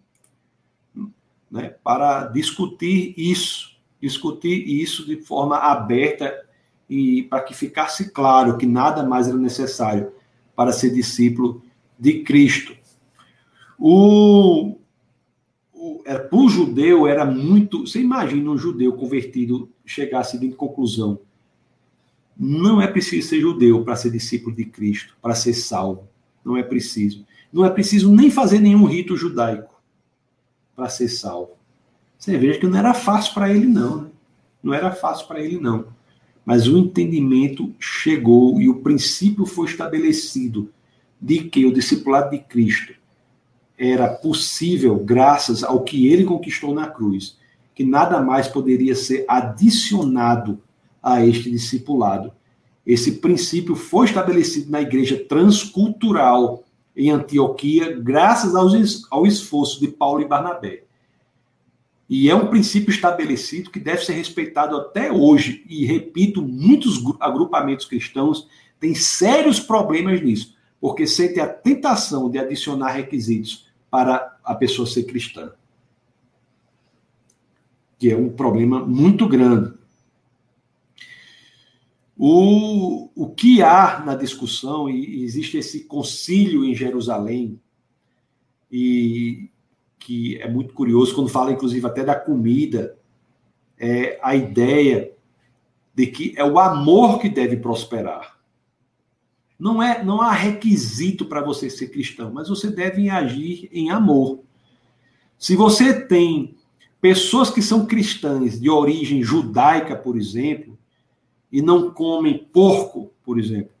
né, 1.49 1.75
para 1.83 2.27
discutir 2.27 3.13
isso, 3.17 3.77
discutir 4.01 4.67
isso 4.67 5.05
de 5.05 5.17
forma 5.17 5.57
aberta 5.57 6.33
e 6.89 7.23
para 7.23 7.41
que 7.41 7.53
ficasse 7.53 8.11
claro 8.11 8.57
que 8.57 8.65
nada 8.65 9.03
mais 9.03 9.27
era 9.27 9.37
necessário 9.37 10.11
para 10.55 10.71
ser 10.71 10.91
discípulo 10.91 11.63
de 11.97 12.23
Cristo. 12.23 12.75
O, 13.77 14.77
o, 15.73 16.01
é, 16.05 16.17
para 16.17 16.37
o 16.37 16.49
judeu 16.49 17.07
era 17.07 17.25
muito. 17.25 17.87
Você 17.87 18.01
imagina 18.01 18.49
um 18.49 18.57
judeu 18.57 18.93
convertido 18.93 19.69
chegar 19.85 20.19
à 20.19 20.23
seguinte 20.23 20.55
conclusão: 20.55 21.19
não 22.37 22.81
é 22.81 22.87
preciso 22.87 23.29
ser 23.29 23.39
judeu 23.39 23.83
para 23.83 23.95
ser 23.95 24.11
discípulo 24.11 24.55
de 24.55 24.65
Cristo, 24.65 25.15
para 25.21 25.35
ser 25.35 25.53
salvo. 25.53 26.07
Não 26.43 26.57
é 26.57 26.63
preciso. 26.63 27.25
Não 27.51 27.65
é 27.65 27.69
preciso 27.69 28.13
nem 28.13 28.29
fazer 28.29 28.59
nenhum 28.59 28.85
rito 28.85 29.15
judaico 29.15 29.78
para 30.79 30.87
ser 30.87 31.09
salvo. 31.09 31.51
Você 32.17 32.37
veja 32.37 32.57
que 32.57 32.65
não 32.65 32.79
era 32.79 32.93
fácil 32.93 33.33
para 33.33 33.51
ele, 33.53 33.65
não. 33.65 34.03
Né? 34.03 34.09
Não 34.63 34.73
era 34.73 34.91
fácil 34.91 35.27
para 35.27 35.41
ele, 35.41 35.59
não. 35.59 35.87
Mas 36.45 36.67
o 36.67 36.77
entendimento 36.77 37.75
chegou 37.77 38.61
e 38.61 38.69
o 38.69 38.79
princípio 38.79 39.45
foi 39.45 39.67
estabelecido 39.67 40.69
de 41.21 41.43
que 41.43 41.65
o 41.65 41.73
discipulado 41.73 42.31
de 42.31 42.39
Cristo 42.39 42.93
era 43.77 44.07
possível 44.07 44.95
graças 44.97 45.63
ao 45.63 45.83
que 45.83 46.07
ele 46.07 46.23
conquistou 46.23 46.73
na 46.73 46.87
cruz, 46.87 47.37
que 47.75 47.83
nada 47.83 48.21
mais 48.21 48.47
poderia 48.47 48.95
ser 48.95 49.25
adicionado 49.27 50.61
a 51.03 51.25
este 51.25 51.51
discipulado. 51.51 52.31
Esse 52.85 53.13
princípio 53.13 53.75
foi 53.75 54.05
estabelecido 54.05 54.71
na 54.71 54.81
igreja 54.81 55.17
transcultural 55.27 56.63
em 56.99 57.11
Antioquia, 57.11 57.97
graças 57.97 58.53
ao 59.09 59.25
esforço 59.25 59.79
de 59.79 59.87
Paulo 59.87 60.21
e 60.21 60.27
Barnabé. 60.27 60.83
E 62.09 62.29
é 62.29 62.35
um 62.35 62.47
princípio 62.47 62.91
estabelecido 62.91 63.69
que 63.69 63.79
deve 63.79 64.03
ser 64.03 64.13
respeitado 64.13 64.75
até 64.75 65.09
hoje. 65.09 65.63
E 65.69 65.85
repito, 65.85 66.41
muitos 66.41 67.01
agrupamentos 67.21 67.85
cristãos 67.85 68.49
têm 68.81 68.93
sérios 68.93 69.61
problemas 69.61 70.21
nisso, 70.21 70.57
porque 70.81 71.07
sentem 71.07 71.41
a 71.41 71.47
tentação 71.47 72.29
de 72.29 72.37
adicionar 72.37 72.91
requisitos 72.91 73.65
para 73.89 74.37
a 74.43 74.53
pessoa 74.53 74.85
ser 74.85 75.03
cristã. 75.03 75.53
Que 77.97 78.11
é 78.11 78.17
um 78.17 78.29
problema 78.29 78.85
muito 78.85 79.25
grande. 79.25 79.78
O, 82.21 83.09
o 83.15 83.29
que 83.29 83.63
há 83.63 84.03
na 84.05 84.13
discussão, 84.13 84.89
e 84.89 85.23
existe 85.23 85.57
esse 85.57 85.85
concílio 85.85 86.65
em 86.65 86.75
Jerusalém, 86.75 87.61
e 88.69 89.49
que 89.97 90.37
é 90.37 90.49
muito 90.49 90.73
curioso, 90.73 91.15
quando 91.15 91.29
fala, 91.29 91.53
inclusive, 91.53 91.85
até 91.87 92.03
da 92.03 92.15
comida, 92.15 92.97
é 93.77 94.19
a 94.21 94.35
ideia 94.35 95.13
de 95.95 96.07
que 96.07 96.33
é 96.35 96.43
o 96.43 96.59
amor 96.59 97.19
que 97.19 97.29
deve 97.29 97.57
prosperar. 97.57 98.37
Não, 99.57 99.83
é, 99.83 100.03
não 100.03 100.21
há 100.21 100.31
requisito 100.31 101.25
para 101.25 101.41
você 101.41 101.69
ser 101.69 101.89
cristão, 101.89 102.33
mas 102.33 102.49
você 102.49 102.69
deve 102.69 103.09
agir 103.09 103.69
em 103.71 103.91
amor. 103.91 104.41
Se 105.37 105.55
você 105.55 106.01
tem 106.01 106.55
pessoas 107.01 107.49
que 107.49 107.61
são 107.61 107.85
cristãs 107.85 108.59
de 108.59 108.69
origem 108.69 109.21
judaica, 109.21 109.95
por 109.95 110.17
exemplo, 110.17 110.78
e 111.51 111.61
não 111.61 111.91
comem 111.91 112.47
porco, 112.51 113.11
por 113.23 113.39
exemplo, 113.39 113.71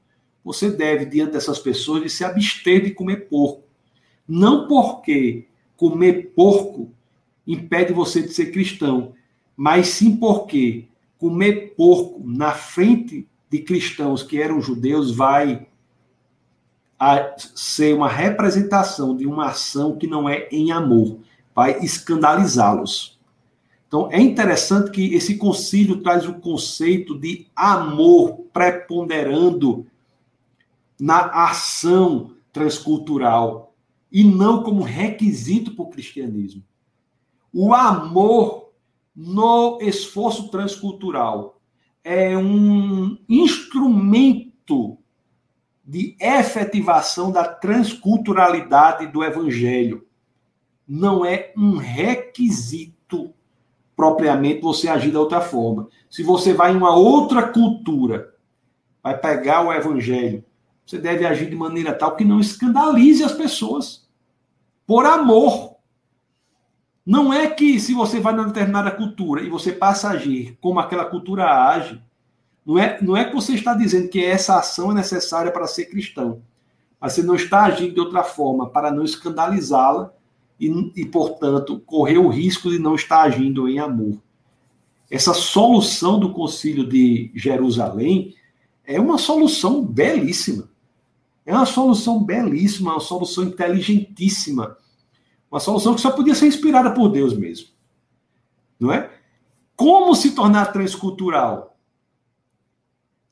você 0.43 0.71
deve, 0.71 1.05
diante 1.05 1.33
dessas 1.33 1.59
pessoas, 1.59 2.01
de 2.03 2.09
se 2.09 2.23
abster 2.23 2.83
de 2.83 2.91
comer 2.91 3.27
porco. 3.27 3.63
Não 4.27 4.67
porque 4.67 5.47
comer 5.75 6.33
porco 6.35 6.91
impede 7.45 7.93
você 7.93 8.21
de 8.21 8.33
ser 8.33 8.51
cristão, 8.51 9.13
mas 9.55 9.87
sim 9.89 10.15
porque 10.15 10.87
comer 11.17 11.73
porco 11.75 12.21
na 12.25 12.51
frente 12.51 13.27
de 13.49 13.59
cristãos 13.59 14.23
que 14.23 14.41
eram 14.41 14.61
judeus 14.61 15.15
vai 15.15 15.67
ser 17.55 17.95
uma 17.95 18.09
representação 18.09 19.15
de 19.15 19.25
uma 19.25 19.47
ação 19.47 19.97
que 19.97 20.07
não 20.07 20.27
é 20.27 20.47
em 20.51 20.71
amor, 20.71 21.19
vai 21.55 21.79
escandalizá-los. 21.79 23.18
Então, 23.89 24.07
é 24.11 24.21
interessante 24.21 24.91
que 24.91 25.15
esse 25.15 25.35
concílio 25.35 26.03
traz 26.03 26.27
o 26.27 26.35
conceito 26.35 27.17
de 27.17 27.47
amor 27.55 28.45
preponderando 28.53 29.87
na 30.99 31.21
ação 31.49 32.35
transcultural 32.53 33.73
e 34.11 34.23
não 34.23 34.61
como 34.61 34.83
requisito 34.83 35.71
para 35.71 35.85
o 35.85 35.89
cristianismo. 35.89 36.63
O 37.51 37.73
amor 37.73 38.69
no 39.15 39.79
esforço 39.81 40.49
transcultural 40.49 41.59
é 42.03 42.37
um 42.37 43.17
instrumento 43.27 44.99
de 45.83 46.15
efetivação 46.19 47.31
da 47.31 47.43
transculturalidade 47.43 49.07
do 49.07 49.23
evangelho. 49.23 50.05
Não 50.87 51.25
é 51.25 51.51
um 51.57 51.77
requisito 51.77 52.98
propriamente 53.99 54.61
você 54.61 54.87
agir 54.87 55.11
da 55.11 55.19
outra 55.19 55.41
forma. 55.41 55.89
Se 56.09 56.23
você 56.23 56.53
vai 56.53 56.71
em 56.71 56.77
uma 56.77 56.95
outra 56.95 57.49
cultura, 57.49 58.33
vai 59.03 59.17
pegar 59.17 59.67
o 59.67 59.73
evangelho, 59.73 60.41
você 60.85 60.97
deve 60.97 61.25
agir 61.25 61.49
de 61.49 61.55
maneira 61.57 61.93
tal 61.93 62.15
que 62.15 62.23
não 62.23 62.39
escandalize 62.39 63.21
as 63.21 63.33
pessoas. 63.33 64.07
Por 64.87 65.05
amor. 65.05 65.75
Não 67.05 67.33
é 67.33 67.49
que 67.49 67.77
se 67.77 67.93
você 67.93 68.21
vai 68.21 68.31
numa 68.31 68.47
determinada 68.47 68.89
cultura 68.89 69.41
e 69.41 69.49
você 69.49 69.73
passa 69.73 70.07
a 70.07 70.11
agir 70.11 70.57
como 70.61 70.79
aquela 70.79 71.03
cultura 71.03 71.67
age, 71.67 72.01
não 72.65 72.79
é, 72.79 73.01
não 73.01 73.17
é 73.17 73.25
que 73.25 73.35
você 73.35 73.53
está 73.53 73.73
dizendo 73.73 74.07
que 74.07 74.23
essa 74.23 74.59
ação 74.59 74.91
é 74.91 74.93
necessária 74.93 75.51
para 75.51 75.67
ser 75.67 75.87
cristão. 75.87 76.41
Mas 77.01 77.11
você 77.11 77.21
não 77.21 77.35
está 77.35 77.63
agindo 77.65 77.95
de 77.95 77.99
outra 77.99 78.23
forma 78.23 78.69
para 78.69 78.91
não 78.91 79.03
escandalizá-la 79.03 80.13
e, 80.59 80.67
e, 80.95 81.05
portanto, 81.05 81.79
correr 81.85 82.17
o 82.17 82.27
risco 82.27 82.69
de 82.69 82.77
não 82.77 82.95
estar 82.95 83.21
agindo 83.21 83.67
em 83.67 83.79
amor. 83.79 84.19
Essa 85.09 85.33
solução 85.33 86.19
do 86.19 86.33
Concílio 86.33 86.87
de 86.87 87.31
Jerusalém 87.33 88.35
é 88.83 88.99
uma 88.99 89.17
solução 89.17 89.83
belíssima. 89.83 90.69
É 91.45 91.53
uma 91.53 91.65
solução 91.65 92.23
belíssima, 92.23 92.91
uma 92.91 92.99
solução 92.99 93.45
inteligentíssima. 93.45 94.77
Uma 95.49 95.59
solução 95.59 95.95
que 95.95 96.01
só 96.01 96.11
podia 96.11 96.35
ser 96.35 96.47
inspirada 96.47 96.91
por 96.91 97.09
Deus 97.09 97.35
mesmo. 97.35 97.69
Não 98.79 98.91
é? 98.91 99.11
Como 99.75 100.13
se 100.13 100.31
tornar 100.31 100.73
transcultural? 100.73 101.77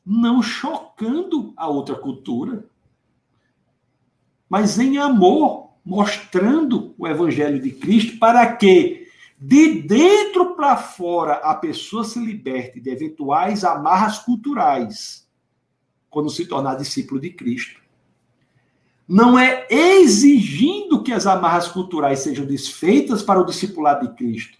Não 0.06 0.42
chocando 0.42 1.54
a 1.58 1.68
outra 1.68 1.96
cultura, 1.96 2.66
mas 4.50 4.80
em 4.80 4.98
amor, 4.98 5.67
mostrando 5.88 6.94
o 6.98 7.08
evangelho 7.08 7.62
de 7.62 7.72
Cristo 7.72 8.20
para 8.20 8.46
que 8.58 9.08
de 9.40 9.82
dentro 9.84 10.54
para 10.54 10.76
fora 10.76 11.36
a 11.36 11.56
pessoa 11.56 12.04
se 12.04 12.20
liberte 12.20 12.82
de 12.82 12.90
eventuais 12.90 13.64
amarras 13.64 14.20
culturais 14.20 15.26
quando 16.10 16.30
se 16.30 16.46
tornar 16.46 16.76
discípulo 16.76 17.22
de 17.22 17.30
Cristo. 17.30 17.80
Não 19.08 19.40
é 19.40 19.66
exigindo 19.70 21.02
que 21.02 21.14
as 21.14 21.26
amarras 21.26 21.70
culturais 21.70 22.20
sejam 22.20 22.46
desfeitas 22.46 23.24
para 23.24 23.40
o 23.40 23.46
discipulado 23.46 24.10
de 24.10 24.14
Cristo, 24.14 24.58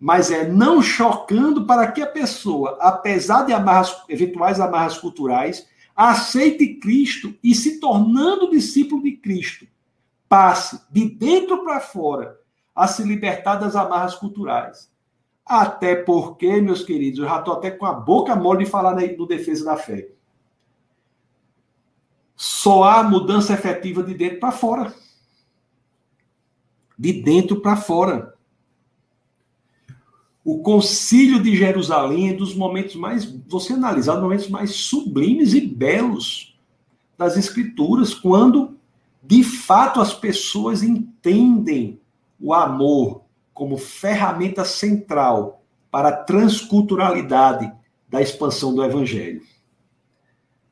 mas 0.00 0.30
é 0.30 0.48
não 0.48 0.80
chocando 0.80 1.66
para 1.66 1.92
que 1.92 2.00
a 2.00 2.06
pessoa, 2.06 2.78
apesar 2.80 3.42
de 3.42 3.52
amarras, 3.52 3.94
eventuais 4.08 4.58
amarras 4.58 4.96
culturais, 4.96 5.66
aceite 5.94 6.76
Cristo 6.76 7.34
e 7.44 7.54
se 7.54 7.78
tornando 7.78 8.50
discípulo 8.50 9.02
de 9.02 9.12
Cristo, 9.12 9.66
passe 10.34 10.80
de 10.90 11.08
dentro 11.08 11.62
para 11.62 11.78
fora 11.78 12.40
a 12.74 12.88
se 12.88 13.04
libertar 13.04 13.54
das 13.54 13.76
amarras 13.76 14.16
culturais. 14.16 14.90
Até 15.46 15.94
porque, 15.94 16.60
meus 16.60 16.82
queridos, 16.82 17.20
eu 17.20 17.26
já 17.26 17.38
estou 17.38 17.54
até 17.54 17.70
com 17.70 17.86
a 17.86 17.92
boca 17.92 18.34
mole 18.34 18.64
de 18.64 18.70
falar 18.70 18.96
no 18.96 19.26
defesa 19.28 19.64
da 19.64 19.76
fé. 19.76 20.08
Só 22.34 22.82
há 22.82 23.04
mudança 23.04 23.52
efetiva 23.52 24.02
de 24.02 24.12
dentro 24.12 24.40
para 24.40 24.50
fora. 24.50 24.92
De 26.98 27.12
dentro 27.12 27.60
para 27.60 27.76
fora. 27.76 28.34
O 30.44 30.62
concílio 30.64 31.40
de 31.40 31.54
Jerusalém 31.54 32.30
é 32.30 32.34
dos 32.34 32.56
momentos 32.56 32.96
mais, 32.96 33.24
você 33.46 33.74
analisar, 33.74 34.20
momentos 34.20 34.48
mais 34.48 34.74
sublimes 34.74 35.54
e 35.54 35.60
belos 35.60 36.58
das 37.16 37.36
escrituras, 37.36 38.12
quando 38.12 38.73
de 39.26 39.42
fato 39.42 40.00
as 40.00 40.12
pessoas 40.12 40.82
entendem 40.82 42.00
o 42.38 42.52
amor 42.52 43.22
como 43.52 43.78
ferramenta 43.78 44.64
central 44.64 45.62
para 45.90 46.08
a 46.08 46.16
transculturalidade 46.16 47.72
da 48.08 48.20
expansão 48.20 48.74
do 48.74 48.84
evangelho. 48.84 49.42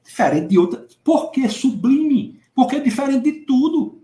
Diferente 0.04 0.48
de 0.48 0.58
outra. 0.58 0.86
Por 1.02 1.30
que 1.30 1.48
sublime? 1.48 2.40
Porque 2.54 2.76
é 2.76 2.80
diferente 2.80 3.30
de 3.30 3.40
tudo. 3.46 4.02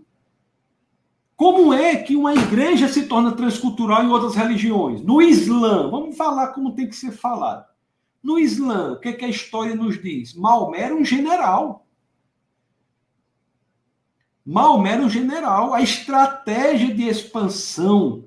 Como 1.35 1.73
é 1.73 1.95
que 1.97 2.15
uma 2.15 2.33
igreja 2.33 2.87
se 2.87 3.05
torna 3.05 3.31
transcultural 3.31 4.03
em 4.03 4.09
outras 4.09 4.35
religiões? 4.35 5.01
No 5.01 5.21
Islã, 5.21 5.89
vamos 5.89 6.17
falar 6.17 6.47
como 6.49 6.73
tem 6.73 6.87
que 6.87 6.95
ser 6.95 7.11
falado. 7.11 7.65
No 8.21 8.37
Islã, 8.37 8.93
o 8.93 8.99
que, 8.99 9.09
é 9.09 9.13
que 9.13 9.23
a 9.23 9.29
história 9.29 9.75
nos 9.75 10.01
diz? 10.01 10.33
Maomé 10.33 10.81
era 10.81 10.95
um 10.95 11.05
general. 11.05 11.85
Maomé 14.51 14.93
era 14.93 15.03
um 15.03 15.09
general. 15.09 15.73
A 15.73 15.81
estratégia 15.81 16.93
de 16.93 17.03
expansão 17.03 18.25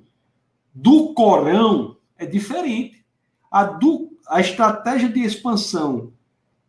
do 0.74 1.12
Corão 1.14 1.96
é 2.16 2.24
diferente. 2.26 3.04
A, 3.50 3.64
do, 3.64 4.16
a 4.28 4.40
estratégia 4.40 5.08
de 5.08 5.20
expansão 5.20 6.12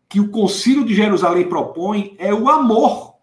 que 0.10 0.20
o 0.20 0.30
Concílio 0.30 0.86
de 0.86 0.93
Jerusalém 0.93 1.47
propõe 1.47 2.16
é 2.18 2.34
o 2.34 2.49
amor 2.49 3.14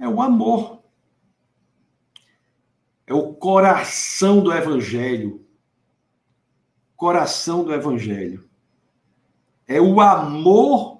é 0.00 0.08
o 0.08 0.20
amor. 0.22 0.82
É 3.06 3.12
o 3.12 3.34
coração 3.34 4.42
do 4.42 4.50
Evangelho. 4.50 5.46
Coração 6.96 7.62
do 7.62 7.72
Evangelho. 7.72 8.48
É 9.68 9.80
o 9.80 10.00
amor 10.00 10.99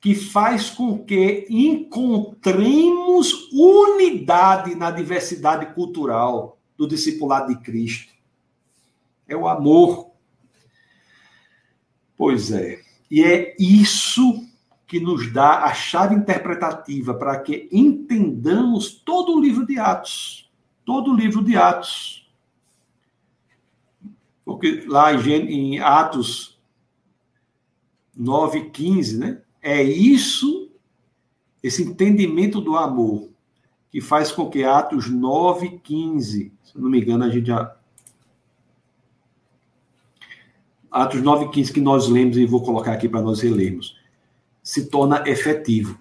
que 0.00 0.14
faz 0.14 0.70
com 0.70 1.04
que 1.04 1.46
encontremos 1.50 3.50
unidade 3.52 4.74
na 4.74 4.90
diversidade 4.90 5.74
cultural 5.74 6.58
do 6.76 6.88
discipulado 6.88 7.48
de 7.48 7.60
Cristo. 7.60 8.12
É 9.28 9.36
o 9.36 9.46
amor. 9.46 10.10
Pois 12.16 12.50
é. 12.50 12.80
E 13.10 13.22
é 13.22 13.54
isso 13.58 14.46
que 14.86 14.98
nos 14.98 15.32
dá 15.32 15.64
a 15.64 15.74
chave 15.74 16.14
interpretativa 16.14 17.14
para 17.14 17.38
que 17.38 17.68
entendamos 17.70 18.90
todo 18.90 19.36
o 19.36 19.40
livro 19.40 19.66
de 19.66 19.78
Atos. 19.78 20.50
Todo 20.84 21.12
o 21.12 21.14
livro 21.14 21.44
de 21.44 21.56
Atos. 21.56 22.28
Porque 24.44 24.84
lá 24.86 25.12
em 25.12 25.78
Atos 25.78 26.58
9, 28.16 28.70
15, 28.70 29.18
né? 29.18 29.42
É 29.62 29.82
isso, 29.82 30.70
esse 31.62 31.82
entendimento 31.82 32.60
do 32.60 32.76
amor, 32.76 33.28
que 33.90 34.00
faz 34.00 34.32
com 34.32 34.48
que 34.48 34.64
Atos 34.64 35.08
9, 35.08 35.80
15, 35.82 36.52
se 36.62 36.78
não 36.78 36.88
me 36.88 37.00
engano, 37.00 37.24
a 37.24 37.28
gente 37.28 37.48
já. 37.48 37.76
Atos 40.90 41.22
9, 41.22 41.50
15 41.50 41.72
que 41.72 41.80
nós 41.80 42.08
lemos 42.08 42.36
e 42.36 42.46
vou 42.46 42.62
colocar 42.62 42.92
aqui 42.92 43.08
para 43.08 43.22
nós 43.22 43.40
relermos 43.40 44.00
se 44.62 44.88
torna 44.88 45.24
efetivo. 45.26 45.98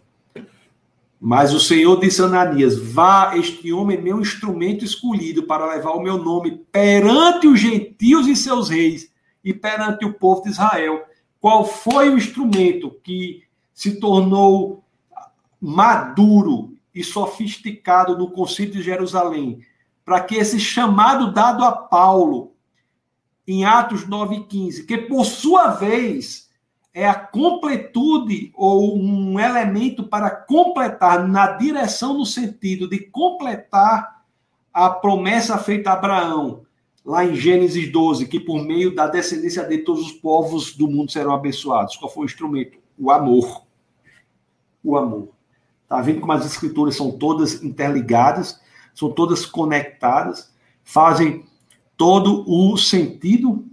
Mas 1.20 1.54
o 1.54 1.60
Senhor 1.60 2.00
disse 2.00 2.22
a 2.22 2.26
Ananias: 2.26 2.78
Vá, 2.78 3.36
este 3.36 3.74
homem 3.74 3.98
é 3.98 4.02
meu 4.02 4.22
instrumento 4.22 4.86
escolhido 4.86 5.44
para 5.44 5.74
levar 5.74 5.92
o 5.92 6.02
meu 6.02 6.18
nome 6.18 6.64
perante 6.72 7.48
os 7.48 7.60
gentios 7.60 8.28
e 8.28 8.36
seus 8.36 8.70
reis 8.70 9.12
e 9.44 9.54
perante 9.54 10.06
o 10.06 10.14
povo 10.14 10.44
de 10.44 10.50
Israel. 10.50 11.04
Qual 11.42 11.66
foi 11.66 12.10
o 12.10 12.18
instrumento 12.18 12.96
que 13.04 13.44
se 13.80 13.98
tornou 13.98 14.84
maduro 15.58 16.74
e 16.94 17.02
sofisticado 17.02 18.18
no 18.18 18.30
Concílio 18.30 18.74
de 18.74 18.82
Jerusalém, 18.82 19.62
para 20.04 20.20
que 20.20 20.36
esse 20.36 20.60
chamado 20.60 21.32
dado 21.32 21.64
a 21.64 21.72
Paulo 21.72 22.52
em 23.48 23.64
Atos 23.64 24.06
9:15, 24.06 24.86
que 24.86 24.98
por 24.98 25.24
sua 25.24 25.70
vez 25.70 26.50
é 26.94 27.08
a 27.08 27.16
completude 27.16 28.52
ou 28.54 28.98
um 28.98 29.40
elemento 29.40 30.04
para 30.04 30.30
completar 30.30 31.26
na 31.26 31.54
direção 31.54 32.18
no 32.18 32.26
sentido 32.26 32.86
de 32.86 33.00
completar 33.00 34.26
a 34.74 34.90
promessa 34.90 35.58
feita 35.58 35.92
a 35.92 35.94
Abraão, 35.94 36.64
lá 37.06 37.24
em 37.24 37.34
Gênesis 37.34 37.90
12, 37.90 38.28
que 38.28 38.42
por 38.42 38.62
meio 38.62 38.94
da 38.94 39.08
descendência 39.08 39.64
de 39.64 39.78
todos 39.78 40.06
os 40.06 40.12
povos 40.12 40.76
do 40.76 40.90
mundo 40.90 41.14
serão 41.14 41.34
abençoados. 41.34 41.96
Qual 41.96 42.12
foi 42.12 42.24
o 42.24 42.26
instrumento? 42.26 42.78
O 42.98 43.10
amor. 43.10 43.69
O 44.84 44.98
amor. 44.98 45.30
Tá 45.88 46.02
vendo 46.02 46.20
como 46.20 46.32
as 46.34 46.46
escrituras 46.46 46.96
são 46.96 47.12
todas 47.12 47.64
interligadas, 47.64 48.62
são 48.94 49.12
todas 49.12 49.46
conectadas, 49.46 50.54
fazem 50.84 51.46
todo 51.98 52.44
o 52.48 52.78
sentido. 52.78 53.66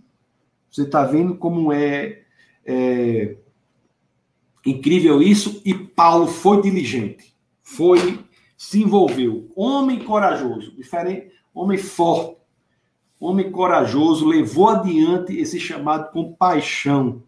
Você 0.70 0.82
está 0.82 1.04
vendo 1.04 1.36
como 1.36 1.72
é 1.72 2.22
é, 2.66 3.36
incrível 4.66 5.22
isso, 5.22 5.62
e 5.64 5.72
Paulo 5.72 6.26
foi 6.26 6.60
diligente, 6.60 7.32
foi, 7.62 8.18
se 8.56 8.82
envolveu. 8.82 9.48
Homem 9.54 10.00
corajoso, 10.04 10.74
diferente, 10.74 11.30
homem 11.54 11.78
forte, 11.78 12.36
homem 13.20 13.50
corajoso, 13.52 14.26
levou 14.26 14.68
adiante 14.68 15.36
esse 15.36 15.60
chamado 15.60 16.10
com 16.10 16.32
paixão. 16.32 17.22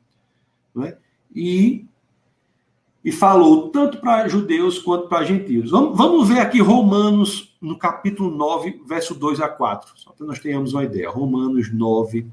Não 0.74 0.84
é? 0.84 0.98
E, 1.32 1.86
e 3.08 3.12
falou 3.12 3.70
tanto 3.70 4.02
para 4.02 4.28
judeus 4.28 4.78
quanto 4.78 5.08
para 5.08 5.24
gentios. 5.24 5.70
Vamos, 5.70 5.96
vamos 5.96 6.28
ver 6.28 6.40
aqui 6.40 6.60
Romanos, 6.60 7.56
no 7.58 7.78
capítulo 7.78 8.30
9, 8.30 8.82
verso 8.86 9.14
2 9.14 9.40
a 9.40 9.48
4, 9.48 9.92
só 9.96 10.12
para 10.12 10.26
nós 10.26 10.38
tenhamos 10.38 10.74
uma 10.74 10.84
ideia. 10.84 11.08
Romanos 11.08 11.72
9, 11.72 12.26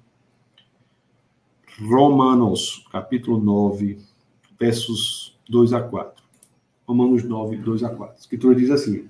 Romanos, 1.80 2.86
capítulo 2.92 3.38
9, 3.38 3.98
versos 4.60 5.40
2 5.48 5.72
a 5.72 5.82
4. 5.82 6.22
Romanos 6.86 7.24
9, 7.24 7.56
2 7.56 7.84
a 7.86 7.90
4. 7.92 8.14
A 8.14 8.20
escritura 8.20 8.54
diz 8.54 8.70
assim: 8.70 9.08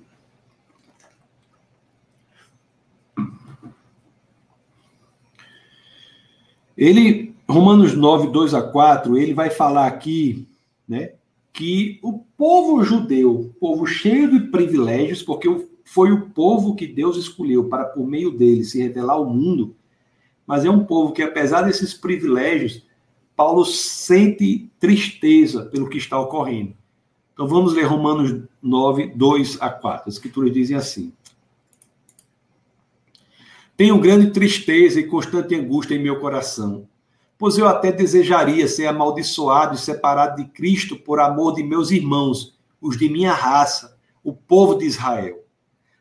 Ele, 6.78 7.34
Romanos 7.48 7.92
9, 7.92 8.28
2 8.28 8.54
a 8.54 8.62
4, 8.62 9.18
ele 9.18 9.34
vai 9.34 9.50
falar 9.50 9.88
aqui, 9.88 10.46
né, 10.88 11.10
que 11.56 11.98
o 12.02 12.18
povo 12.36 12.84
judeu, 12.84 13.50
povo 13.58 13.86
cheio 13.86 14.30
de 14.30 14.50
privilégios, 14.50 15.22
porque 15.22 15.48
foi 15.84 16.12
o 16.12 16.28
povo 16.28 16.76
que 16.76 16.86
Deus 16.86 17.16
escolheu 17.16 17.66
para, 17.66 17.86
por 17.86 18.06
meio 18.06 18.30
dele, 18.30 18.62
se 18.62 18.78
revelar 18.82 19.14
ao 19.14 19.24
mundo, 19.24 19.74
mas 20.46 20.66
é 20.66 20.70
um 20.70 20.84
povo 20.84 21.14
que, 21.14 21.22
apesar 21.22 21.62
desses 21.62 21.94
privilégios, 21.94 22.82
Paulo 23.34 23.64
sente 23.64 24.70
tristeza 24.78 25.64
pelo 25.64 25.88
que 25.88 25.96
está 25.96 26.20
ocorrendo. 26.20 26.74
Então 27.32 27.48
vamos 27.48 27.72
ler 27.72 27.84
Romanos 27.84 28.42
9, 28.60 29.14
2 29.16 29.56
a 29.62 29.70
4. 29.70 30.10
As 30.10 30.16
escrituras 30.16 30.52
dizem 30.52 30.76
assim: 30.76 31.10
Tenho 33.78 33.98
grande 33.98 34.30
tristeza 34.30 35.00
e 35.00 35.06
constante 35.06 35.54
angústia 35.54 35.94
em 35.94 36.02
meu 36.02 36.20
coração, 36.20 36.86
pois 37.38 37.58
eu 37.58 37.66
até 37.66 37.92
desejaria 37.92 38.66
ser 38.68 38.86
amaldiçoado 38.86 39.74
e 39.74 39.78
separado 39.78 40.42
de 40.42 40.48
Cristo 40.50 40.96
por 40.96 41.20
amor 41.20 41.54
de 41.54 41.62
meus 41.62 41.90
irmãos, 41.90 42.58
os 42.80 42.96
de 42.96 43.08
minha 43.08 43.32
raça, 43.32 43.96
o 44.22 44.32
povo 44.32 44.76
de 44.76 44.86
Israel. 44.86 45.44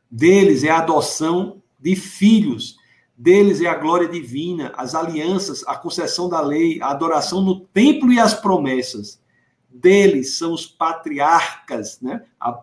Deles 0.10 0.64
é 0.64 0.70
a 0.70 0.80
adoção 0.80 1.62
de 1.80 1.96
filhos 1.96 2.78
deles 3.18 3.62
é 3.62 3.68
a 3.68 3.76
glória 3.76 4.08
divina, 4.08 4.74
as 4.76 4.94
alianças, 4.94 5.64
a 5.68 5.76
concessão 5.76 6.28
da 6.28 6.42
lei, 6.42 6.82
a 6.82 6.90
adoração 6.90 7.42
no 7.42 7.62
templo 7.62 8.12
e 8.12 8.20
as 8.20 8.34
promessas. 8.34 9.22
Deles 9.70 10.38
são 10.38 10.54
os 10.54 10.66
patriarcas, 10.66 12.00
né? 12.02 12.24
A, 12.40 12.62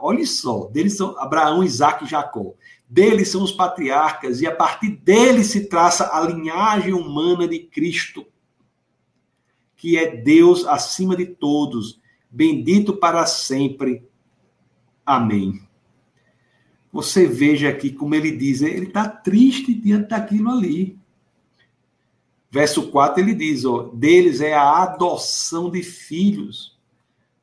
olha 0.00 0.24
só, 0.26 0.66
deles 0.66 0.96
são 0.96 1.18
Abraão, 1.18 1.62
Isaac 1.62 2.04
e 2.04 2.08
Jacó. 2.08 2.54
Deles 2.88 3.28
são 3.28 3.42
os 3.42 3.52
patriarcas, 3.52 4.40
e 4.40 4.46
a 4.46 4.54
partir 4.54 4.90
deles 4.90 5.48
se 5.48 5.66
traça 5.66 6.10
a 6.12 6.20
linhagem 6.20 6.92
humana 6.92 7.48
de 7.48 7.58
Cristo, 7.58 8.26
que 9.76 9.96
é 9.96 10.16
Deus 10.16 10.66
acima 10.66 11.16
de 11.16 11.26
todos, 11.26 12.00
bendito 12.30 12.94
para 12.94 13.26
sempre. 13.26 14.06
Amém 15.04 15.64
você 16.94 17.26
veja 17.26 17.68
aqui 17.68 17.90
como 17.90 18.14
ele 18.14 18.30
diz, 18.30 18.62
ele 18.62 18.86
está 18.86 19.08
triste 19.08 19.74
diante 19.74 20.10
daquilo 20.10 20.48
ali. 20.48 20.96
Verso 22.48 22.88
4 22.88 23.20
ele 23.20 23.34
diz: 23.34 23.64
ó, 23.64 23.90
deles 23.92 24.40
é 24.40 24.54
a 24.54 24.84
adoção 24.84 25.68
de 25.68 25.82
filhos. 25.82 26.78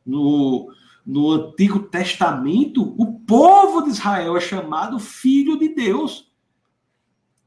No, 0.05 0.73
no 1.05 1.31
Antigo 1.31 1.79
Testamento, 1.79 2.95
o 2.97 3.19
povo 3.21 3.81
de 3.81 3.89
Israel 3.89 4.37
é 4.37 4.39
chamado 4.39 4.99
filho 4.99 5.57
de 5.57 5.69
Deus. 5.69 6.31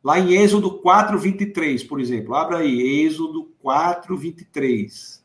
Lá 0.02 0.18
em 0.18 0.34
Êxodo 0.34 0.78
4, 0.78 1.18
23, 1.18 1.82
por 1.84 2.00
exemplo. 2.00 2.34
Abra 2.34 2.58
aí, 2.58 3.04
Êxodo 3.04 3.44
4, 3.60 4.16
23. 4.16 5.24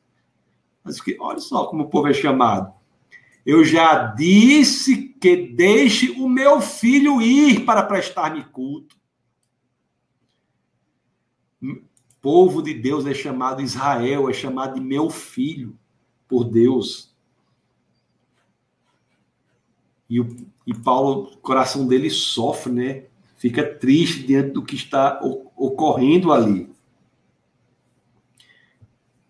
Mas, 0.84 1.02
olha 1.20 1.40
só 1.40 1.66
como 1.66 1.84
o 1.84 1.90
povo 1.90 2.08
é 2.08 2.14
chamado. 2.14 2.74
Eu 3.46 3.64
já 3.64 4.06
disse 4.06 4.96
que 5.20 5.36
deixe 5.36 6.12
o 6.12 6.30
meu 6.30 6.62
filho 6.62 7.22
ir 7.22 7.66
para 7.66 7.84
prestar-me 7.84 8.44
culto. 8.46 9.00
povo 12.22 12.62
de 12.62 12.74
Deus 12.74 13.06
é 13.06 13.14
chamado 13.14 13.62
Israel, 13.62 14.30
é 14.30 14.34
chamado 14.34 14.76
de 14.76 14.82
meu 14.82 15.10
filho 15.10 15.78
por 16.28 16.44
Deus. 16.44 17.09
E, 20.10 20.20
o, 20.20 20.36
e 20.66 20.74
Paulo, 20.74 21.32
o 21.34 21.38
coração 21.38 21.88
dele 21.88 22.10
sofre, 22.10 22.72
né? 22.74 23.04
Fica 23.38 23.64
triste 23.64 24.26
diante 24.26 24.52
do 24.52 24.64
que 24.64 24.76
está 24.76 25.20
ocorrendo 25.56 26.34
ali. 26.34 26.70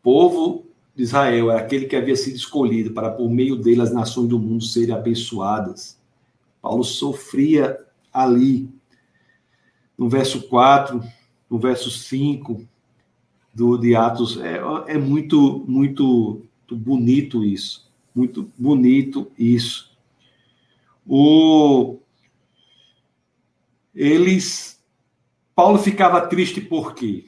Povo 0.02 0.66
de 0.96 1.04
Israel 1.04 1.52
era 1.52 1.60
aquele 1.60 1.86
que 1.86 1.96
havia 1.96 2.16
sido 2.16 2.36
escolhido 2.36 2.92
para, 2.92 3.12
por 3.12 3.30
meio 3.30 3.56
dele, 3.56 3.82
as 3.82 3.94
nações 3.94 4.28
do 4.28 4.40
mundo 4.40 4.64
serem 4.64 4.96
abençoadas. 4.96 6.00
Paulo 6.62 6.84
sofria 6.84 7.78
ali. 8.12 8.70
No 9.98 10.10
verso 10.10 10.48
4, 10.48 11.04
no 11.50 11.60
verso 11.60 11.92
5 11.92 12.66
do, 13.54 13.78
de 13.78 13.96
Atos, 13.96 14.40
é, 14.40 14.60
é 14.88 14.98
muito, 14.98 15.64
muito 15.68 16.42
bonito 16.70 17.44
isso. 17.44 17.90
Muito 18.16 18.50
bonito 18.58 19.32
isso. 19.38 19.89
O, 21.10 21.98
eles. 23.96 24.80
Paulo 25.56 25.80
ficava 25.80 26.22
triste 26.28 26.62
por 26.62 26.94
quê? 26.94 27.26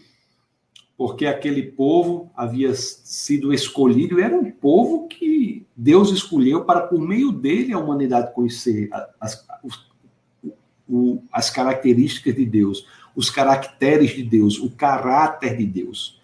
porque 1.01 1.25
aquele 1.25 1.63
povo 1.63 2.29
havia 2.35 2.75
sido 2.75 3.51
escolhido, 3.51 4.19
era 4.19 4.37
um 4.37 4.51
povo 4.51 5.07
que 5.07 5.65
Deus 5.75 6.11
escolheu 6.11 6.63
para, 6.63 6.81
por 6.81 7.01
meio 7.01 7.31
dele, 7.31 7.73
a 7.73 7.79
humanidade 7.79 8.35
conhecer 8.35 8.87
as, 9.19 9.43
as 11.31 11.49
características 11.49 12.35
de 12.35 12.45
Deus, 12.45 12.85
os 13.15 13.31
caracteres 13.31 14.11
de 14.11 14.21
Deus, 14.21 14.59
o 14.59 14.69
caráter 14.69 15.57
de 15.57 15.65
Deus. 15.65 16.21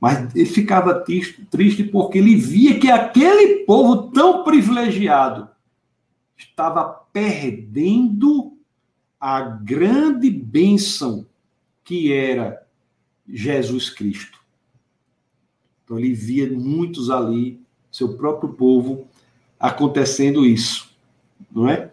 Mas 0.00 0.32
ele 0.36 0.46
ficava 0.46 0.94
triste, 1.00 1.44
triste 1.50 1.82
porque 1.82 2.18
ele 2.18 2.36
via 2.36 2.78
que 2.78 2.88
aquele 2.88 3.64
povo 3.64 4.08
tão 4.12 4.44
privilegiado 4.44 5.48
estava 6.36 6.84
perdendo 7.12 8.56
a 9.20 9.40
grande 9.40 10.30
bênção 10.30 11.26
que 11.84 12.12
era 12.12 12.66
Jesus 13.28 13.90
Cristo. 13.90 14.38
Então 15.84 15.98
ele 15.98 16.12
via 16.12 16.50
muitos 16.50 17.10
ali, 17.10 17.60
seu 17.90 18.16
próprio 18.16 18.52
povo, 18.54 19.06
acontecendo 19.58 20.44
isso, 20.44 20.90
não 21.50 21.68
é? 21.68 21.92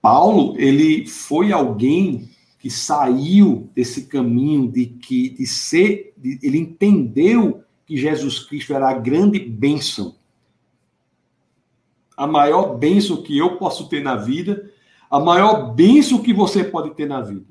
Paulo, 0.00 0.58
ele 0.58 1.06
foi 1.06 1.52
alguém 1.52 2.28
que 2.58 2.68
saiu 2.68 3.70
desse 3.74 4.06
caminho 4.06 4.70
de 4.70 4.86
que 4.86 5.30
de 5.30 5.46
ser, 5.46 6.12
de, 6.16 6.38
ele 6.42 6.58
entendeu 6.58 7.62
que 7.86 7.96
Jesus 7.96 8.40
Cristo 8.40 8.74
era 8.74 8.88
a 8.88 8.98
grande 8.98 9.38
bênção. 9.38 10.16
A 12.16 12.26
maior 12.26 12.76
bênção 12.76 13.22
que 13.22 13.36
eu 13.36 13.56
posso 13.56 13.88
ter 13.88 14.02
na 14.02 14.16
vida, 14.16 14.70
a 15.10 15.20
maior 15.20 15.74
bênção 15.74 16.22
que 16.22 16.32
você 16.32 16.64
pode 16.64 16.94
ter 16.94 17.06
na 17.06 17.20
vida. 17.20 17.46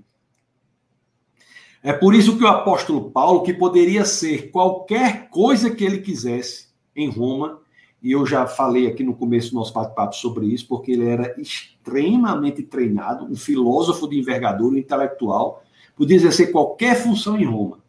É 1.84 1.92
por 1.92 2.14
isso 2.14 2.38
que 2.38 2.44
o 2.44 2.48
apóstolo 2.48 3.10
Paulo, 3.10 3.42
que 3.42 3.54
poderia 3.54 4.06
ser 4.06 4.52
qualquer 4.52 5.30
coisa 5.30 5.72
que 5.72 5.84
ele 5.84 6.00
quisesse 6.00 6.68
em 6.96 7.10
Roma, 7.10 7.60
e 8.02 8.12
eu 8.12 8.26
já 8.26 8.46
falei 8.46 8.88
aqui 8.88 9.04
no 9.04 9.16
começo 9.16 9.52
do 9.52 9.56
nosso 9.56 9.74
bate-papo 9.74 10.16
sobre 10.16 10.48
isso, 10.48 10.68
porque 10.68 10.92
ele 10.92 11.08
era 11.08 11.40
extremamente 11.40 12.64
treinado, 12.64 13.26
um 13.26 13.36
filósofo 13.36 14.08
de 14.08 14.20
envergadura, 14.20 14.76
um 14.76 14.78
intelectual, 14.78 15.64
podia 15.96 16.16
exercer 16.16 16.52
qualquer 16.52 16.96
função 16.96 17.38
em 17.38 17.46
Roma. 17.46 17.81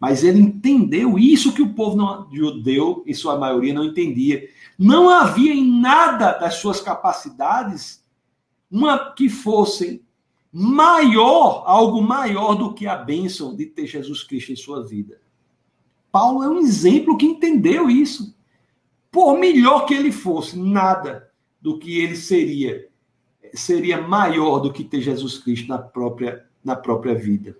Mas 0.00 0.22
ele 0.22 0.40
entendeu 0.40 1.18
isso 1.18 1.52
que 1.52 1.62
o 1.62 1.74
povo 1.74 1.96
não, 1.96 2.28
judeu, 2.32 3.02
em 3.06 3.14
sua 3.14 3.38
maioria, 3.38 3.74
não 3.74 3.84
entendia. 3.84 4.48
Não 4.78 5.10
havia 5.10 5.52
em 5.52 5.80
nada 5.80 6.32
das 6.32 6.54
suas 6.54 6.80
capacidades 6.80 8.04
uma 8.70 9.12
que 9.12 9.28
fossem 9.28 10.02
maior, 10.52 11.64
algo 11.66 12.00
maior 12.00 12.54
do 12.54 12.72
que 12.74 12.86
a 12.86 12.96
bênção 12.96 13.56
de 13.56 13.66
ter 13.66 13.86
Jesus 13.86 14.22
Cristo 14.22 14.52
em 14.52 14.56
sua 14.56 14.86
vida. 14.86 15.20
Paulo 16.12 16.42
é 16.42 16.48
um 16.48 16.58
exemplo 16.58 17.16
que 17.16 17.26
entendeu 17.26 17.90
isso. 17.90 18.36
Por 19.10 19.38
melhor 19.38 19.84
que 19.84 19.94
ele 19.94 20.12
fosse, 20.12 20.58
nada 20.58 21.30
do 21.60 21.78
que 21.78 21.98
ele 21.98 22.16
seria 22.16 22.88
seria 23.54 24.00
maior 24.00 24.60
do 24.60 24.72
que 24.72 24.84
ter 24.84 25.00
Jesus 25.00 25.38
Cristo 25.38 25.68
na 25.68 25.78
própria, 25.78 26.44
na 26.62 26.76
própria 26.76 27.14
vida. 27.14 27.56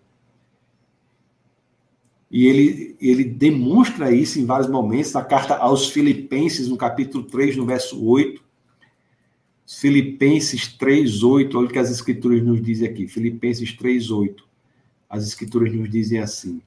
E 2.30 2.46
ele, 2.46 2.96
ele 3.00 3.24
demonstra 3.24 4.12
isso 4.12 4.38
em 4.38 4.44
vários 4.44 4.68
momentos, 4.68 5.12
na 5.12 5.24
carta 5.24 5.56
aos 5.56 5.88
Filipenses, 5.88 6.68
no 6.68 6.76
capítulo 6.76 7.24
3, 7.24 7.56
no 7.56 7.64
verso 7.64 8.04
8. 8.04 8.42
Filipenses 9.66 10.66
3:8, 10.78 11.54
olha 11.54 11.66
o 11.66 11.70
que 11.70 11.78
as 11.78 11.90
escrituras 11.90 12.42
nos 12.42 12.62
dizem 12.62 12.88
aqui. 12.88 13.06
Filipenses 13.06 13.72
3:8. 13.76 14.44
As 15.08 15.26
escrituras 15.26 15.72
nos 15.72 15.90
dizem 15.90 16.18
assim. 16.18 16.60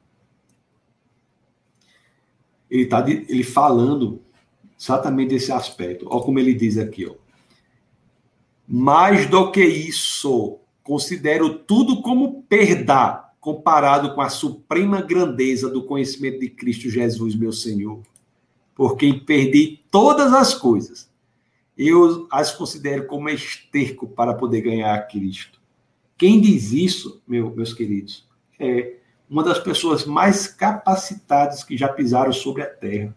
Ele 2.70 2.84
está 2.84 3.08
ele 3.08 3.44
falando 3.44 4.22
exatamente 4.80 5.30
desse 5.30 5.52
aspecto. 5.52 6.08
Olha 6.10 6.24
como 6.24 6.40
ele 6.40 6.54
diz 6.54 6.78
aqui, 6.78 7.06
ó. 7.06 7.16
Mais 8.68 9.28
do 9.28 9.52
que 9.52 9.64
isso, 9.64 10.60
considero 10.82 11.56
tudo 11.56 12.02
como 12.02 12.44
perda 12.44 13.31
comparado 13.42 14.16
com 14.16 14.22
a 14.22 14.30
suprema 14.30 15.02
grandeza 15.02 15.70
do 15.70 15.84
conhecimento 15.84 16.40
de 16.40 16.50
Cristo 16.50 16.90
Jesus, 16.90 17.36
meu 17.36 17.52
Senhor, 17.52 18.02
por 18.74 18.96
quem 18.96 19.20
perdi 19.20 19.84
todas 19.92 20.32
as 20.32 20.54
coisas 20.54 21.12
eu 21.78 22.28
as 22.30 22.52
considero 22.52 23.08
como 23.08 23.30
esterco 23.30 24.08
para 24.08 24.34
poder 24.34 24.62
ganhar 24.62 24.94
a 24.94 25.02
Cristo. 25.02 25.60
Quem 26.18 26.40
diz 26.40 26.72
isso, 26.72 27.22
meu, 27.28 27.50
meus 27.56 27.74
queridos, 27.74 28.28
é 28.60 28.98
uma 29.28 29.44
das 29.44 29.58
pessoas 29.58 30.06
mais 30.06 30.46
capacitadas 30.48 31.64
que 31.64 31.76
já 31.76 31.88
pisaram 31.88 32.32
sobre 32.32 32.62
a 32.62 32.68
terra. 32.68 33.16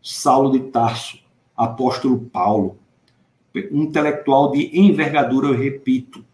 Saulo 0.00 0.52
de 0.52 0.70
Tarso, 0.70 1.18
apóstolo 1.56 2.20
Paulo. 2.20 2.78
um 3.72 3.82
intelectual 3.82 4.52
de 4.52 4.78
envergadura, 4.78 5.48
eu 5.48 5.56
repito. 5.56 6.24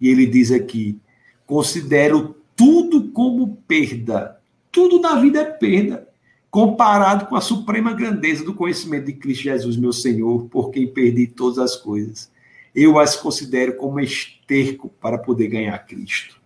E 0.00 0.08
ele 0.08 0.26
diz 0.26 0.50
aqui: 0.50 0.98
considero 1.46 2.39
tudo 2.60 3.08
como 3.08 3.56
perda. 3.66 4.38
Tudo 4.70 5.00
na 5.00 5.14
vida 5.14 5.40
é 5.40 5.44
perda, 5.46 6.06
comparado 6.50 7.24
com 7.24 7.34
a 7.34 7.40
suprema 7.40 7.94
grandeza 7.94 8.44
do 8.44 8.52
conhecimento 8.52 9.06
de 9.06 9.14
Cristo 9.14 9.44
Jesus, 9.44 9.78
meu 9.78 9.94
Senhor, 9.94 10.44
por 10.44 10.70
quem 10.70 10.86
perdi 10.86 11.26
todas 11.26 11.58
as 11.58 11.74
coisas. 11.74 12.30
Eu 12.74 12.98
as 12.98 13.16
considero 13.16 13.76
como 13.76 13.98
esterco 13.98 14.90
para 15.00 15.16
poder 15.16 15.48
ganhar 15.48 15.78
Cristo. 15.86 16.38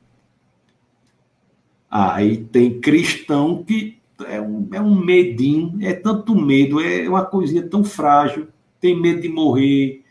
Aí 1.90 2.36
tem 2.36 2.80
cristão 2.80 3.64
que 3.64 3.98
é 4.28 4.40
um, 4.40 4.68
é 4.72 4.80
um 4.80 4.94
medinho, 4.94 5.80
é 5.82 5.94
tanto 5.94 6.36
medo, 6.36 6.80
é 6.80 7.08
uma 7.08 7.24
coisinha 7.24 7.66
tão 7.66 7.82
frágil, 7.82 8.46
tem 8.80 8.98
medo 8.98 9.20
de 9.20 9.28
morrer, 9.28 10.04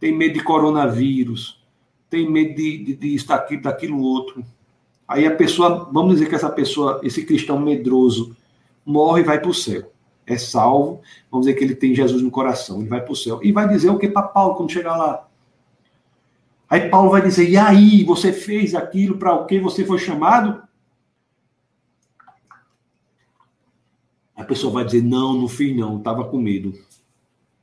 tem 0.00 0.10
medo 0.10 0.38
de 0.38 0.42
coronavírus, 0.42 1.62
tem 2.08 2.30
medo 2.30 2.54
de, 2.54 2.78
de, 2.78 2.96
de 2.96 3.14
isso, 3.14 3.28
daquilo, 3.28 3.60
daquilo 3.60 4.00
outro. 4.00 4.42
Aí 5.06 5.26
a 5.26 5.34
pessoa, 5.34 5.88
vamos 5.92 6.14
dizer 6.14 6.28
que 6.28 6.34
essa 6.34 6.50
pessoa, 6.50 7.00
esse 7.02 7.24
cristão 7.24 7.58
medroso, 7.58 8.36
morre 8.84 9.20
e 9.20 9.24
vai 9.24 9.40
para 9.40 9.50
o 9.50 9.54
céu. 9.54 9.92
É 10.26 10.38
salvo, 10.38 11.02
vamos 11.30 11.46
dizer 11.46 11.58
que 11.58 11.64
ele 11.64 11.74
tem 11.74 11.94
Jesus 11.94 12.22
no 12.22 12.30
coração, 12.30 12.80
ele 12.80 12.88
vai 12.88 13.02
para 13.02 13.12
o 13.12 13.16
céu. 13.16 13.40
E 13.42 13.52
vai 13.52 13.68
dizer 13.68 13.90
o 13.90 13.98
que 13.98 14.08
para 14.08 14.22
Paulo 14.22 14.54
quando 14.54 14.72
chegar 14.72 14.96
lá? 14.96 15.28
Aí 16.68 16.88
Paulo 16.88 17.10
vai 17.10 17.22
dizer: 17.22 17.48
e 17.48 17.56
aí, 17.56 18.02
você 18.04 18.32
fez 18.32 18.74
aquilo 18.74 19.18
para 19.18 19.34
o 19.34 19.46
que 19.46 19.60
você 19.60 19.84
foi 19.84 19.98
chamado? 19.98 20.62
A 24.34 24.42
pessoa 24.44 24.72
vai 24.72 24.84
dizer: 24.84 25.02
não, 25.02 25.34
no 25.34 25.46
fim 25.46 25.74
não, 25.74 25.98
estava 25.98 26.24
com 26.24 26.38
medo. 26.38 26.72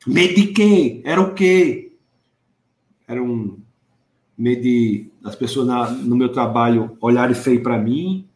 Medo 0.05 0.35
de 0.35 0.47
quê? 0.47 1.01
Era 1.03 1.19
o 1.19 1.33
quê? 1.33 1.93
Era 3.07 3.21
um 3.21 3.59
medo 4.41 4.63
de 4.63 5.07
as 5.23 5.35
pessoas 5.35 5.67
na, 5.67 5.91
no 5.91 6.15
meu 6.15 6.29
trabalho 6.29 6.97
olharem 6.99 7.35
feio 7.35 7.61
para 7.61 7.77
mim, 7.77 8.27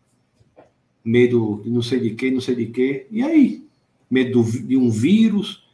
medo 1.04 1.62
de 1.64 1.70
não 1.72 1.82
sei 1.82 2.00
de 2.00 2.12
quê, 2.12 2.30
não 2.30 2.40
sei 2.40 2.56
de 2.56 2.68
quê. 2.68 3.08
E 3.10 3.24
aí? 3.24 3.68
Medo 4.08 4.44
de 4.44 4.78
um 4.78 4.92
vírus. 4.92 5.68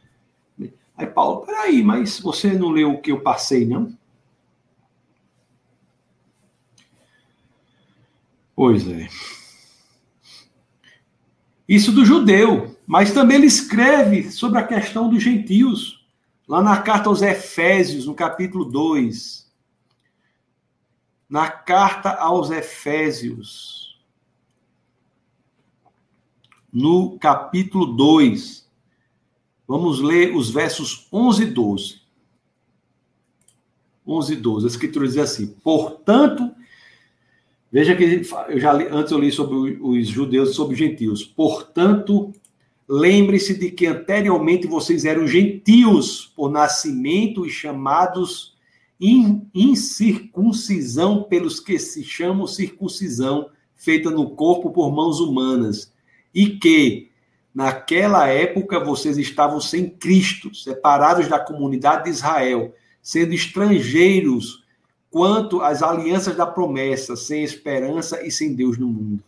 Aí 0.96 1.06
Paulo, 1.06 1.44
peraí, 1.44 1.82
mas 1.82 2.18
você 2.18 2.54
não 2.54 2.70
leu 2.70 2.92
o 2.92 3.00
que 3.02 3.12
eu 3.12 3.20
passei, 3.20 3.66
não? 3.66 3.94
Pois 8.56 8.88
é. 8.88 9.08
Isso 11.68 11.92
do 11.92 12.06
judeu, 12.06 12.74
mas 12.86 13.12
também 13.12 13.36
ele 13.36 13.46
escreve 13.46 14.30
sobre 14.30 14.58
a 14.58 14.66
questão 14.66 15.10
dos 15.10 15.22
gentios, 15.22 16.06
lá 16.48 16.62
na 16.62 16.80
carta 16.80 17.10
aos 17.10 17.20
Efésios, 17.20 18.06
no 18.06 18.14
capítulo 18.14 18.64
2. 18.64 19.42
Na 21.32 21.48
carta 21.50 22.10
aos 22.10 22.50
Efésios, 22.50 23.98
no 26.70 27.18
capítulo 27.18 27.86
2, 27.86 28.68
vamos 29.66 30.00
ler 30.00 30.36
os 30.36 30.50
versos 30.50 31.08
11 31.10 31.44
e 31.44 31.46
12. 31.46 32.02
11 34.06 34.32
e 34.34 34.36
12. 34.36 34.66
A 34.66 34.68
escritura 34.68 35.08
diz 35.08 35.16
assim: 35.16 35.46
Portanto, 35.46 36.54
Veja 37.72 37.96
que 37.96 38.26
eu 38.50 38.60
já 38.60 38.70
li, 38.74 38.86
antes 38.90 39.10
eu 39.10 39.18
li 39.18 39.32
sobre 39.32 39.78
os 39.80 40.06
judeus 40.06 40.50
e 40.50 40.52
sobre 40.52 40.74
os 40.74 40.78
gentios. 40.78 41.24
Portanto, 41.24 42.30
lembre-se 42.86 43.58
de 43.58 43.70
que 43.70 43.86
anteriormente 43.86 44.66
vocês 44.66 45.06
eram 45.06 45.26
gentios 45.26 46.30
por 46.36 46.50
nascimento 46.50 47.46
e 47.46 47.48
chamados 47.48 48.51
incircuncisão 49.02 51.24
pelos 51.24 51.58
que 51.58 51.76
se 51.78 52.04
chamam 52.04 52.46
circuncisão 52.46 53.50
feita 53.74 54.10
no 54.10 54.30
corpo 54.30 54.70
por 54.70 54.92
mãos 54.92 55.18
humanas, 55.18 55.92
e 56.32 56.50
que 56.50 57.10
naquela 57.52 58.28
época 58.28 58.78
vocês 58.78 59.18
estavam 59.18 59.60
sem 59.60 59.90
Cristo, 59.90 60.54
separados 60.54 61.26
da 61.28 61.40
comunidade 61.40 62.04
de 62.04 62.10
Israel, 62.10 62.72
sendo 63.02 63.34
estrangeiros 63.34 64.64
quanto 65.10 65.60
às 65.60 65.82
alianças 65.82 66.36
da 66.36 66.46
promessa, 66.46 67.16
sem 67.16 67.42
esperança 67.42 68.24
e 68.24 68.30
sem 68.30 68.54
Deus 68.54 68.78
no 68.78 68.86
mundo. 68.86 69.24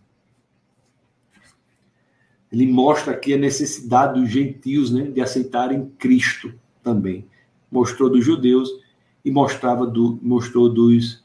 Ele 2.52 2.68
mostra 2.68 3.12
aqui 3.12 3.34
a 3.34 3.38
necessidade 3.38 4.20
dos 4.20 4.30
gentios 4.30 4.92
né, 4.92 5.02
de 5.02 5.20
aceitarem 5.20 5.90
Cristo 5.98 6.54
também. 6.80 7.26
Mostrou 7.68 8.08
dos 8.08 8.24
judeus 8.24 8.83
e 9.24 9.30
mostrava 9.30 9.86
do, 9.86 10.18
mostrou 10.22 10.68
dos, 10.68 11.24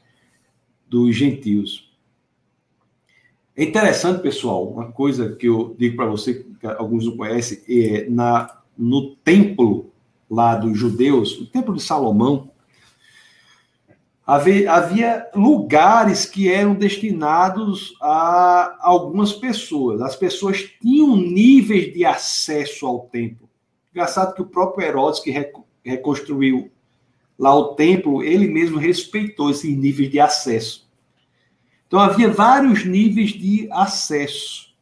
dos 0.88 1.14
gentios. 1.14 1.90
É 3.56 3.64
interessante, 3.64 4.22
pessoal, 4.22 4.66
uma 4.66 4.90
coisa 4.90 5.36
que 5.36 5.46
eu 5.46 5.74
digo 5.78 5.96
para 5.96 6.06
você, 6.06 6.46
que 6.58 6.66
alguns 6.66 7.04
não 7.04 7.16
conhecem, 7.16 7.60
é 7.68 8.08
na, 8.08 8.58
no 8.76 9.14
templo 9.16 9.90
lá 10.30 10.54
dos 10.54 10.78
judeus, 10.78 11.38
o 11.38 11.46
templo 11.46 11.74
de 11.74 11.82
Salomão, 11.82 12.50
havia, 14.26 14.72
havia 14.72 15.26
lugares 15.34 16.24
que 16.24 16.48
eram 16.48 16.74
destinados 16.74 17.96
a 18.00 18.76
algumas 18.80 19.32
pessoas. 19.32 20.00
As 20.00 20.14
pessoas 20.14 20.62
tinham 20.80 21.16
níveis 21.16 21.92
de 21.92 22.04
acesso 22.04 22.86
ao 22.86 23.00
templo. 23.00 23.50
Engraçado 23.90 24.34
que 24.34 24.42
o 24.42 24.46
próprio 24.46 24.86
Herodes, 24.86 25.20
que 25.20 25.34
reconstruiu 25.84 26.70
lá 27.40 27.54
o 27.56 27.74
templo, 27.74 28.22
ele 28.22 28.46
mesmo 28.46 28.76
respeitou 28.76 29.50
esses 29.50 29.74
níveis 29.74 30.10
de 30.10 30.20
acesso. 30.20 30.86
Então 31.86 31.98
havia 31.98 32.30
vários 32.30 32.84
níveis 32.84 33.30
de 33.30 33.66
acesso. 33.72 34.74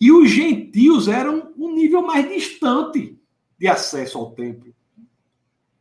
E 0.00 0.12
os 0.12 0.30
gentios 0.30 1.08
eram 1.08 1.52
um 1.58 1.74
nível 1.74 2.00
mais 2.00 2.28
distante 2.28 3.18
de 3.58 3.66
acesso 3.66 4.18
ao 4.18 4.30
templo. 4.30 4.72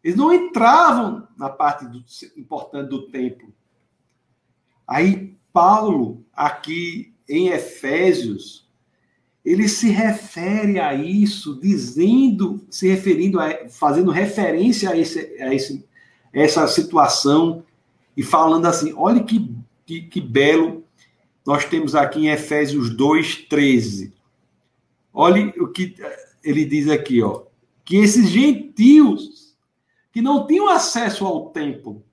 Eles 0.03 0.17
não 0.17 0.33
entravam 0.33 1.27
na 1.37 1.47
parte 1.47 1.85
do, 1.85 2.03
importante 2.35 2.89
do 2.89 3.07
templo. 3.09 3.53
Aí, 4.87 5.37
Paulo, 5.53 6.25
aqui 6.33 7.13
em 7.29 7.49
Efésios, 7.49 8.62
ele 9.43 9.67
se 9.67 9.89
refere 9.89 10.79
a 10.79 10.93
isso, 10.93 11.59
dizendo, 11.59 12.65
se 12.69 12.87
referindo, 12.87 13.39
a, 13.39 13.67
fazendo 13.69 14.09
referência 14.09 14.89
a, 14.89 14.97
esse, 14.97 15.19
a 15.41 15.53
esse, 15.53 15.85
essa 16.31 16.65
situação 16.67 17.63
e 18.15 18.23
falando 18.23 18.65
assim: 18.65 18.93
olha 18.95 19.23
que, 19.23 19.53
que, 19.85 20.01
que 20.03 20.21
belo 20.21 20.83
nós 21.45 21.65
temos 21.65 21.93
aqui 21.93 22.21
em 22.21 22.29
Efésios 22.29 22.95
2,13. 22.95 24.13
Olha 25.13 25.53
o 25.61 25.67
que 25.67 25.95
ele 26.43 26.65
diz 26.65 26.89
aqui, 26.89 27.21
ó. 27.21 27.43
Que 27.83 27.97
esses 27.97 28.29
gentios 28.29 29.53
que 30.11 30.21
não 30.21 30.47
tinham 30.47 30.69
acesso 30.69 31.25
ao 31.25 31.49
templo. 31.49 32.03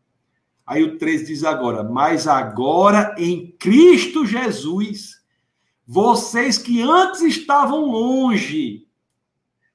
Aí 0.66 0.82
o 0.82 0.98
13 0.98 1.27
diz 1.27 1.44
agora: 1.44 1.85
Mas 1.85 2.27
agora 2.27 3.15
em 3.16 3.55
Cristo 3.59 4.27
Jesus, 4.27 5.19
vocês 5.93 6.57
que 6.57 6.81
antes 6.81 7.21
estavam 7.21 7.87
longe, 7.87 8.87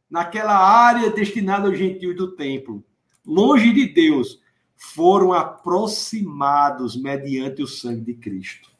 naquela 0.09 0.57
área 0.57 1.09
destinada 1.09 1.67
aos 1.67 1.77
gentios 1.77 2.15
do 2.15 2.37
templo, 2.37 2.81
longe 3.25 3.73
de 3.73 3.85
Deus, 3.87 4.41
foram 4.77 5.33
aproximados 5.33 6.95
mediante 6.95 7.61
o 7.61 7.67
sangue 7.67 7.99
de 7.99 8.13
Cristo. 8.13 8.71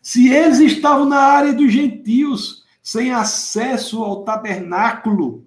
Se 0.00 0.32
eles 0.32 0.60
estavam 0.60 1.04
na 1.04 1.18
área 1.18 1.52
dos 1.52 1.72
gentios, 1.72 2.64
sem 2.80 3.12
acesso 3.12 4.04
ao 4.04 4.22
tabernáculo, 4.22 5.44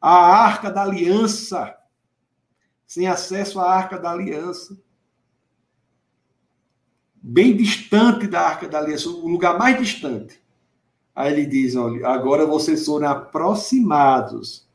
a 0.00 0.14
arca 0.14 0.70
da 0.70 0.82
aliança, 0.82 1.76
sem 2.86 3.08
acesso 3.08 3.58
à 3.58 3.68
arca 3.68 3.98
da 3.98 4.12
aliança. 4.12 4.78
Bem 7.26 7.56
distante 7.56 8.26
da 8.26 8.42
arca 8.42 8.68
da 8.68 8.78
aliança, 8.78 9.08
o 9.08 9.26
lugar 9.26 9.58
mais 9.58 9.78
distante. 9.78 10.38
Aí 11.14 11.32
ele 11.32 11.46
diz: 11.46 11.74
olha, 11.74 12.06
agora 12.06 12.44
vocês 12.44 12.84
foram 12.84 13.08
aproximados. 13.08 14.66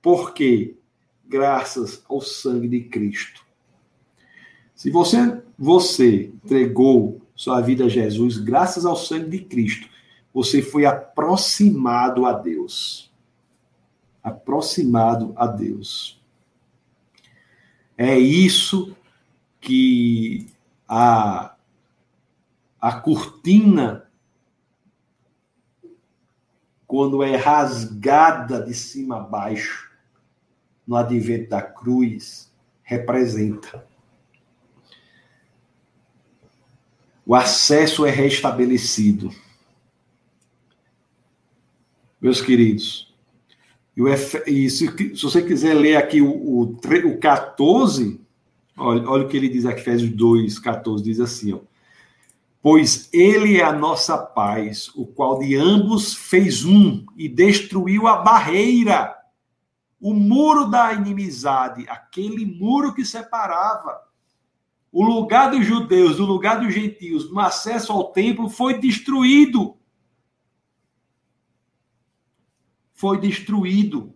Por 0.00 0.32
quê? 0.32 0.76
Graças 1.26 2.02
ao 2.08 2.20
sangue 2.20 2.68
de 2.68 2.80
Cristo. 2.84 3.44
Se 4.74 4.90
você, 4.90 5.42
você 5.58 6.32
entregou 6.44 7.20
sua 7.34 7.60
vida 7.60 7.84
a 7.84 7.88
Jesus, 7.88 8.38
graças 8.38 8.86
ao 8.86 8.96
sangue 8.96 9.38
de 9.38 9.44
Cristo, 9.44 9.88
você 10.32 10.62
foi 10.62 10.86
aproximado 10.86 12.24
a 12.24 12.32
Deus 12.32 13.12
aproximado 14.24 15.34
a 15.36 15.46
Deus. 15.46 16.18
É 17.96 18.18
isso 18.18 18.96
que 19.60 20.46
a, 20.88 21.53
a 22.84 23.00
cortina, 23.00 24.06
quando 26.86 27.22
é 27.22 27.34
rasgada 27.34 28.62
de 28.62 28.74
cima 28.74 29.16
a 29.16 29.20
baixo, 29.20 29.90
no 30.86 30.94
advento 30.94 31.48
da 31.48 31.62
cruz 31.62 32.52
representa. 32.82 33.88
O 37.24 37.34
acesso 37.34 38.04
é 38.04 38.10
restabelecido. 38.10 39.34
Meus 42.20 42.42
queridos, 42.42 43.14
e 44.46 44.68
se, 44.68 44.88
você 45.22 45.40
quiser 45.40 45.72
ler 45.72 45.96
aqui 45.96 46.20
o, 46.20 46.30
o, 46.30 46.62
o 46.64 47.18
14, 47.18 48.20
olha, 48.76 49.08
olha 49.08 49.24
o 49.24 49.28
que 49.28 49.38
ele 49.38 49.48
diz 49.48 49.64
aqui, 49.64 49.80
Efésios 49.80 50.10
2, 50.10 50.58
14, 50.58 51.02
diz 51.02 51.18
assim, 51.18 51.54
ó. 51.54 51.73
Pois 52.64 53.10
ele 53.12 53.58
é 53.58 53.62
a 53.62 53.74
nossa 53.74 54.16
paz, 54.16 54.88
o 54.94 55.06
qual 55.06 55.38
de 55.38 55.54
ambos 55.54 56.14
fez 56.14 56.64
um 56.64 57.04
e 57.14 57.28
destruiu 57.28 58.06
a 58.06 58.22
barreira, 58.22 59.14
o 60.00 60.14
muro 60.14 60.70
da 60.70 60.94
inimizade, 60.94 61.86
aquele 61.90 62.46
muro 62.46 62.94
que 62.94 63.04
separava. 63.04 64.00
O 64.90 65.04
lugar 65.04 65.50
dos 65.50 65.66
judeus, 65.66 66.18
o 66.18 66.24
lugar 66.24 66.58
dos 66.58 66.72
gentios, 66.72 67.30
no 67.30 67.38
acesso 67.38 67.92
ao 67.92 68.12
templo, 68.12 68.48
foi 68.48 68.78
destruído. 68.80 69.76
Foi 72.94 73.20
destruído. 73.20 74.14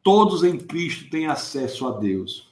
Todos 0.00 0.44
em 0.44 0.58
Cristo 0.58 1.10
têm 1.10 1.26
acesso 1.26 1.88
a 1.88 1.98
Deus. 1.98 2.47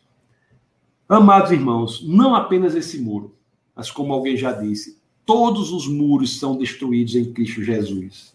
Amados 1.09 1.53
irmãos, 1.53 2.03
não 2.07 2.35
apenas 2.35 2.75
esse 2.75 2.99
muro, 2.99 3.35
mas 3.75 3.91
como 3.91 4.13
alguém 4.13 4.37
já 4.37 4.53
disse, 4.53 4.99
todos 5.25 5.71
os 5.71 5.87
muros 5.87 6.39
são 6.39 6.57
destruídos 6.57 7.15
em 7.15 7.33
Cristo 7.33 7.63
Jesus. 7.63 8.35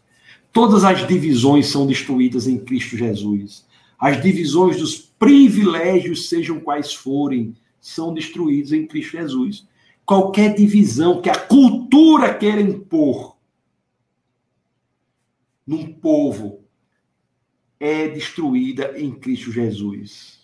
Todas 0.53 0.83
as 0.83 1.05
divisões 1.07 1.67
são 1.67 1.85
destruídas 1.85 2.47
em 2.47 2.57
Cristo 2.57 2.95
Jesus. 2.95 3.65
As 3.99 4.21
divisões 4.21 4.77
dos 4.77 4.97
privilégios, 4.97 6.29
sejam 6.29 6.59
quais 6.59 6.93
forem, 6.93 7.55
são 7.79 8.13
destruídas 8.13 8.71
em 8.71 8.85
Cristo 8.85 9.11
Jesus. 9.17 9.67
Qualquer 10.05 10.55
divisão 10.55 11.21
que 11.21 11.29
a 11.29 11.37
cultura 11.37 12.33
queira 12.33 12.61
impor 12.61 13.37
num 15.65 15.93
povo 15.93 16.61
é 17.79 18.07
destruída 18.07 18.99
em 18.99 19.11
Cristo 19.11 19.51
Jesus. 19.51 20.40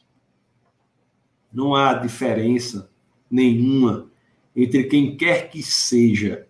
Não 1.57 1.73
há 1.73 1.95
diferença 1.95 2.87
nenhuma 3.31 4.11
entre 4.55 4.83
quem 4.83 5.17
quer 5.17 5.49
que 5.49 5.63
seja 5.63 6.45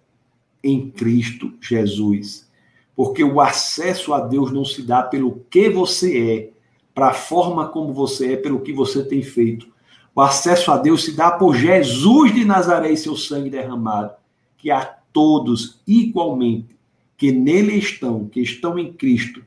em 0.62 0.90
Cristo 0.90 1.54
Jesus. 1.62 2.46
Porque 2.94 3.24
o 3.24 3.40
acesso 3.40 4.14
a 4.14 4.20
Deus 4.20 4.52
não 4.52 4.66
se 4.66 4.82
dá 4.82 5.02
pelo 5.02 5.46
que 5.50 5.70
você 5.70 6.30
é, 6.30 6.50
para 6.94 7.08
a 7.08 7.14
forma 7.14 7.70
como 7.70 7.94
você 7.94 8.34
é, 8.34 8.36
pelo 8.36 8.60
que 8.60 8.74
você 8.74 9.02
tem 9.02 9.24
feito. 9.24 9.70
O 10.14 10.20
acesso 10.20 10.74
a 10.74 10.78
Deus 10.78 11.06
se 11.06 11.14
dá 11.14 11.32
por 11.32 11.56
Jesus 11.56 12.36
de 12.36 12.44
Nazaré 12.44 12.92
e 12.92 12.98
seu 12.98 13.16
sangue 13.16 13.50
derramado, 13.50 14.14
que 14.58 14.70
a 14.70 14.84
todos 15.14 15.80
igualmente 15.88 16.76
que 17.16 17.32
nele 17.32 17.78
estão, 17.78 18.28
que 18.28 18.42
estão 18.42 18.78
em 18.78 18.92
Cristo, 18.92 19.42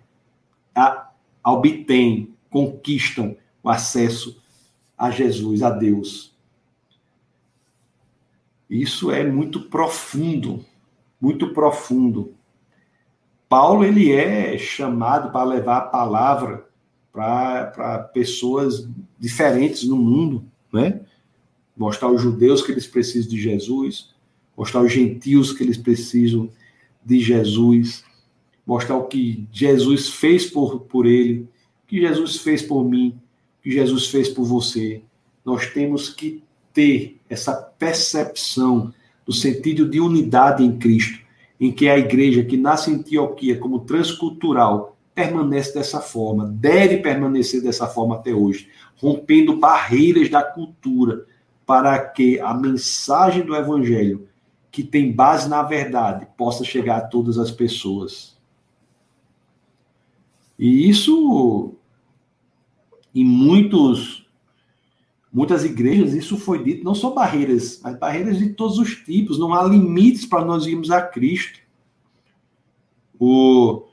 a, 0.74 1.10
obtêm, 1.44 2.30
conquistam 2.48 3.36
o 3.62 3.68
acesso 3.68 4.40
a 5.00 5.10
Jesus, 5.10 5.62
a 5.62 5.70
Deus. 5.70 6.36
Isso 8.68 9.10
é 9.10 9.24
muito 9.24 9.62
profundo, 9.62 10.62
muito 11.18 11.54
profundo. 11.54 12.34
Paulo 13.48 13.82
ele 13.82 14.12
é 14.12 14.58
chamado 14.58 15.32
para 15.32 15.42
levar 15.42 15.78
a 15.78 15.86
palavra 15.86 16.68
para 17.10 18.10
pessoas 18.12 18.86
diferentes 19.18 19.84
no 19.84 19.96
mundo, 19.96 20.44
né? 20.70 21.00
Mostrar 21.74 22.08
aos 22.08 22.20
judeus 22.20 22.60
que 22.60 22.70
eles 22.70 22.86
precisam 22.86 23.30
de 23.30 23.40
Jesus, 23.40 24.10
mostrar 24.54 24.82
aos 24.82 24.92
gentios 24.92 25.50
que 25.50 25.62
eles 25.62 25.78
precisam 25.78 26.50
de 27.02 27.18
Jesus, 27.20 28.04
mostrar 28.66 28.98
o 28.98 29.06
que 29.06 29.48
Jesus 29.50 30.10
fez 30.10 30.44
por, 30.44 30.80
por 30.80 31.06
ele, 31.06 31.48
o 31.82 31.86
que 31.86 32.02
Jesus 32.02 32.36
fez 32.36 32.60
por 32.60 32.84
mim, 32.84 33.18
que 33.62 33.70
Jesus 33.70 34.08
fez 34.08 34.28
por 34.28 34.44
você. 34.44 35.02
Nós 35.44 35.66
temos 35.66 36.08
que 36.08 36.42
ter 36.72 37.20
essa 37.28 37.52
percepção 37.52 38.92
do 39.26 39.32
sentido 39.32 39.88
de 39.88 40.00
unidade 40.00 40.64
em 40.64 40.78
Cristo, 40.78 41.18
em 41.60 41.70
que 41.70 41.88
a 41.88 41.98
igreja 41.98 42.44
que 42.44 42.56
nasce 42.56 42.90
em 42.90 42.94
Antioquia 42.94 43.58
como 43.58 43.80
transcultural 43.80 44.96
permanece 45.14 45.74
dessa 45.74 46.00
forma, 46.00 46.46
deve 46.46 46.98
permanecer 46.98 47.62
dessa 47.62 47.86
forma 47.86 48.16
até 48.16 48.32
hoje, 48.32 48.68
rompendo 48.96 49.56
barreiras 49.56 50.28
da 50.28 50.42
cultura 50.42 51.26
para 51.66 51.98
que 51.98 52.40
a 52.40 52.54
mensagem 52.54 53.44
do 53.44 53.54
evangelho, 53.54 54.28
que 54.70 54.82
tem 54.82 55.12
base 55.12 55.48
na 55.48 55.62
verdade, 55.62 56.26
possa 56.36 56.64
chegar 56.64 56.96
a 56.96 57.06
todas 57.06 57.38
as 57.38 57.50
pessoas. 57.50 58.36
E 60.58 60.88
isso 60.88 61.74
em 63.14 63.24
muitos 63.24 64.20
muitas 65.32 65.64
igrejas, 65.64 66.12
isso 66.12 66.36
foi 66.36 66.62
dito, 66.62 66.84
não 66.84 66.94
são 66.94 67.14
barreiras, 67.14 67.80
mas 67.82 67.96
barreiras 67.96 68.38
de 68.38 68.50
todos 68.50 68.78
os 68.78 68.96
tipos, 68.96 69.38
não 69.38 69.54
há 69.54 69.62
limites 69.62 70.26
para 70.26 70.44
nós 70.44 70.66
irmos 70.66 70.90
a 70.90 71.00
Cristo. 71.00 71.60
O, 73.18 73.84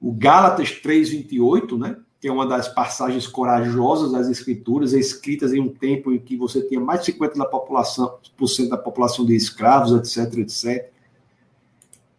o 0.00 0.12
Gálatas 0.12 0.70
3,28, 0.70 1.78
né, 1.78 1.96
que 2.20 2.28
é 2.28 2.32
uma 2.32 2.46
das 2.46 2.68
passagens 2.68 3.26
corajosas 3.26 4.12
das 4.12 4.28
Escrituras, 4.28 4.92
escritas 4.92 5.52
em 5.52 5.60
um 5.60 5.68
tempo 5.68 6.12
em 6.12 6.18
que 6.18 6.36
você 6.36 6.62
tinha 6.66 6.80
mais 6.80 7.04
de 7.04 7.12
50% 7.12 7.36
da 7.36 7.46
população, 7.46 8.18
por 8.36 8.48
cento 8.48 8.70
da 8.70 8.78
população 8.78 9.24
de 9.24 9.34
escravos, 9.34 9.92
etc, 9.92 10.38
etc. 10.38 10.92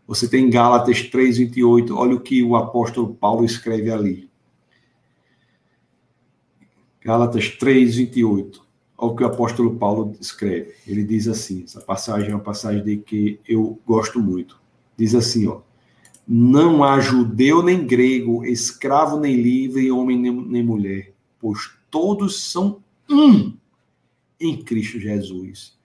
Você 0.08 0.28
tem 0.28 0.50
Gálatas 0.50 0.98
3,28, 1.04 1.96
olha 1.96 2.16
o 2.16 2.20
que 2.20 2.42
o 2.44 2.56
apóstolo 2.56 3.14
Paulo 3.14 3.46
escreve 3.46 3.92
ali. 3.92 4.29
Gálatas 7.02 7.50
3, 7.50 7.96
28. 7.96 8.62
Olha 8.98 9.12
o 9.12 9.16
que 9.16 9.24
o 9.24 9.28
apóstolo 9.28 9.76
Paulo 9.76 10.14
escreve. 10.20 10.74
Ele 10.86 11.04
diz 11.04 11.28
assim: 11.28 11.64
essa 11.64 11.80
passagem 11.80 12.32
é 12.32 12.36
uma 12.36 12.44
passagem 12.44 12.84
de 12.84 12.98
que 12.98 13.40
eu 13.48 13.80
gosto 13.86 14.20
muito. 14.20 14.60
Diz 14.98 15.16
assim: 15.16 15.48
ó, 15.48 15.62
não 16.28 16.84
há 16.84 17.00
judeu 17.00 17.64
nem 17.64 17.88
grego, 17.88 18.46
escravo 18.46 19.18
nem 19.20 19.36
livre, 19.36 19.90
homem 19.90 20.20
nem, 20.20 20.62
mulher, 20.64 21.14
pois 21.40 21.72
todos 21.90 22.52
são 22.52 22.84
um 23.10 23.54
em 24.40 24.62
Cristo 24.62 25.00
Jesus. 25.00 25.78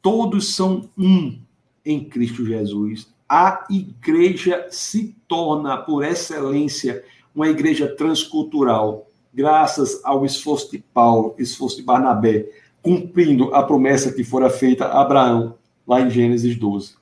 Todos 0.00 0.54
são 0.54 0.88
um 0.96 1.38
em 1.84 2.04
Cristo 2.04 2.46
Jesus. 2.46 3.14
A 3.28 3.66
igreja 3.68 4.66
se 4.70 5.16
torna, 5.28 5.76
por 5.76 6.04
excelência, 6.04 7.04
uma 7.34 7.48
igreja 7.48 7.86
transcultural 7.86 9.05
graças 9.36 10.00
ao 10.02 10.24
esforço 10.24 10.70
de 10.70 10.78
Paulo, 10.78 11.34
esforço 11.36 11.76
de 11.76 11.82
Barnabé, 11.82 12.48
cumprindo 12.80 13.54
a 13.54 13.62
promessa 13.62 14.10
que 14.10 14.24
fora 14.24 14.48
feita 14.48 14.86
a 14.86 15.02
Abraão, 15.02 15.58
lá 15.86 16.00
em 16.00 16.08
Gênesis 16.08 16.56
12. 16.56 16.96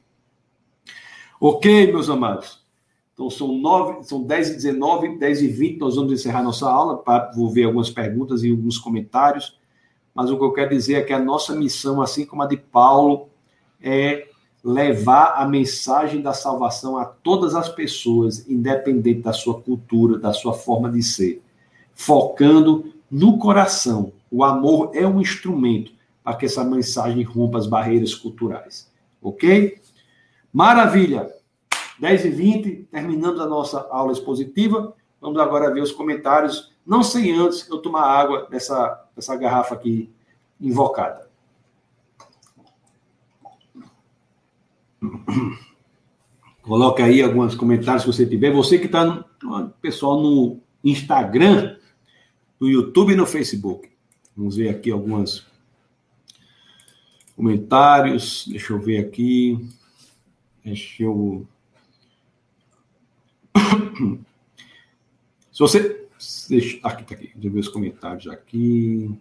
Ok, 1.40 1.92
meus 1.92 2.10
amados? 2.10 2.60
Então 3.12 3.30
são, 3.30 3.56
9, 3.56 4.02
são 4.02 4.20
10 4.20 4.50
e 4.50 4.54
19, 4.54 5.16
10 5.16 5.42
e 5.42 5.46
20, 5.46 5.78
nós 5.78 5.94
vamos 5.94 6.12
encerrar 6.12 6.42
nossa 6.42 6.68
aula, 6.68 6.98
para 6.98 7.30
vou 7.36 7.48
ver 7.48 7.66
algumas 7.66 7.88
perguntas 7.88 8.42
e 8.42 8.50
alguns 8.50 8.78
comentários, 8.78 9.56
mas 10.12 10.28
o 10.28 10.36
que 10.36 10.44
eu 10.44 10.52
quero 10.52 10.70
dizer 10.70 10.94
é 10.94 11.02
que 11.02 11.12
a 11.12 11.20
nossa 11.20 11.54
missão, 11.54 12.02
assim 12.02 12.26
como 12.26 12.42
a 12.42 12.46
de 12.46 12.56
Paulo, 12.56 13.28
é 13.80 14.26
levar 14.64 15.34
a 15.36 15.46
mensagem 15.46 16.20
da 16.20 16.32
salvação 16.32 16.98
a 16.98 17.04
todas 17.04 17.54
as 17.54 17.68
pessoas, 17.68 18.48
independente 18.48 19.20
da 19.20 19.32
sua 19.32 19.60
cultura, 19.60 20.18
da 20.18 20.32
sua 20.32 20.52
forma 20.52 20.90
de 20.90 21.02
ser 21.02 21.44
focando 21.94 22.92
no 23.10 23.38
coração. 23.38 24.12
O 24.30 24.42
amor 24.42 24.90
é 24.94 25.06
um 25.06 25.20
instrumento 25.20 25.92
para 26.22 26.36
que 26.36 26.46
essa 26.46 26.64
mensagem 26.64 27.22
rompa 27.22 27.58
as 27.58 27.66
barreiras 27.66 28.14
culturais. 28.14 28.90
Ok? 29.22 29.80
Maravilha! 30.52 31.32
10 31.98 32.24
e 32.24 32.30
20, 32.30 32.88
terminamos 32.90 33.40
a 33.40 33.46
nossa 33.46 33.86
aula 33.90 34.12
expositiva. 34.12 34.94
Vamos 35.20 35.40
agora 35.40 35.72
ver 35.72 35.82
os 35.82 35.92
comentários, 35.92 36.72
não 36.84 37.02
sem 37.02 37.32
antes 37.32 37.68
eu 37.68 37.78
tomar 37.78 38.02
água 38.02 38.46
dessa, 38.50 39.08
dessa 39.14 39.36
garrafa 39.36 39.74
aqui 39.74 40.12
invocada. 40.60 41.28
Coloca 46.62 47.04
aí 47.04 47.22
alguns 47.22 47.54
comentários 47.54 48.02
se 48.02 48.06
você 48.06 48.26
tiver. 48.26 48.50
Você 48.52 48.78
que 48.78 48.86
está, 48.86 49.24
pessoal, 49.80 50.20
no 50.20 50.60
Instagram, 50.82 51.76
no 52.64 52.70
YouTube 52.70 53.12
e 53.12 53.16
no 53.16 53.26
Facebook. 53.26 53.90
Vamos 54.34 54.56
ver 54.56 54.70
aqui 54.70 54.90
alguns 54.90 55.46
comentários. 57.36 58.46
Deixa 58.48 58.72
eu 58.72 58.80
ver 58.80 59.04
aqui. 59.04 59.68
Deixa 60.64 61.02
eu. 61.02 61.46
Se 65.52 65.58
você, 65.58 66.08
Deixa, 66.48 66.78
aqui, 66.82 67.04
tá 67.04 67.14
aqui. 67.14 67.30
Deixa 67.34 67.48
eu 67.48 67.52
ver 67.52 67.60
os 67.60 67.68
comentários 67.68 68.26
aqui. 68.28 69.14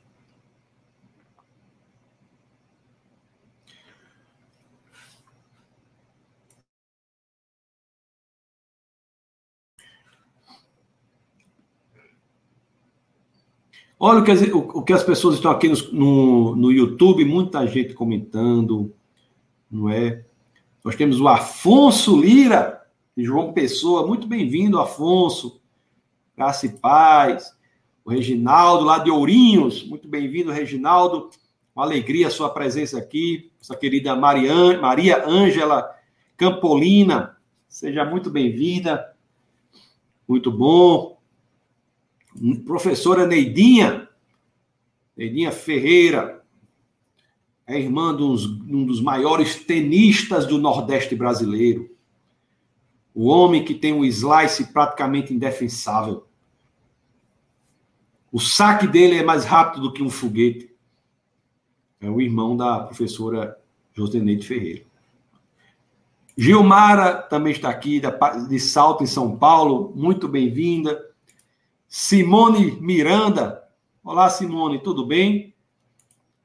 Olha 14.06 14.20
o 14.20 14.24
que, 14.26 14.32
as, 14.32 14.42
o, 14.42 14.82
que 14.82 14.92
as 14.92 15.02
pessoas 15.02 15.36
estão 15.36 15.50
aqui 15.50 15.70
no, 15.94 16.58
no, 16.58 16.70
YouTube, 16.74 17.24
muita 17.24 17.66
gente 17.66 17.94
comentando, 17.94 18.94
não 19.72 19.90
é? 19.90 20.26
Nós 20.84 20.98
temos 20.98 21.22
o 21.22 21.28
Afonso 21.30 22.20
Lira, 22.20 22.82
de 23.16 23.24
João 23.24 23.54
Pessoa, 23.54 24.06
muito 24.06 24.28
bem-vindo, 24.28 24.78
Afonso. 24.78 25.62
Graça 26.36 26.66
e 26.66 26.70
paz. 26.74 27.56
O 28.04 28.12
Reginaldo, 28.12 28.84
lá 28.84 29.00
de 29.00 29.10
Ourinhos, 29.10 29.88
muito 29.88 30.06
bem-vindo, 30.06 30.52
Reginaldo. 30.52 31.30
Uma 31.74 31.86
alegria 31.86 32.28
a 32.28 32.30
sua 32.30 32.50
presença 32.50 32.98
aqui. 32.98 33.54
Nossa 33.58 33.74
querida 33.74 34.14
Marian, 34.18 34.82
Maria 34.82 35.26
Ângela 35.26 35.90
Campolina, 36.36 37.38
seja 37.70 38.04
muito 38.04 38.30
bem-vinda. 38.30 39.16
Muito 40.28 40.52
bom. 40.52 41.13
Professora 42.66 43.28
Neidinha, 43.28 44.10
Neidinha 45.16 45.52
Ferreira, 45.52 46.44
é 47.66 47.80
irmã 47.80 48.16
de 48.16 48.24
um 48.24 48.86
dos 48.86 49.02
maiores 49.02 49.56
tenistas 49.56 50.46
do 50.46 50.58
Nordeste 50.58 51.16
brasileiro. 51.16 51.90
O 53.16 53.28
homem 53.28 53.64
que 53.64 53.74
tem 53.74 53.94
um 53.94 54.04
slice 54.04 54.74
praticamente 54.74 55.34
indefensável. 55.34 56.26
O 58.32 58.40
saque 58.40 58.88
dele 58.88 59.18
é 59.18 59.24
mais 59.24 59.46
rápido 59.46 59.84
do 59.84 59.94
que 59.94 60.02
um 60.02 60.10
foguete. 60.10 60.74
É 62.02 62.10
o 62.10 62.20
irmão 62.20 62.58
da 62.58 62.80
professora 62.80 63.58
Joseneide 63.94 64.46
Ferreira. 64.46 64.84
Gilmara 66.36 67.22
também 67.22 67.54
está 67.54 67.70
aqui, 67.70 68.02
de 68.50 68.60
Salto, 68.60 69.04
em 69.04 69.08
São 69.08 69.38
Paulo. 69.38 69.94
Muito 69.96 70.28
bem-vinda. 70.28 71.13
Simone 71.96 72.72
Miranda. 72.82 73.70
Olá, 74.04 74.28
Simone, 74.28 74.82
tudo 74.82 75.06
bem? 75.06 75.54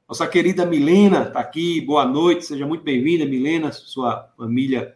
Nossa 0.07 0.27
querida 0.27 0.63
Milena 0.63 1.23
está 1.23 1.39
aqui. 1.39 1.81
Boa 1.81 2.05
noite, 2.05 2.45
seja 2.45 2.67
muito 2.67 2.83
bem-vinda, 2.83 3.25
Milena, 3.25 3.71
sua 3.71 4.31
família 4.37 4.95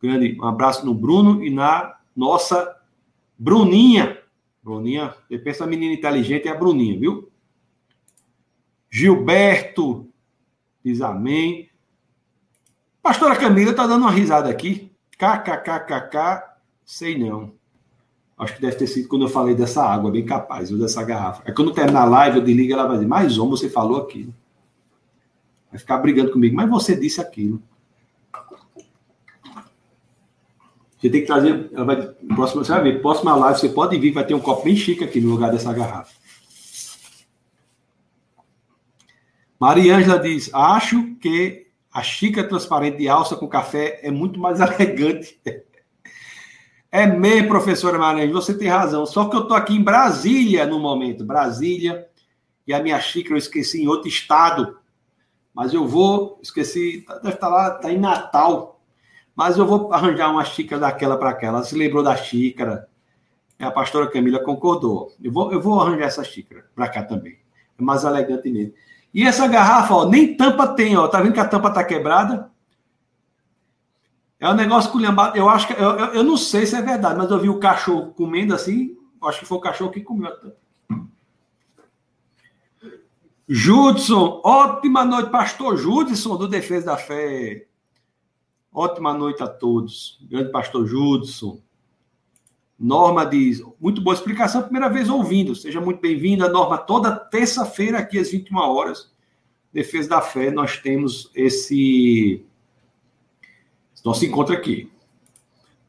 Grande 0.00 0.38
um 0.40 0.44
abraço 0.44 0.86
no 0.86 0.94
Bruno 0.94 1.44
e 1.44 1.50
na 1.50 1.98
nossa 2.14 2.80
Bruninha. 3.36 4.22
Bruninha, 4.62 5.12
pensa 5.42 5.64
a 5.64 5.66
menina 5.66 5.92
inteligente 5.92 6.46
é 6.46 6.52
a 6.52 6.54
Bruninha, 6.54 6.96
viu? 6.96 7.28
Gilberto 8.88 10.08
diz 10.84 11.00
amém. 11.00 11.68
Pastora 13.02 13.34
Camila 13.34 13.74
tá 13.74 13.88
dando 13.88 14.02
uma 14.02 14.12
risada 14.12 14.48
aqui. 14.48 14.92
KKKKK, 15.18 16.44
sei 16.84 17.18
não. 17.18 17.57
Acho 18.38 18.54
que 18.54 18.60
deve 18.60 18.76
ter 18.76 18.86
sido 18.86 19.08
quando 19.08 19.22
eu 19.22 19.28
falei 19.28 19.54
dessa 19.54 19.82
água, 19.82 20.12
bem 20.12 20.24
capaz, 20.24 20.70
ou 20.70 20.78
dessa 20.78 21.02
garrafa. 21.02 21.42
É 21.44 21.52
quando 21.52 21.72
terminar 21.72 22.02
a 22.02 22.04
live, 22.04 22.38
eu 22.38 22.44
desligo 22.44 22.72
ela 22.72 22.86
vai 22.86 22.96
dizer, 22.96 23.08
mais 23.08 23.36
um, 23.36 23.50
você 23.50 23.68
falou 23.68 23.98
aquilo. 23.98 24.32
Vai 25.70 25.78
ficar 25.80 25.98
brigando 25.98 26.30
comigo, 26.30 26.54
mas 26.54 26.70
você 26.70 26.94
disse 26.94 27.20
aquilo. 27.20 27.60
Você 30.98 31.10
tem 31.10 31.20
que 31.20 31.26
trazer. 31.26 31.70
Ela 31.72 31.84
vai, 31.84 31.96
próxima, 32.34 32.64
você 32.64 32.72
vai 32.72 32.82
ver, 32.82 33.02
próxima 33.02 33.34
live 33.34 33.58
você 33.58 33.68
pode 33.68 33.98
vir, 33.98 34.12
vai 34.12 34.24
ter 34.24 34.34
um 34.34 34.40
copo 34.40 34.64
bem 34.64 34.76
chique 34.76 35.04
aqui 35.04 35.20
no 35.20 35.30
lugar 35.30 35.50
dessa 35.50 35.72
garrafa. 35.72 36.12
Maria 39.58 39.96
Ângela 39.96 40.18
diz: 40.18 40.52
Acho 40.52 41.14
que 41.16 41.66
a 41.92 42.02
xícara 42.02 42.48
transparente 42.48 42.98
de 42.98 43.08
alça 43.08 43.36
com 43.36 43.48
café 43.48 44.00
é 44.02 44.10
muito 44.10 44.38
mais 44.38 44.58
elegante. 44.60 45.40
É 46.90 47.06
mesmo, 47.06 47.48
professora 47.48 47.98
Maria 47.98 48.30
você 48.32 48.56
tem 48.56 48.68
razão. 48.68 49.04
Só 49.04 49.28
que 49.28 49.36
eu 49.36 49.42
estou 49.42 49.56
aqui 49.56 49.74
em 49.74 49.82
Brasília 49.82 50.66
no 50.66 50.78
momento. 50.78 51.24
Brasília. 51.24 52.08
E 52.66 52.72
a 52.72 52.82
minha 52.82 53.00
xícara 53.00 53.34
eu 53.34 53.38
esqueci 53.38 53.82
em 53.82 53.88
outro 53.88 54.08
estado. 54.08 54.78
Mas 55.54 55.74
eu 55.74 55.86
vou, 55.86 56.38
esqueci, 56.42 57.04
deve 57.22 57.34
estar 57.34 57.48
lá, 57.48 57.76
está 57.76 57.92
em 57.92 57.98
Natal. 57.98 58.80
Mas 59.34 59.58
eu 59.58 59.66
vou 59.66 59.92
arranjar 59.92 60.30
uma 60.30 60.44
xícara 60.44 60.80
daquela 60.80 61.16
para 61.16 61.30
aquela. 61.30 61.58
Ela 61.58 61.66
se 61.66 61.76
lembrou 61.76 62.02
da 62.02 62.16
xícara. 62.16 62.88
A 63.58 63.70
pastora 63.70 64.10
Camila 64.10 64.38
concordou. 64.38 65.12
Eu 65.22 65.32
vou, 65.32 65.52
eu 65.52 65.60
vou 65.60 65.80
arranjar 65.80 66.06
essa 66.06 66.24
xícara 66.24 66.64
para 66.74 66.88
cá 66.88 67.02
também. 67.02 67.38
É 67.78 67.82
mais 67.82 68.04
elegante 68.04 68.50
mesmo. 68.50 68.74
E 69.12 69.24
essa 69.24 69.46
garrafa, 69.48 69.94
ó, 69.94 70.08
nem 70.08 70.36
tampa 70.36 70.66
tem, 70.68 70.96
ó. 70.96 71.08
Tá 71.08 71.20
vendo 71.20 71.32
que 71.32 71.40
a 71.40 71.48
tampa 71.48 71.70
tá 71.70 71.82
quebrada? 71.82 72.50
É 74.40 74.48
um 74.48 74.54
negócio 74.54 74.92
culhambado. 74.92 75.36
Eu 75.36 75.48
acho 75.48 75.66
que. 75.66 75.72
Eu, 75.72 75.90
eu, 75.90 76.06
eu, 76.14 76.24
não 76.24 76.36
sei 76.36 76.64
se 76.64 76.76
é 76.76 76.82
verdade, 76.82 77.18
mas 77.18 77.30
eu 77.30 77.40
vi 77.40 77.48
o 77.48 77.58
cachorro 77.58 78.12
comendo 78.12 78.54
assim. 78.54 78.96
Acho 79.22 79.40
que 79.40 79.46
foi 79.46 79.58
o 79.58 79.60
cachorro 79.60 79.90
que 79.90 80.00
comeu. 80.00 80.30
Judson, 83.48 84.40
ótima 84.44 85.04
noite, 85.04 85.30
pastor 85.30 85.76
Judson, 85.76 86.36
do 86.36 86.46
Defesa 86.46 86.86
da 86.86 86.96
Fé. 86.96 87.66
Ótima 88.72 89.12
noite 89.12 89.42
a 89.42 89.48
todos. 89.48 90.18
Grande 90.30 90.52
pastor 90.52 90.86
Judson. 90.86 91.60
Norma 92.78 93.26
diz, 93.26 93.60
muito 93.80 94.00
boa 94.00 94.14
explicação, 94.14 94.62
primeira 94.62 94.88
vez 94.88 95.08
ouvindo. 95.08 95.56
Seja 95.56 95.80
muito 95.80 96.00
bem-vinda, 96.00 96.48
Norma. 96.48 96.78
Toda 96.78 97.10
terça-feira, 97.10 97.98
aqui 97.98 98.18
às 98.18 98.30
21 98.30 98.56
horas, 98.56 99.10
Defesa 99.72 100.10
da 100.10 100.20
Fé, 100.20 100.52
nós 100.52 100.76
temos 100.76 101.28
esse 101.34 102.46
nosso 104.04 104.24
encontro 104.24 104.54
aqui. 104.54 104.90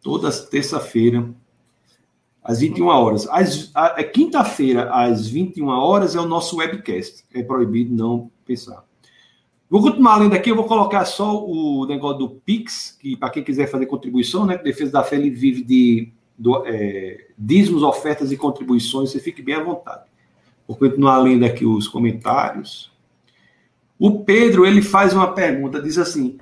Toda 0.02 0.32
terça-feira, 0.32 1.30
às 2.44 2.60
21 2.60 2.88
horas. 2.88 3.28
Às, 3.30 3.72
a, 3.76 3.88
a 3.88 4.04
quinta-feira, 4.04 4.90
às 4.92 5.28
21 5.28 5.68
horas, 5.68 6.16
é 6.16 6.20
o 6.20 6.26
nosso 6.26 6.58
webcast. 6.58 7.24
É 7.34 7.44
proibido 7.44 7.94
não 7.94 8.32
pensar. 8.46 8.84
Vou 9.70 9.84
continuar 9.84 10.18
lendo 10.18 10.34
aqui, 10.34 10.50
eu 10.50 10.56
vou 10.56 10.66
colocar 10.66 11.06
só 11.06 11.46
o 11.46 11.86
negócio 11.86 12.18
do 12.18 12.30
Pix, 12.30 12.98
que 13.00 13.16
para 13.16 13.30
quem 13.30 13.44
quiser 13.44 13.68
fazer 13.68 13.86
contribuição, 13.86 14.46
né? 14.46 14.58
Defesa 14.58 14.92
da 14.92 15.04
Fé 15.04 15.16
ele 15.18 15.30
vive 15.30 15.64
de 15.64 16.12
do, 16.40 16.66
é, 16.66 17.28
dízimos, 17.38 17.84
ofertas 17.84 18.32
e 18.32 18.38
contribuições, 18.38 19.12
você 19.12 19.20
fique 19.20 19.42
bem 19.42 19.56
à 19.56 19.64
vontade. 19.64 20.06
Vou 20.66 20.78
continuar 20.78 21.18
lendo 21.18 21.46
aqui 21.46 21.66
os 21.66 21.88
comentários. 21.88 22.92
O 24.00 24.24
Pedro, 24.24 24.66
ele 24.66 24.82
faz 24.82 25.14
uma 25.14 25.34
pergunta, 25.34 25.82
diz 25.82 25.98
assim, 25.98 26.38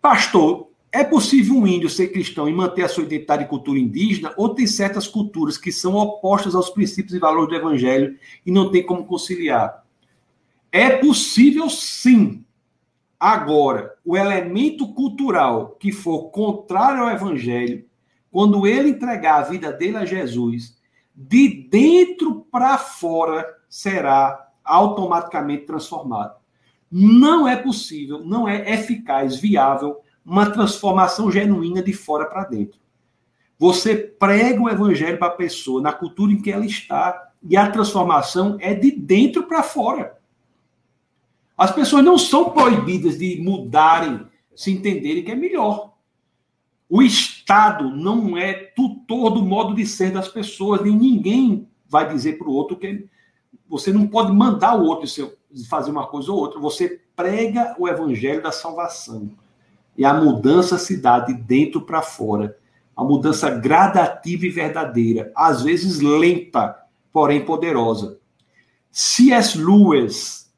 pastor, 0.00 0.68
é 0.92 1.02
possível 1.02 1.56
um 1.56 1.66
índio 1.66 1.88
ser 1.88 2.08
cristão 2.08 2.48
e 2.48 2.52
manter 2.52 2.82
a 2.82 2.88
sua 2.88 3.04
identidade 3.04 3.44
e 3.44 3.48
cultura 3.48 3.78
indígena, 3.78 4.32
ou 4.36 4.54
tem 4.54 4.66
certas 4.66 5.08
culturas 5.08 5.56
que 5.56 5.72
são 5.72 5.94
opostas 5.94 6.54
aos 6.54 6.70
princípios 6.70 7.14
e 7.14 7.18
valores 7.18 7.48
do 7.48 7.56
evangelho 7.56 8.16
e 8.44 8.50
não 8.52 8.70
tem 8.70 8.84
como 8.84 9.06
conciliar? 9.06 9.82
É 10.70 10.90
possível 10.90 11.68
sim, 11.68 12.44
Agora, 13.22 13.94
o 14.04 14.16
elemento 14.16 14.92
cultural 14.94 15.76
que 15.78 15.92
for 15.92 16.30
contrário 16.30 17.04
ao 17.04 17.10
evangelho, 17.10 17.84
quando 18.32 18.66
ele 18.66 18.88
entregar 18.88 19.36
a 19.36 19.44
vida 19.44 19.70
dele 19.72 19.96
a 19.96 20.04
Jesus, 20.04 20.76
de 21.14 21.68
dentro 21.70 22.44
para 22.50 22.76
fora 22.76 23.46
será 23.68 24.50
automaticamente 24.64 25.66
transformado. 25.66 26.34
Não 26.90 27.46
é 27.46 27.54
possível, 27.54 28.24
não 28.24 28.48
é 28.48 28.72
eficaz, 28.72 29.36
viável 29.36 30.00
uma 30.24 30.50
transformação 30.50 31.30
genuína 31.30 31.82
de 31.82 31.92
fora 31.92 32.26
para 32.26 32.44
dentro. 32.44 32.80
Você 33.58 33.96
prega 33.96 34.60
o 34.60 34.68
evangelho 34.68 35.18
para 35.18 35.28
a 35.28 35.36
pessoa 35.36 35.80
na 35.80 35.92
cultura 35.92 36.32
em 36.32 36.40
que 36.40 36.50
ela 36.50 36.66
está 36.66 37.30
e 37.42 37.56
a 37.56 37.70
transformação 37.70 38.56
é 38.60 38.74
de 38.74 38.90
dentro 38.90 39.44
para 39.44 39.62
fora. 39.62 40.18
As 41.56 41.70
pessoas 41.70 42.04
não 42.04 42.18
são 42.18 42.50
proibidas 42.50 43.18
de 43.18 43.40
mudarem, 43.40 44.26
se 44.54 44.70
entenderem 44.72 45.24
que 45.24 45.30
é 45.30 45.34
melhor. 45.34 45.94
O 46.88 47.02
Estado 47.02 47.88
não 47.88 48.36
é 48.36 48.52
tutor 48.52 49.30
do 49.30 49.42
modo 49.42 49.74
de 49.74 49.86
ser 49.86 50.12
das 50.12 50.28
pessoas, 50.28 50.82
nem 50.82 50.94
ninguém 50.94 51.68
vai 51.88 52.08
dizer 52.08 52.38
para 52.38 52.48
o 52.48 52.52
outro 52.52 52.76
que 52.76 53.08
você 53.68 53.92
não 53.92 54.06
pode 54.06 54.32
mandar 54.32 54.78
o 54.78 54.84
outro 54.84 55.08
fazer 55.68 55.90
uma 55.90 56.06
coisa 56.06 56.32
ou 56.32 56.38
outra. 56.38 56.60
Você 56.60 57.00
prega 57.14 57.74
o 57.78 57.88
evangelho 57.88 58.42
da 58.42 58.52
salvação. 58.52 59.30
E 59.96 60.04
a 60.04 60.14
mudança 60.14 60.78
se 60.78 60.96
dá 60.96 61.18
de 61.20 61.34
dentro 61.34 61.82
para 61.82 62.02
fora. 62.02 62.56
A 62.96 63.04
mudança 63.04 63.50
gradativa 63.50 64.46
e 64.46 64.50
verdadeira, 64.50 65.32
às 65.34 65.62
vezes 65.62 66.00
lenta, 66.00 66.76
porém 67.12 67.44
poderosa. 67.44 68.18
C.S. 68.90 69.56
Lewis 69.58 70.52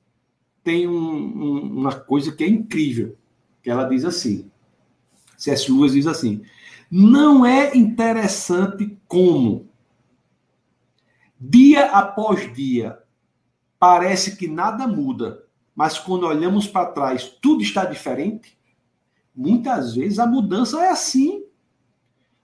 tem 0.62 0.88
um, 0.88 0.94
um, 0.94 1.78
uma 1.78 1.94
coisa 1.94 2.32
que 2.32 2.42
é 2.42 2.48
incrível, 2.48 3.16
que 3.62 3.70
ela 3.70 3.84
diz 3.84 4.04
assim, 4.04 4.50
C.S. 5.36 5.70
Lewis 5.70 5.92
diz 5.92 6.06
assim, 6.06 6.42
não 6.90 7.46
é 7.46 7.76
interessante 7.76 8.98
como, 9.06 9.68
Dia 11.46 11.90
após 11.90 12.50
dia, 12.54 12.98
parece 13.78 14.34
que 14.34 14.48
nada 14.48 14.86
muda, 14.86 15.44
mas 15.76 15.98
quando 15.98 16.26
olhamos 16.26 16.66
para 16.66 16.86
trás, 16.86 17.28
tudo 17.42 17.62
está 17.62 17.84
diferente. 17.84 18.56
Muitas 19.34 19.94
vezes 19.94 20.18
a 20.18 20.26
mudança 20.26 20.80
é 20.80 20.90
assim. 20.90 21.44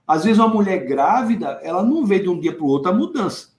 Às 0.05 0.25
vezes 0.25 0.39
uma 0.39 0.47
mulher 0.47 0.85
grávida, 0.85 1.59
ela 1.63 1.81
não 1.81 2.05
vê 2.05 2.19
de 2.19 2.27
um 2.27 2.39
dia 2.39 2.53
para 2.53 2.65
o 2.65 2.67
outro 2.67 2.91
a 2.91 2.93
mudança. 2.93 3.49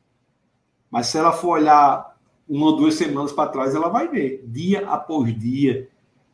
Mas 0.91 1.07
se 1.07 1.17
ela 1.17 1.33
for 1.33 1.59
olhar 1.59 2.15
uma 2.47 2.67
ou 2.67 2.77
duas 2.77 2.95
semanas 2.95 3.33
para 3.33 3.49
trás, 3.49 3.75
ela 3.75 3.89
vai 3.89 4.09
ver. 4.09 4.45
Dia 4.47 4.87
após 4.89 5.39
dia, 5.39 5.89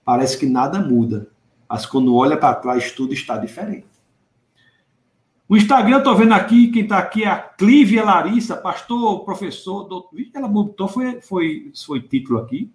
parece 0.05 0.37
que 0.37 0.47
nada 0.47 0.81
muda. 0.81 1.31
Mas 1.69 1.87
quando 1.87 2.15
olha 2.16 2.37
para 2.37 2.57
trás, 2.57 2.91
tudo 2.91 3.12
está 3.12 3.37
diferente. 3.37 3.87
O 5.49 5.57
Instagram, 5.57 5.99
estou 5.99 6.16
vendo 6.16 6.35
aqui, 6.35 6.69
quem 6.69 6.83
está 6.83 6.99
aqui 6.99 7.25
é 7.25 7.29
a 7.29 7.39
Clívia 7.39 8.05
Larissa, 8.05 8.57
pastor, 8.57 9.25
professor, 9.25 9.85
doutor. 9.85 10.19
Ela 10.35 10.49
botou, 10.49 10.89
foi, 10.89 11.20
foi, 11.20 11.73
foi 11.87 12.01
título 12.01 12.41
aqui. 12.41 12.70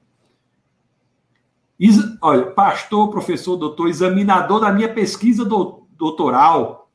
Olha, 2.22 2.52
pastor, 2.52 3.10
professor, 3.10 3.58
doutor, 3.58 3.90
examinador 3.90 4.62
da 4.62 4.72
minha 4.72 4.94
pesquisa 4.94 5.44
doutoral. 5.44 6.90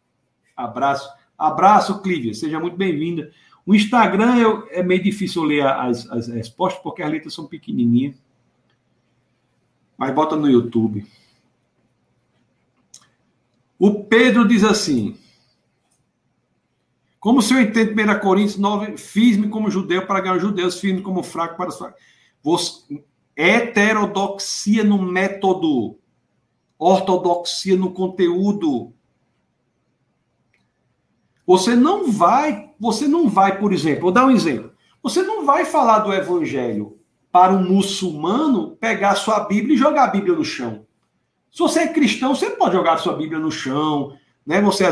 Abraço. 0.56 1.08
Abraço, 1.36 2.00
Clívia. 2.00 2.32
Seja 2.34 2.58
muito 2.58 2.76
bem-vinda. 2.76 3.30
O 3.66 3.74
Instagram 3.74 4.36
eu, 4.36 4.66
é 4.70 4.82
meio 4.82 5.02
difícil 5.02 5.42
ler 5.42 5.66
as, 5.66 6.10
as 6.10 6.28
respostas 6.28 6.82
porque 6.82 7.02
as 7.02 7.10
letras 7.10 7.34
são 7.34 7.46
pequenininhas. 7.46 8.16
Mas 9.96 10.14
bota 10.14 10.34
no 10.36 10.48
YouTube. 10.48 11.06
O 13.78 14.04
Pedro 14.04 14.48
diz 14.48 14.64
assim: 14.64 15.18
Como 17.20 17.40
o 17.40 17.42
senhor 17.42 17.60
entende 17.60 17.92
1 17.92 18.18
Coríntios 18.20 18.56
9, 18.56 18.96
fiz-me 18.96 19.48
como 19.48 19.70
judeu 19.70 20.06
para 20.06 20.20
ganhar 20.20 20.36
os 20.36 20.42
judeus, 20.42 20.80
fiz-me 20.80 21.02
como 21.02 21.22
fraco 21.22 21.56
para 21.56 21.68
os 21.68 21.76
fracos. 21.76 22.00
Heterodoxia 23.40 24.82
no 24.82 25.00
método, 25.00 25.96
ortodoxia 26.76 27.76
no 27.76 27.92
conteúdo. 27.92 28.92
Você 31.46 31.76
não 31.76 32.10
vai, 32.10 32.72
você 32.80 33.06
não 33.06 33.28
vai, 33.28 33.56
por 33.56 33.72
exemplo, 33.72 34.02
vou 34.02 34.10
dar 34.10 34.26
um 34.26 34.32
exemplo. 34.32 34.72
Você 35.00 35.22
não 35.22 35.46
vai 35.46 35.64
falar 35.64 36.00
do 36.00 36.12
evangelho 36.12 36.98
para 37.30 37.52
um 37.52 37.62
muçulmano 37.62 38.76
pegar 38.76 39.14
sua 39.14 39.40
Bíblia 39.40 39.76
e 39.76 39.78
jogar 39.78 40.04
a 40.04 40.10
Bíblia 40.10 40.34
no 40.34 40.44
chão. 40.44 40.84
Se 41.52 41.60
você 41.60 41.82
é 41.82 41.92
cristão, 41.92 42.34
você 42.34 42.50
pode 42.50 42.74
jogar 42.74 42.94
a 42.94 42.98
sua 42.98 43.16
Bíblia 43.16 43.38
no 43.38 43.52
chão, 43.52 44.18
né? 44.44 44.60
Você 44.62 44.84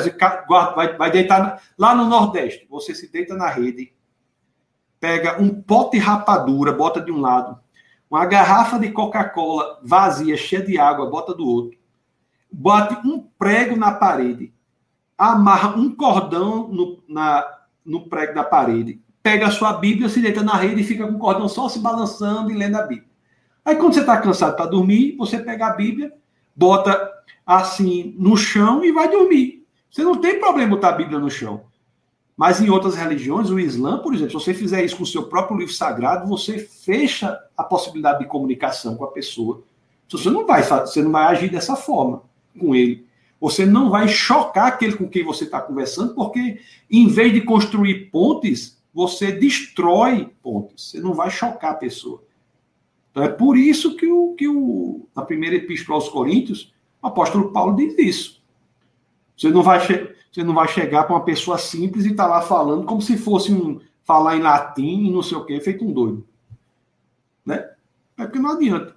vai, 0.48 0.96
vai 0.96 1.10
deitar 1.10 1.60
lá 1.76 1.96
no 1.96 2.04
Nordeste, 2.04 2.64
você 2.70 2.94
se 2.94 3.10
deita 3.10 3.34
na 3.34 3.48
rede, 3.48 3.92
pega 5.00 5.42
um 5.42 5.50
pote 5.62 5.98
rapadura, 5.98 6.72
bota 6.72 7.00
de 7.00 7.10
um 7.10 7.20
lado, 7.20 7.58
uma 8.10 8.24
garrafa 8.24 8.78
de 8.78 8.90
Coca-Cola 8.90 9.80
vazia, 9.82 10.36
cheia 10.36 10.62
de 10.62 10.78
água, 10.78 11.10
bota 11.10 11.34
do 11.34 11.46
outro, 11.46 11.78
bate 12.50 12.94
um 13.06 13.20
prego 13.38 13.76
na 13.76 13.92
parede, 13.92 14.52
amarra 15.18 15.76
um 15.76 15.94
cordão 15.94 16.68
no, 16.68 17.02
na, 17.08 17.44
no 17.84 18.08
prego 18.08 18.34
da 18.34 18.44
parede, 18.44 19.00
pega 19.22 19.46
a 19.46 19.50
sua 19.50 19.72
Bíblia, 19.72 20.08
se 20.08 20.20
deita 20.20 20.42
na 20.42 20.56
rede 20.56 20.80
e 20.80 20.84
fica 20.84 21.06
com 21.06 21.14
o 21.14 21.18
cordão 21.18 21.48
só 21.48 21.68
se 21.68 21.80
balançando 21.80 22.50
e 22.50 22.54
lendo 22.54 22.76
a 22.76 22.82
Bíblia. 22.82 23.08
Aí 23.64 23.74
quando 23.74 23.94
você 23.94 24.00
está 24.00 24.16
cansado 24.20 24.56
para 24.56 24.66
dormir, 24.66 25.16
você 25.16 25.38
pega 25.40 25.66
a 25.66 25.74
Bíblia, 25.74 26.12
bota 26.54 27.12
assim 27.44 28.14
no 28.16 28.36
chão 28.36 28.84
e 28.84 28.92
vai 28.92 29.10
dormir. 29.10 29.66
Você 29.90 30.04
não 30.04 30.16
tem 30.16 30.38
problema 30.38 30.70
botar 30.70 30.90
a 30.90 30.92
Bíblia 30.92 31.18
no 31.18 31.30
chão. 31.30 31.64
Mas 32.36 32.60
em 32.60 32.68
outras 32.68 32.94
religiões, 32.94 33.48
o 33.48 33.58
Islã, 33.58 33.98
por 33.98 34.14
exemplo, 34.14 34.38
se 34.38 34.44
você 34.44 34.52
fizer 34.52 34.84
isso 34.84 34.96
com 34.96 35.04
o 35.04 35.06
seu 35.06 35.24
próprio 35.24 35.56
livro 35.56 35.72
sagrado, 35.72 36.28
você 36.28 36.58
fecha 36.58 37.38
a 37.56 37.64
possibilidade 37.64 38.18
de 38.18 38.26
comunicação 38.26 38.94
com 38.94 39.04
a 39.04 39.10
pessoa. 39.10 39.62
Você 40.08 40.28
não 40.28 40.46
vai, 40.46 40.62
você 40.62 41.02
não 41.02 41.10
vai 41.10 41.24
agir 41.24 41.50
dessa 41.50 41.74
forma 41.74 42.22
com 42.58 42.74
ele. 42.74 43.06
Você 43.40 43.64
não 43.64 43.90
vai 43.90 44.06
chocar 44.08 44.66
aquele 44.66 44.96
com 44.96 45.08
quem 45.08 45.24
você 45.24 45.44
está 45.44 45.60
conversando, 45.60 46.14
porque 46.14 46.60
em 46.90 47.08
vez 47.08 47.32
de 47.32 47.40
construir 47.40 48.10
pontes, 48.10 48.82
você 48.92 49.32
destrói 49.32 50.30
pontes. 50.42 50.90
Você 50.90 51.00
não 51.00 51.14
vai 51.14 51.30
chocar 51.30 51.72
a 51.72 51.76
pessoa. 51.76 52.22
Então 53.10 53.22
é 53.22 53.28
por 53.28 53.56
isso 53.56 53.96
que, 53.96 54.06
o, 54.06 54.34
que 54.34 54.46
o, 54.46 55.08
na 55.14 55.22
primeira 55.22 55.56
epístola 55.56 55.96
aos 55.96 56.08
Coríntios, 56.08 56.72
o 57.02 57.06
apóstolo 57.06 57.50
Paulo 57.50 57.76
diz 57.76 57.98
isso. 57.98 58.42
Você 59.36 59.50
não 59.50 59.62
vai, 59.62 59.80
você 59.80 60.42
não 60.42 60.54
vai 60.54 60.68
chegar 60.68 61.04
para 61.04 61.14
uma 61.14 61.24
pessoa 61.24 61.58
simples 61.58 62.04
e 62.04 62.10
estar 62.10 62.24
tá 62.24 62.30
lá 62.30 62.42
falando 62.42 62.86
como 62.86 63.02
se 63.02 63.16
fosse 63.16 63.52
um 63.52 63.80
falar 64.04 64.36
em 64.36 64.40
latim 64.40 65.06
e 65.06 65.10
não 65.10 65.22
sei 65.22 65.36
o 65.36 65.44
quê, 65.44 65.60
feito 65.60 65.84
um 65.84 65.92
doido. 65.92 66.26
Né? 67.44 67.68
É 68.16 68.24
porque 68.24 68.38
não 68.38 68.52
adianta. 68.52 68.94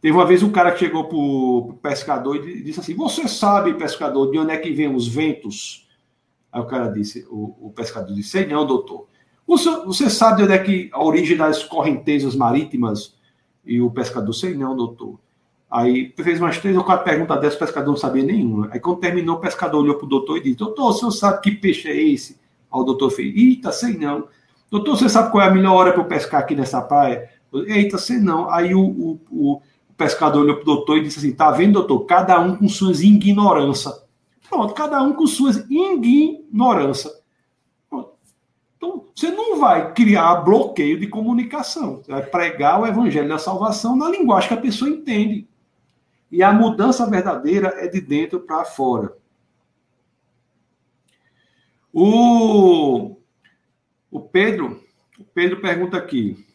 Teve 0.00 0.16
uma 0.16 0.26
vez 0.26 0.42
um 0.42 0.50
cara 0.50 0.72
que 0.72 0.78
chegou 0.78 1.04
para 1.04 1.16
o 1.16 1.78
pescador 1.82 2.36
e 2.36 2.62
disse 2.62 2.80
assim: 2.80 2.94
Você 2.94 3.28
sabe, 3.28 3.74
pescador, 3.74 4.30
de 4.30 4.38
onde 4.38 4.52
é 4.52 4.56
que 4.56 4.70
vem 4.72 4.94
os 4.94 5.06
ventos? 5.06 5.88
Aí 6.50 6.60
o 6.60 6.66
cara 6.66 6.88
disse: 6.88 7.26
O, 7.30 7.68
o 7.68 7.70
pescador 7.70 8.14
disse: 8.14 8.30
Sei 8.30 8.46
não, 8.46 8.66
doutor. 8.66 9.08
Você, 9.46 9.68
você 9.84 10.08
sabe 10.08 10.38
de 10.38 10.42
onde 10.44 10.52
é 10.52 10.58
que 10.58 10.90
a 10.92 11.02
origem 11.02 11.36
das 11.36 11.64
correntezas 11.64 12.34
marítimas? 12.34 13.14
E 13.64 13.80
o 13.80 13.90
pescador: 13.90 14.32
Sei 14.32 14.54
não, 14.54 14.74
doutor. 14.74 15.18
Aí 15.70 16.12
fez 16.16 16.40
umas 16.40 16.58
três 16.58 16.76
ou 16.76 16.82
quatro 16.82 17.04
perguntas 17.04 17.40
dessas, 17.40 17.56
o 17.56 17.60
pescador 17.60 17.90
não 17.90 17.96
sabia 17.96 18.24
nenhuma. 18.24 18.68
Aí 18.72 18.80
quando 18.80 18.98
terminou, 18.98 19.36
o 19.36 19.40
pescador 19.40 19.80
olhou 19.80 19.94
para 19.94 20.04
o 20.04 20.08
doutor 20.08 20.38
e 20.38 20.42
disse: 20.42 20.56
Doutor, 20.56 20.88
o 20.88 20.92
senhor 20.92 21.12
sabe 21.12 21.40
que 21.42 21.52
peixe 21.52 21.88
é 21.88 21.96
esse? 21.96 22.40
Aí 22.72 22.80
o 22.80 22.82
doutor 22.82 23.10
fez: 23.10 23.32
Eita, 23.36 23.70
sei 23.70 23.96
não. 23.96 24.26
Doutor, 24.68 24.96
você 24.96 25.08
sabe 25.08 25.30
qual 25.30 25.44
é 25.44 25.48
a 25.48 25.50
melhor 25.50 25.74
hora 25.74 25.92
para 25.92 26.02
eu 26.02 26.06
pescar 26.06 26.40
aqui 26.40 26.56
nessa 26.56 26.80
praia? 26.82 27.30
Eita, 27.66 27.98
sei 27.98 28.18
não. 28.18 28.50
Aí 28.50 28.74
o, 28.74 28.80
o, 28.80 29.20
o 29.30 29.62
pescador 29.96 30.42
olhou 30.42 30.56
para 30.56 30.62
o 30.62 30.66
doutor 30.66 30.98
e 30.98 31.02
disse 31.02 31.20
assim: 31.20 31.32
tá 31.32 31.52
vendo, 31.52 31.74
doutor? 31.74 32.00
Cada 32.00 32.40
um 32.40 32.56
com 32.56 32.68
suas 32.68 33.00
ignorância. 33.00 33.92
Pronto, 34.48 34.74
cada 34.74 35.00
um 35.00 35.12
com 35.12 35.26
suas 35.28 35.64
ignorância. 35.70 37.12
Então, 38.76 39.04
você 39.14 39.30
não 39.30 39.60
vai 39.60 39.92
criar 39.92 40.36
bloqueio 40.36 40.98
de 40.98 41.06
comunicação. 41.06 41.96
Você 42.02 42.10
vai 42.10 42.22
pregar 42.22 42.80
o 42.80 42.86
evangelho 42.86 43.28
da 43.28 43.38
salvação 43.38 43.94
na 43.94 44.08
linguagem 44.08 44.48
que 44.48 44.54
a 44.54 44.60
pessoa 44.60 44.90
entende. 44.90 45.46
E 46.30 46.42
a 46.42 46.52
mudança 46.52 47.08
verdadeira 47.08 47.74
é 47.78 47.88
de 47.88 48.00
dentro 48.00 48.40
para 48.40 48.64
fora. 48.64 49.16
O, 51.92 53.16
o 54.10 54.20
Pedro, 54.20 54.80
o 55.18 55.24
Pedro 55.24 55.60
pergunta 55.60 55.96
aqui. 55.96 56.46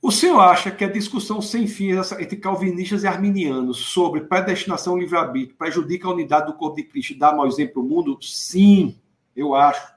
O 0.00 0.10
senhor 0.10 0.40
acha 0.40 0.70
que 0.70 0.84
a 0.84 0.90
discussão 0.90 1.40
sem 1.40 1.66
fim 1.66 1.90
entre 2.18 2.36
calvinistas 2.36 3.04
e 3.04 3.06
arminianos 3.06 3.78
sobre 3.78 4.22
predestinação 4.22 4.98
livre-arbítrio 4.98 5.56
prejudica 5.56 6.06
a 6.06 6.12
unidade 6.12 6.46
do 6.46 6.58
corpo 6.58 6.76
de 6.76 6.82
Cristo 6.82 7.12
e 7.12 7.18
dá 7.18 7.34
mau 7.34 7.46
exemplo 7.46 7.80
ao 7.80 7.88
mundo? 7.88 8.18
Sim, 8.20 8.98
eu 9.34 9.54
acho. 9.54 9.94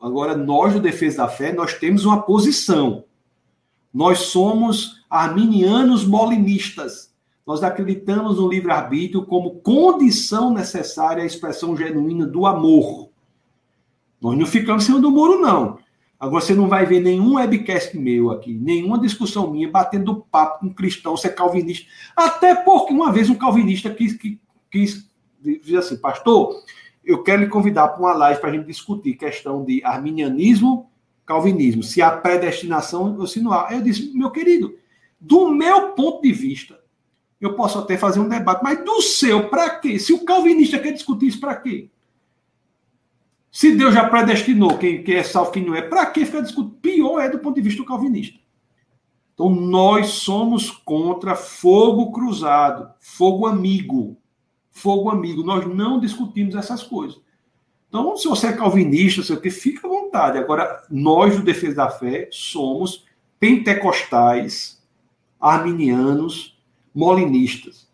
Agora, 0.00 0.34
nós 0.34 0.72
do 0.72 0.80
Defesa 0.80 1.18
da 1.18 1.28
Fé, 1.28 1.52
nós 1.52 1.74
temos 1.74 2.06
uma 2.06 2.22
posição. 2.22 3.04
Nós 3.92 4.20
somos 4.20 4.99
arminianos 5.10 6.06
molinistas. 6.06 7.12
Nós 7.44 7.64
acreditamos 7.64 8.38
no 8.38 8.48
livre-arbítrio 8.48 9.26
como 9.26 9.56
condição 9.56 10.54
necessária 10.54 11.24
à 11.24 11.26
expressão 11.26 11.76
genuína 11.76 12.24
do 12.24 12.46
amor. 12.46 13.10
Nós 14.20 14.38
não 14.38 14.46
ficamos 14.46 14.84
em 14.84 14.86
cima 14.86 15.00
do 15.00 15.10
muro, 15.10 15.40
não. 15.40 15.78
Agora 16.20 16.44
você 16.44 16.54
não 16.54 16.68
vai 16.68 16.84
ver 16.84 17.00
nenhum 17.00 17.36
webcast 17.36 17.98
meu 17.98 18.30
aqui, 18.30 18.52
nenhuma 18.52 19.00
discussão 19.00 19.50
minha 19.50 19.70
batendo 19.70 20.24
papo 20.30 20.60
com 20.60 20.74
cristão, 20.74 21.16
ser 21.16 21.30
calvinista. 21.30 21.88
Até 22.14 22.54
porque 22.54 22.92
uma 22.92 23.10
vez 23.10 23.30
um 23.30 23.34
calvinista 23.34 23.88
quis, 23.88 24.18
quis 24.70 25.10
dizer 25.42 25.78
assim, 25.78 25.96
pastor, 25.96 26.62
eu 27.02 27.22
quero 27.22 27.42
lhe 27.42 27.48
convidar 27.48 27.88
para 27.88 28.00
uma 28.00 28.12
live 28.12 28.38
para 28.38 28.50
a 28.50 28.52
gente 28.52 28.66
discutir 28.66 29.14
questão 29.14 29.64
de 29.64 29.82
arminianismo, 29.82 30.90
calvinismo, 31.24 31.82
se 31.82 32.02
há 32.02 32.10
predestinação 32.10 33.16
ou 33.18 33.26
se 33.26 33.40
não 33.40 33.52
há. 33.52 33.68
Eu 33.72 33.80
disse, 33.80 34.12
meu 34.14 34.30
querido, 34.30 34.76
do 35.20 35.50
meu 35.50 35.90
ponto 35.90 36.22
de 36.22 36.32
vista, 36.32 36.80
eu 37.40 37.54
posso 37.54 37.78
até 37.78 37.96
fazer 37.96 38.20
um 38.20 38.28
debate, 38.28 38.62
mas 38.62 38.84
do 38.84 39.02
seu, 39.02 39.48
para 39.48 39.70
quê? 39.78 39.98
Se 39.98 40.12
o 40.12 40.24
calvinista 40.24 40.78
quer 40.78 40.92
discutir 40.92 41.26
isso, 41.26 41.40
para 41.40 41.56
quê? 41.56 41.90
Se 43.50 43.74
Deus 43.74 43.94
já 43.94 44.08
predestinou 44.08 44.78
quem, 44.78 45.02
quem 45.02 45.16
é 45.16 45.22
salvo, 45.22 45.50
quem 45.50 45.64
não 45.64 45.74
é, 45.74 45.82
para 45.82 46.06
que 46.06 46.24
ficar 46.24 46.40
discutindo? 46.40 46.76
Pior 46.80 47.20
é 47.20 47.28
do 47.28 47.38
ponto 47.38 47.56
de 47.56 47.62
vista 47.62 47.82
do 47.82 47.86
calvinista. 47.86 48.38
Então, 49.34 49.50
nós 49.50 50.08
somos 50.08 50.70
contra 50.70 51.34
fogo 51.34 52.12
cruzado, 52.12 52.92
fogo 53.00 53.46
amigo. 53.46 54.16
Fogo 54.70 55.10
amigo. 55.10 55.42
Nós 55.42 55.66
não 55.66 55.98
discutimos 55.98 56.54
essas 56.54 56.82
coisas. 56.82 57.20
Então, 57.88 58.16
se 58.16 58.28
você 58.28 58.48
é 58.48 58.52
calvinista, 58.52 59.22
sei 59.22 59.34
o 59.34 59.40
que, 59.40 59.50
fica 59.50 59.86
à 59.86 59.90
vontade. 59.90 60.38
Agora, 60.38 60.84
nós 60.88 61.36
do 61.36 61.42
Defesa 61.42 61.76
da 61.76 61.90
Fé 61.90 62.28
somos 62.30 63.04
pentecostais, 63.40 64.79
arminianos, 65.40 66.60
molinistas. 66.94 67.88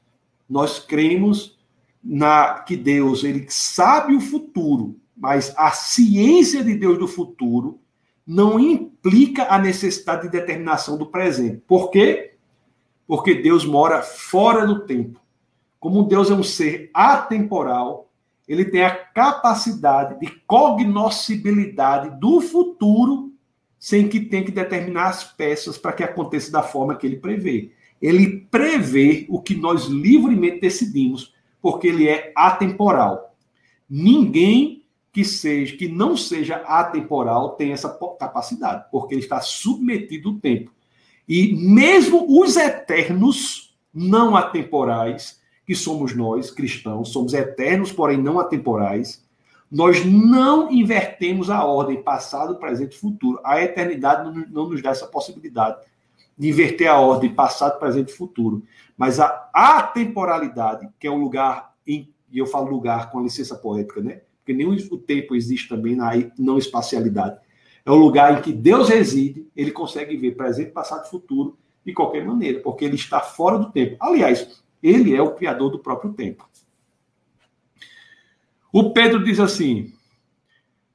Nós 0.49 0.79
cremos 0.79 1.59
na 2.03 2.61
que 2.61 2.77
Deus 2.77 3.25
ele 3.25 3.47
sabe 3.49 4.15
o 4.15 4.21
futuro 4.21 4.99
mas 5.17 5.55
a 5.57 5.71
ciência 5.71 6.63
de 6.63 6.75
Deus 6.75 6.99
do 6.99 7.09
futuro 7.09 7.81
não 8.27 8.61
implica 8.61 9.47
a 9.49 9.59
necessidade 9.59 10.23
de 10.23 10.29
determinação 10.29 10.99
do 10.99 11.07
presente. 11.07 11.63
Por 11.67 11.91
quê? 11.91 12.35
Porque 13.07 13.35
Deus 13.35 13.65
mora 13.65 14.03
fora 14.03 14.67
do 14.67 14.81
tempo. 14.81 15.21
Como 15.81 16.03
Deus 16.03 16.31
é 16.31 16.35
um 16.35 16.43
ser 16.43 16.91
atemporal, 16.93 18.11
ele 18.47 18.65
tem 18.65 18.85
a 18.85 18.95
capacidade 18.95 20.21
de 20.21 20.29
cognoscibilidade 20.47 22.21
do 22.21 22.41
futuro 22.41 23.33
sem 23.87 24.09
que 24.09 24.19
tenha 24.19 24.45
que 24.45 24.51
determinar 24.51 25.11
as 25.11 25.23
peças 25.23 25.79
para 25.79 25.93
que 25.93 26.03
aconteça 26.03 26.51
da 26.51 26.61
forma 26.61 26.97
que 26.97 27.07
ele 27.07 27.19
prevê. 27.19 27.71
Ele 28.03 28.41
prevê 28.51 29.27
o 29.29 29.41
que 29.41 29.55
nós 29.55 29.85
livremente 29.85 30.61
decidimos, 30.61 31.33
porque 31.63 31.87
ele 31.87 32.09
é 32.09 32.33
atemporal. 32.35 33.37
Ninguém 33.89 34.83
que 35.13 35.25
seja 35.25 35.77
que 35.77 35.87
não 35.87 36.17
seja 36.17 36.57
atemporal 36.67 37.51
tem 37.51 37.71
essa 37.71 37.89
capacidade, 38.19 38.87
porque 38.91 39.15
ele 39.15 39.23
está 39.23 39.41
submetido 39.41 40.31
ao 40.31 40.35
tempo. 40.35 40.73
E 41.29 41.55
mesmo 41.55 42.27
os 42.43 42.57
eternos 42.57 43.73
não 43.95 44.35
atemporais, 44.35 45.41
que 45.65 45.77
somos 45.77 46.13
nós, 46.13 46.51
cristãos, 46.51 47.13
somos 47.13 47.35
eternos, 47.35 47.93
porém 47.93 48.21
não 48.21 48.41
atemporais, 48.41 49.25
nós 49.71 50.05
não 50.05 50.71
invertemos 50.71 51.51
a 51.51 51.65
ordem 51.65 52.03
passado, 52.03 52.57
presente 52.57 52.95
e 52.95 53.01
futuro. 53.01 53.41
A 53.45 53.61
eternidade 53.61 54.47
não, 54.51 54.69
nos 54.69 54.83
dá 54.83 54.91
essa 54.91 55.07
possibilidade 55.07 55.79
de 56.39 56.49
inverter 56.49 56.91
a 56.91 57.01
ordem 57.01 57.35
passado, 57.35 57.79
presente 57.79 58.11
e 58.11 58.17
futuro. 58.17 58.63
Mas 58.97 59.19
a 59.19 59.51
atemporalidade, 59.53 60.89
que 60.99 61.07
é 61.07 61.11
um 61.11 61.21
lugar, 61.21 61.75
em, 61.87 62.13
e 62.31 62.39
eu 62.39 62.47
falo 62.47 62.71
lugar 62.71 63.11
com 63.11 63.19
a 63.19 63.23
licença 63.23 63.55
poética, 63.57 64.01
né? 64.01 64.21
Porque 64.39 64.53
nem 64.53 64.67
o 64.69 64.99
tempo 64.99 65.35
existe 65.35 65.69
também 65.69 65.97
na 65.97 66.13
não 66.39 66.57
espacialidade. 66.57 67.39
É 67.85 67.91
um 67.91 67.97
lugar 67.97 68.39
em 68.39 68.43
que 68.43 68.53
Deus 68.53 68.89
reside, 68.89 69.47
ele 69.57 69.73
consegue 69.73 70.17
ver 70.17 70.37
presente, 70.37 70.71
passado 70.71 71.07
e 71.07 71.11
futuro 71.11 71.59
de 71.85 71.93
qualquer 71.93 72.25
maneira, 72.25 72.61
porque 72.61 72.85
ele 72.85 72.97
está 72.97 73.21
fora 73.21 73.59
do 73.59 73.71
tempo. 73.71 73.97
Aliás, 74.01 74.63
ele 74.83 75.15
é 75.15 75.23
o 75.23 75.35
criador 75.35 75.71
do 75.71 75.79
próprio 75.79 76.13
tempo. 76.13 76.49
O 78.79 78.91
Pedro 78.91 79.25
diz 79.25 79.41
assim: 79.41 79.91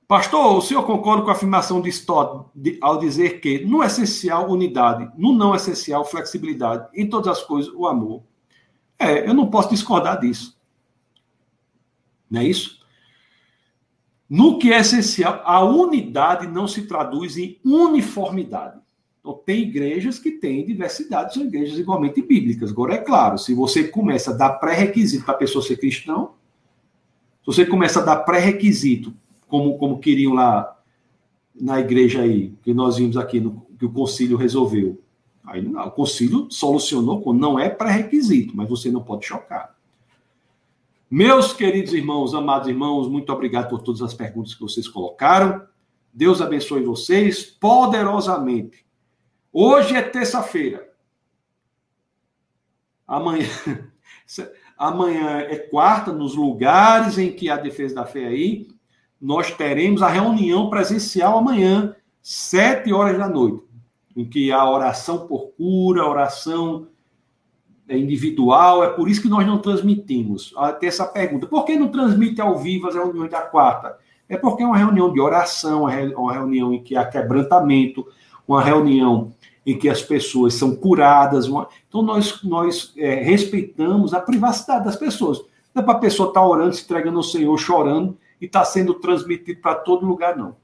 Pastor, 0.08 0.56
o 0.56 0.62
senhor 0.62 0.84
concorda 0.84 1.24
com 1.24 1.30
a 1.30 1.34
afirmação 1.34 1.82
de 1.82 1.90
Stott 1.90 2.46
ao 2.80 3.00
dizer 3.00 3.42
que, 3.42 3.66
no 3.66 3.84
essencial, 3.84 4.52
unidade, 4.52 5.12
no 5.18 5.34
não 5.34 5.56
essencial, 5.56 6.06
flexibilidade, 6.06 6.88
em 6.94 7.10
todas 7.10 7.40
as 7.40 7.44
coisas, 7.44 7.74
o 7.74 7.88
amor? 7.88 8.22
É, 9.00 9.28
eu 9.28 9.34
não 9.34 9.50
posso 9.50 9.72
discordar 9.72 10.20
disso. 10.20 10.56
Não 12.30 12.42
é 12.42 12.46
isso? 12.46 12.86
No 14.30 14.60
que 14.60 14.72
é 14.72 14.78
essencial, 14.78 15.42
a 15.44 15.64
unidade 15.64 16.46
não 16.46 16.68
se 16.68 16.84
traduz 16.84 17.36
em 17.36 17.60
uniformidade. 17.66 18.80
Então, 19.22 19.42
tem 19.44 19.64
igrejas 19.64 20.20
que 20.20 20.34
têm 20.34 20.68
diversidade, 20.68 21.34
são 21.34 21.46
igrejas 21.46 21.80
igualmente 21.80 22.22
bíblicas. 22.22 22.70
Agora, 22.70 22.94
é 22.94 23.00
claro, 23.00 23.40
se 23.40 23.56
você 23.56 23.86
começa 23.86 24.30
a 24.30 24.36
dar 24.36 24.52
pré-requisito 24.60 25.26
para 25.26 25.34
a 25.34 25.40
pessoa 25.40 25.66
ser 25.66 25.78
cristão, 25.78 26.40
se 27.42 27.46
você 27.46 27.66
começa 27.66 28.00
a 28.00 28.04
dar 28.04 28.18
pré-requisito, 28.18 29.14
como, 29.48 29.78
como 29.78 30.00
queriam 30.00 30.34
lá 30.34 30.78
na 31.54 31.80
igreja 31.80 32.22
aí, 32.22 32.54
que 32.64 32.74
nós 32.74 32.98
vimos 32.98 33.18
aqui, 33.18 33.40
no, 33.40 33.66
que 33.78 33.86
o 33.86 33.92
concílio 33.92 34.38
resolveu. 34.38 35.02
Aí 35.44 35.62
não, 35.62 35.86
o 35.86 35.92
concílio 35.92 36.48
solucionou 36.50 37.34
não 37.34 37.60
é 37.60 37.70
pré-requisito, 37.70 38.56
mas 38.56 38.70
você 38.70 38.92
não 38.92 39.04
pode 39.04 39.26
chocar. 39.26 39.76
Meus 41.10 41.52
queridos 41.52 41.94
irmãos, 41.94 42.34
amados 42.34 42.70
irmãos, 42.70 43.10
muito 43.10 43.34
obrigado 43.34 43.70
por 43.70 43.82
todas 43.82 44.02
as 44.02 44.14
perguntas 44.14 44.54
que 44.54 44.62
vocês 44.62 44.88
colocaram. 44.88 45.68
Deus 46.14 46.42
abençoe 46.42 46.84
vocês 46.84 47.44
poderosamente. 47.44 48.86
Hoje 49.52 49.96
é 49.96 50.02
terça-feira. 50.02 50.90
Amanhã, 53.06 53.46
amanhã 54.82 55.42
é 55.42 55.58
quarta, 55.58 56.12
nos 56.12 56.36
lugares 56.36 57.20
em 57.20 57.32
que 57.32 57.50
a 57.50 57.56
defesa 57.56 57.94
da 57.94 58.06
fé 58.06 58.26
aí, 58.26 58.68
nós 59.22 59.52
teremos 59.52 60.02
a 60.02 60.08
reunião 60.08 60.72
presencial 60.72 61.38
amanhã, 61.38 61.96
sete 62.20 62.92
horas 62.92 63.16
da 63.20 63.30
noite, 63.30 63.64
em 64.18 64.26
que 64.26 64.52
a 64.52 64.68
oração 64.68 65.28
por 65.28 65.52
cura, 65.52 66.04
oração 66.04 66.88
individual, 67.88 68.84
é 68.84 68.90
por 68.90 69.08
isso 69.08 69.22
que 69.22 69.30
nós 69.30 69.46
não 69.46 69.60
transmitimos. 69.60 70.52
Até 70.58 70.88
essa 70.88 71.06
pergunta, 71.06 71.46
por 71.46 71.64
que 71.64 71.76
não 71.76 71.90
transmite 71.90 72.42
ao 72.42 72.58
vivo 72.58 72.88
as 72.88 72.96
reuniões 72.96 73.30
da 73.30 73.42
quarta? 73.42 74.00
É 74.28 74.36
porque 74.36 74.64
é 74.64 74.66
uma 74.66 74.78
reunião 74.78 75.14
de 75.14 75.20
oração, 75.20 75.84
uma 75.84 76.34
reunião 76.34 76.74
em 76.74 76.82
que 76.82 76.96
há 76.96 77.06
quebrantamento, 77.06 78.08
uma 78.48 78.64
reunião 78.64 79.32
em 79.66 79.78
que 79.78 79.90
as 79.90 80.02
pessoas 80.02 80.56
são 80.56 80.76
curadas. 80.76 81.48
Então, 81.88 82.02
nós, 82.02 82.42
nós 82.44 82.94
é, 82.98 83.16
respeitamos 83.16 84.14
a 84.14 84.20
privacidade 84.20 84.86
das 84.86 84.96
pessoas. 84.96 85.40
Não 85.74 85.82
é 85.82 85.86
para 85.86 85.94
a 85.94 86.00
pessoa 86.00 86.30
estar 86.30 86.42
tá 86.42 86.48
orando, 86.48 86.76
se 86.76 86.84
entregando 86.84 87.18
ao 87.18 87.24
Senhor, 87.24 87.58
chorando, 87.58 88.18
e 88.40 88.46
está 88.46 88.66
sendo 88.66 88.96
transmitido 88.96 89.62
para 89.62 89.76
todo 89.76 90.06
lugar, 90.06 90.36
não. 90.36 90.56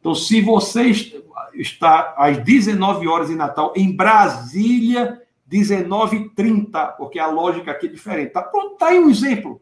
Então, 0.00 0.14
se 0.14 0.40
você 0.40 0.92
está 1.54 2.14
às 2.16 2.38
19 2.38 3.06
horas 3.08 3.30
em 3.30 3.36
Natal, 3.36 3.72
em 3.74 3.94
Brasília, 3.94 5.22
19h30, 5.50 6.96
porque 6.96 7.18
a 7.18 7.28
lógica 7.28 7.70
aqui 7.70 7.86
é 7.86 7.90
diferente. 7.90 8.32
Tá 8.32 8.42
pronto, 8.42 8.76
tá 8.76 8.88
aí 8.88 8.98
um 8.98 9.08
exemplo. 9.08 9.60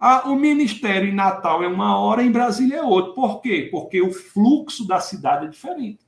Ah, 0.00 0.28
o 0.28 0.34
ministério 0.34 1.08
em 1.08 1.14
Natal 1.14 1.62
é 1.62 1.68
uma 1.68 1.98
hora, 1.98 2.22
em 2.22 2.32
Brasília 2.32 2.78
é 2.78 2.82
outra. 2.82 3.12
Por 3.12 3.40
quê? 3.40 3.68
Porque 3.70 4.02
o 4.02 4.12
fluxo 4.12 4.86
da 4.86 5.00
cidade 5.00 5.46
é 5.46 5.48
diferente 5.48 6.03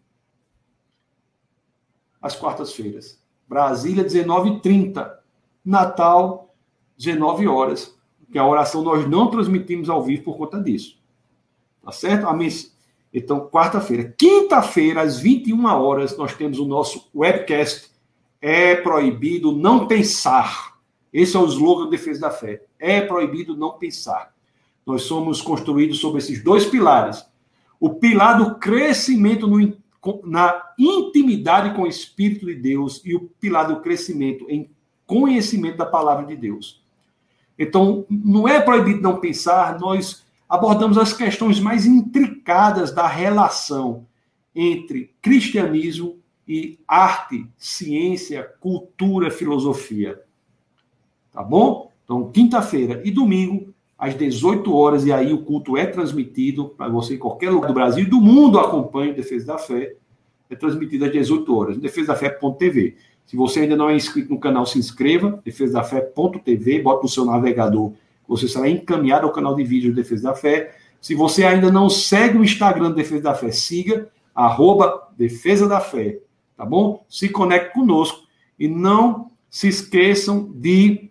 às 2.21 2.35
quartas-feiras. 2.35 3.21
Brasília, 3.49 4.05
19h30. 4.05 5.11
Natal, 5.65 6.55
19 6.97 7.49
horas. 7.49 7.95
Que 8.31 8.39
a 8.39 8.47
oração 8.47 8.83
nós 8.83 9.09
não 9.09 9.31
transmitimos 9.31 9.89
ao 9.89 10.03
vivo 10.03 10.25
por 10.25 10.37
conta 10.37 10.61
disso. 10.61 10.99
Tá 11.83 11.93
certo? 11.93 12.27
Então, 13.13 13.49
quarta-feira. 13.49 14.15
Quinta-feira, 14.19 15.01
às 15.03 15.19
21 15.19 15.65
horas, 15.67 16.17
nós 16.17 16.35
temos 16.35 16.59
o 16.59 16.67
nosso 16.67 17.09
webcast. 17.15 17.91
É 18.41 18.75
proibido 18.75 19.53
não 19.53 19.87
pensar. 19.87 20.77
Esse 21.13 21.37
é 21.37 21.41
o 21.41 21.47
slogan 21.47 21.85
da 21.85 21.91
defesa 21.91 22.21
da 22.21 22.31
fé. 22.31 22.63
É 22.79 23.01
proibido 23.01 23.57
não 23.57 23.79
pensar. 23.79 24.35
Nós 24.85 25.03
somos 25.03 25.41
construídos 25.41 25.99
sobre 25.99 26.19
esses 26.19 26.45
dois 26.45 26.67
pilares. 26.67 27.25
O 27.81 27.95
pilar 27.95 28.39
do 28.39 28.57
crescimento 28.57 29.47
no 29.47 29.61
na 30.25 30.63
intimidade 30.79 31.75
com 31.75 31.83
o 31.83 31.87
Espírito 31.87 32.47
de 32.47 32.55
Deus 32.55 33.01
e 33.05 33.15
o 33.15 33.29
pilar 33.41 33.69
do 33.69 33.81
crescimento 33.81 34.47
em 34.49 34.71
conhecimento 35.07 35.77
da 35.77 35.87
palavra 35.87 36.27
de 36.27 36.37
Deus. 36.37 36.83
Então, 37.59 38.05
não 38.11 38.47
é 38.47 38.61
proibido 38.61 39.01
não 39.01 39.21
pensar, 39.21 39.79
nós 39.79 40.25
abordamos 40.49 40.99
as 40.99 41.13
questões 41.13 41.59
mais 41.59 41.87
intricadas 41.87 42.93
da 42.93 43.07
relação 43.07 44.07
entre 44.55 45.15
cristianismo 45.21 46.19
e 46.47 46.79
arte, 46.87 47.47
ciência, 47.59 48.45
cultura, 48.61 49.31
filosofia. 49.31 50.23
Tá 51.33 51.43
bom? 51.43 51.93
Então, 52.05 52.31
quinta-feira 52.31 53.03
e 53.05 53.11
domingo, 53.11 53.75
às 53.99 54.15
18 54.15 54.75
horas, 54.75 55.07
e 55.07 55.13
aí 55.13 55.33
o 55.33 55.43
culto 55.43 55.77
é 55.77 55.87
transmitido 55.87 56.69
para 56.69 56.89
você 56.89 57.15
em 57.15 57.19
qualquer 57.19 57.51
lugar 57.51 57.69
do 57.69 57.75
Brasil 57.75 58.05
e 58.05 58.09
do 58.09 58.21
mundo 58.21 58.59
acompanhe 58.59 59.13
Defesa 59.13 59.47
da 59.47 59.59
Fé. 59.59 59.95
É 60.49 60.55
transmitido 60.55 61.07
às 61.07 61.13
18 61.13 61.57
horas, 61.57 61.77
defesadafé.tv. 61.79 62.97
Se 63.27 63.37
você 63.37 63.61
ainda 63.61 63.77
não 63.77 63.91
é 63.91 63.97
inscrito 63.97 64.33
no 64.33 64.39
canal, 64.39 64.65
se 64.67 64.79
inscreva, 64.79 65.41
defesadafé.tv, 65.45 66.83
bota 66.83 67.03
no 67.03 67.09
seu 67.09 67.25
navegador, 67.25 67.93
você 68.29 68.47
será 68.49 68.69
encaminhado 68.69 69.27
ao 69.27 69.33
canal 69.33 69.55
de 69.55 69.65
vídeo 69.65 69.95
Defesa 69.95 70.31
da 70.31 70.35
Fé. 70.35 70.77
Se 71.01 71.15
você 71.15 71.45
ainda 71.45 71.71
não 71.71 71.89
segue 71.89 72.39
o 72.39 72.45
Instagram 72.45 72.93
Defesa 72.93 73.23
da 73.23 73.35
Fé, 73.35 73.51
siga, 73.51 74.09
arroba 74.35 75.09
Defesa 75.17 75.69
da 75.69 75.81
Fé, 75.81 76.19
tá 76.57 76.65
bom? 76.65 77.05
Se 77.09 77.29
conecte 77.29 77.73
conosco 77.73 78.27
e 78.59 78.69
não 78.69 79.31
se 79.49 79.69
esqueçam 79.69 80.51
de 80.55 81.11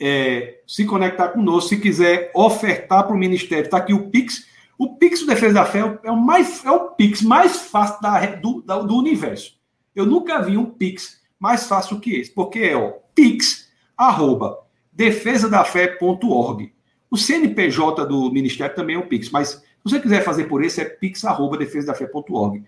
é, 0.00 0.60
se 0.66 0.84
conectar 0.84 1.28
conosco. 1.28 1.70
Se 1.70 1.78
quiser 1.78 2.30
ofertar 2.34 3.04
para 3.04 3.14
o 3.14 3.18
Ministério, 3.18 3.64
está 3.64 3.78
aqui 3.78 3.92
o 3.92 4.08
Pix. 4.10 4.46
O 4.78 4.96
Pix 4.96 5.20
do 5.20 5.26
Defesa 5.26 5.54
da 5.54 5.64
Fé 5.64 5.98
é 6.02 6.10
o, 6.10 6.16
mais, 6.16 6.64
é 6.64 6.70
o 6.70 6.90
Pix 6.90 7.22
mais 7.22 7.62
fácil 7.62 8.00
da, 8.00 8.26
do, 8.36 8.62
da, 8.62 8.78
do 8.78 8.96
universo. 8.96 9.56
Eu 9.94 10.04
nunca 10.04 10.40
vi 10.42 10.56
um 10.56 10.66
Pix 10.66 11.20
mais 11.38 11.66
fácil 11.66 11.98
que 12.00 12.14
esse, 12.14 12.30
porque 12.30 12.60
é 12.60 12.76
o 12.76 12.94
Pix, 13.14 13.68
arroba, 13.96 14.58
defesadafé.org. 14.92 16.72
O 17.10 17.16
CNPJ 17.16 18.04
do 18.04 18.30
Ministério 18.30 18.74
também 18.74 18.96
é 18.96 18.98
um 18.98 19.06
Pix, 19.06 19.30
mas 19.30 19.62
se 19.86 19.92
você 19.92 20.00
quiser 20.00 20.24
fazer 20.24 20.44
por 20.44 20.64
esse, 20.64 20.80
é 20.80 20.84
pix, 20.84 21.24
arroba, 21.24 21.56
defesadafé.org. 21.56 22.64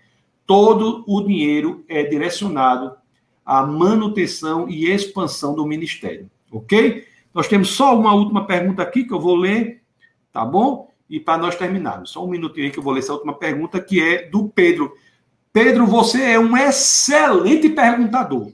Todo 0.47 1.03
o 1.05 1.21
dinheiro 1.21 1.83
é 1.89 2.03
direcionado 2.03 2.95
à 3.45 3.61
manutenção 3.65 4.69
e 4.69 4.89
expansão 4.89 5.53
do 5.53 5.65
Ministério, 5.65 6.31
ok? 6.49 7.05
Nós 7.33 7.47
temos 7.47 7.69
só 7.69 7.97
uma 7.97 8.13
última 8.13 8.45
pergunta 8.45 8.81
aqui 8.81 9.03
que 9.03 9.13
eu 9.13 9.19
vou 9.19 9.35
ler, 9.35 9.81
tá 10.31 10.43
bom? 10.43 10.89
E 11.09 11.19
para 11.19 11.37
nós 11.37 11.55
terminarmos, 11.55 12.11
só 12.11 12.23
um 12.23 12.29
minutinho 12.29 12.65
aí 12.65 12.71
que 12.71 12.79
eu 12.79 12.83
vou 12.83 12.93
ler 12.93 12.99
essa 12.99 13.13
última 13.13 13.33
pergunta, 13.33 13.79
que 13.79 14.01
é 14.01 14.29
do 14.29 14.47
Pedro. 14.49 14.93
Pedro, 15.51 15.85
você 15.85 16.21
é 16.21 16.39
um 16.39 16.55
excelente 16.55 17.69
perguntador. 17.69 18.51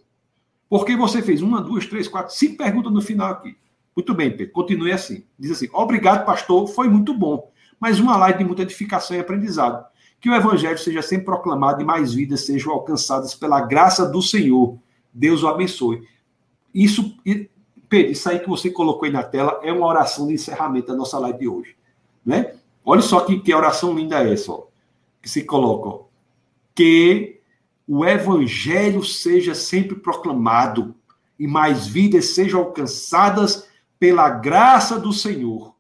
Porque 0.70 0.96
você 0.96 1.22
fez 1.22 1.42
uma, 1.42 1.62
duas, 1.62 1.86
três, 1.86 2.08
quatro, 2.08 2.34
cinco 2.34 2.58
perguntas 2.58 2.92
no 2.92 3.02
final 3.02 3.32
aqui. 3.32 3.58
Muito 3.96 4.14
bem, 4.14 4.30
Pedro, 4.36 4.54
continue 4.54 4.92
assim. 4.92 5.24
Diz 5.38 5.52
assim: 5.52 5.70
Obrigado, 5.74 6.26
pastor, 6.26 6.68
foi 6.68 6.90
muito 6.90 7.14
bom. 7.14 7.52
Mas 7.80 8.00
uma 8.00 8.18
live 8.18 8.40
de 8.40 8.46
muita 8.46 8.64
edificação 8.64 9.16
e 9.16 9.20
aprendizado. 9.20 9.86
Que 10.20 10.30
o 10.30 10.34
evangelho 10.34 10.78
seja 10.78 11.02
sempre 11.02 11.26
proclamado 11.26 11.82
e 11.82 11.86
mais 11.86 12.14
vidas 12.14 12.46
sejam 12.46 12.74
alcançadas 12.74 13.36
pela 13.36 13.62
graça 13.62 14.06
do 14.06 14.22
Senhor. 14.22 14.78
Deus 15.14 15.44
o 15.44 15.48
abençoe. 15.48 16.08
Isso, 16.74 17.16
Pedro, 17.96 18.12
isso 18.12 18.28
aí 18.28 18.40
que 18.40 18.50
você 18.50 18.70
colocou 18.70 19.06
aí 19.06 19.12
na 19.12 19.24
tela 19.24 19.62
é 19.64 19.72
uma 19.72 19.88
oração 19.88 20.28
de 20.28 20.34
encerramento 20.34 20.88
da 20.88 20.96
nossa 20.96 21.18
live 21.18 21.40
de 21.40 21.48
hoje. 21.48 21.78
Né? 22.26 22.56
Olha 22.84 23.02
só 23.02 23.22
que, 23.22 23.40
que 23.40 23.54
oração 23.54 23.96
linda 23.96 24.22
é 24.22 24.34
essa, 24.34 24.52
ó, 24.52 24.66
que 25.22 25.30
se 25.30 25.46
coloca. 25.46 25.88
Ó, 25.88 26.04
que 26.74 27.40
o 27.88 28.04
evangelho 28.04 29.02
seja 29.02 29.56
sempre 29.56 29.96
proclamado 29.96 30.94
e 31.40 31.48
mais 31.48 31.88
vidas 31.88 32.26
sejam 32.32 32.60
alcançadas 32.60 33.66
pela 33.98 34.30
graça 34.30 35.00
do 35.00 35.14
Senhor. 35.14 35.74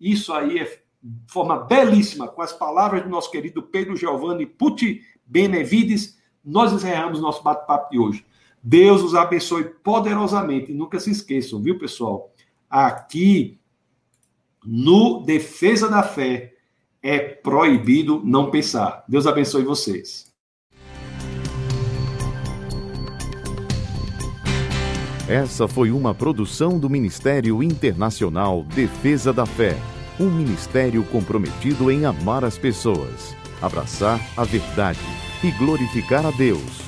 Isso 0.00 0.32
aí 0.32 0.58
é 0.60 0.80
forma 1.26 1.58
belíssima, 1.58 2.28
com 2.28 2.40
as 2.40 2.52
palavras 2.52 3.02
do 3.02 3.10
nosso 3.10 3.30
querido 3.30 3.62
Pedro 3.62 3.94
Giovanni 3.94 4.46
Puti 4.46 5.02
Benevides, 5.26 6.16
nós 6.42 6.72
encerramos 6.72 7.20
nosso 7.20 7.42
bate-papo 7.42 7.90
de 7.90 7.98
hoje. 7.98 8.24
Deus 8.62 9.02
os 9.02 9.14
abençoe 9.14 9.64
poderosamente. 9.64 10.72
E 10.72 10.74
nunca 10.74 10.98
se 10.98 11.10
esqueçam, 11.10 11.62
viu, 11.62 11.78
pessoal? 11.78 12.32
Aqui, 12.68 13.58
no 14.64 15.20
Defesa 15.20 15.88
da 15.88 16.02
Fé, 16.02 16.54
é 17.02 17.18
proibido 17.18 18.20
não 18.24 18.50
pensar. 18.50 19.04
Deus 19.08 19.26
abençoe 19.26 19.62
vocês. 19.62 20.28
Essa 25.28 25.68
foi 25.68 25.90
uma 25.90 26.14
produção 26.14 26.78
do 26.78 26.88
Ministério 26.88 27.62
Internacional 27.62 28.64
Defesa 28.64 29.30
da 29.30 29.44
Fé, 29.44 29.76
um 30.18 30.30
ministério 30.30 31.04
comprometido 31.04 31.90
em 31.90 32.06
amar 32.06 32.44
as 32.44 32.56
pessoas, 32.56 33.36
abraçar 33.60 34.18
a 34.38 34.44
verdade 34.44 34.98
e 35.44 35.50
glorificar 35.50 36.24
a 36.24 36.30
Deus. 36.30 36.87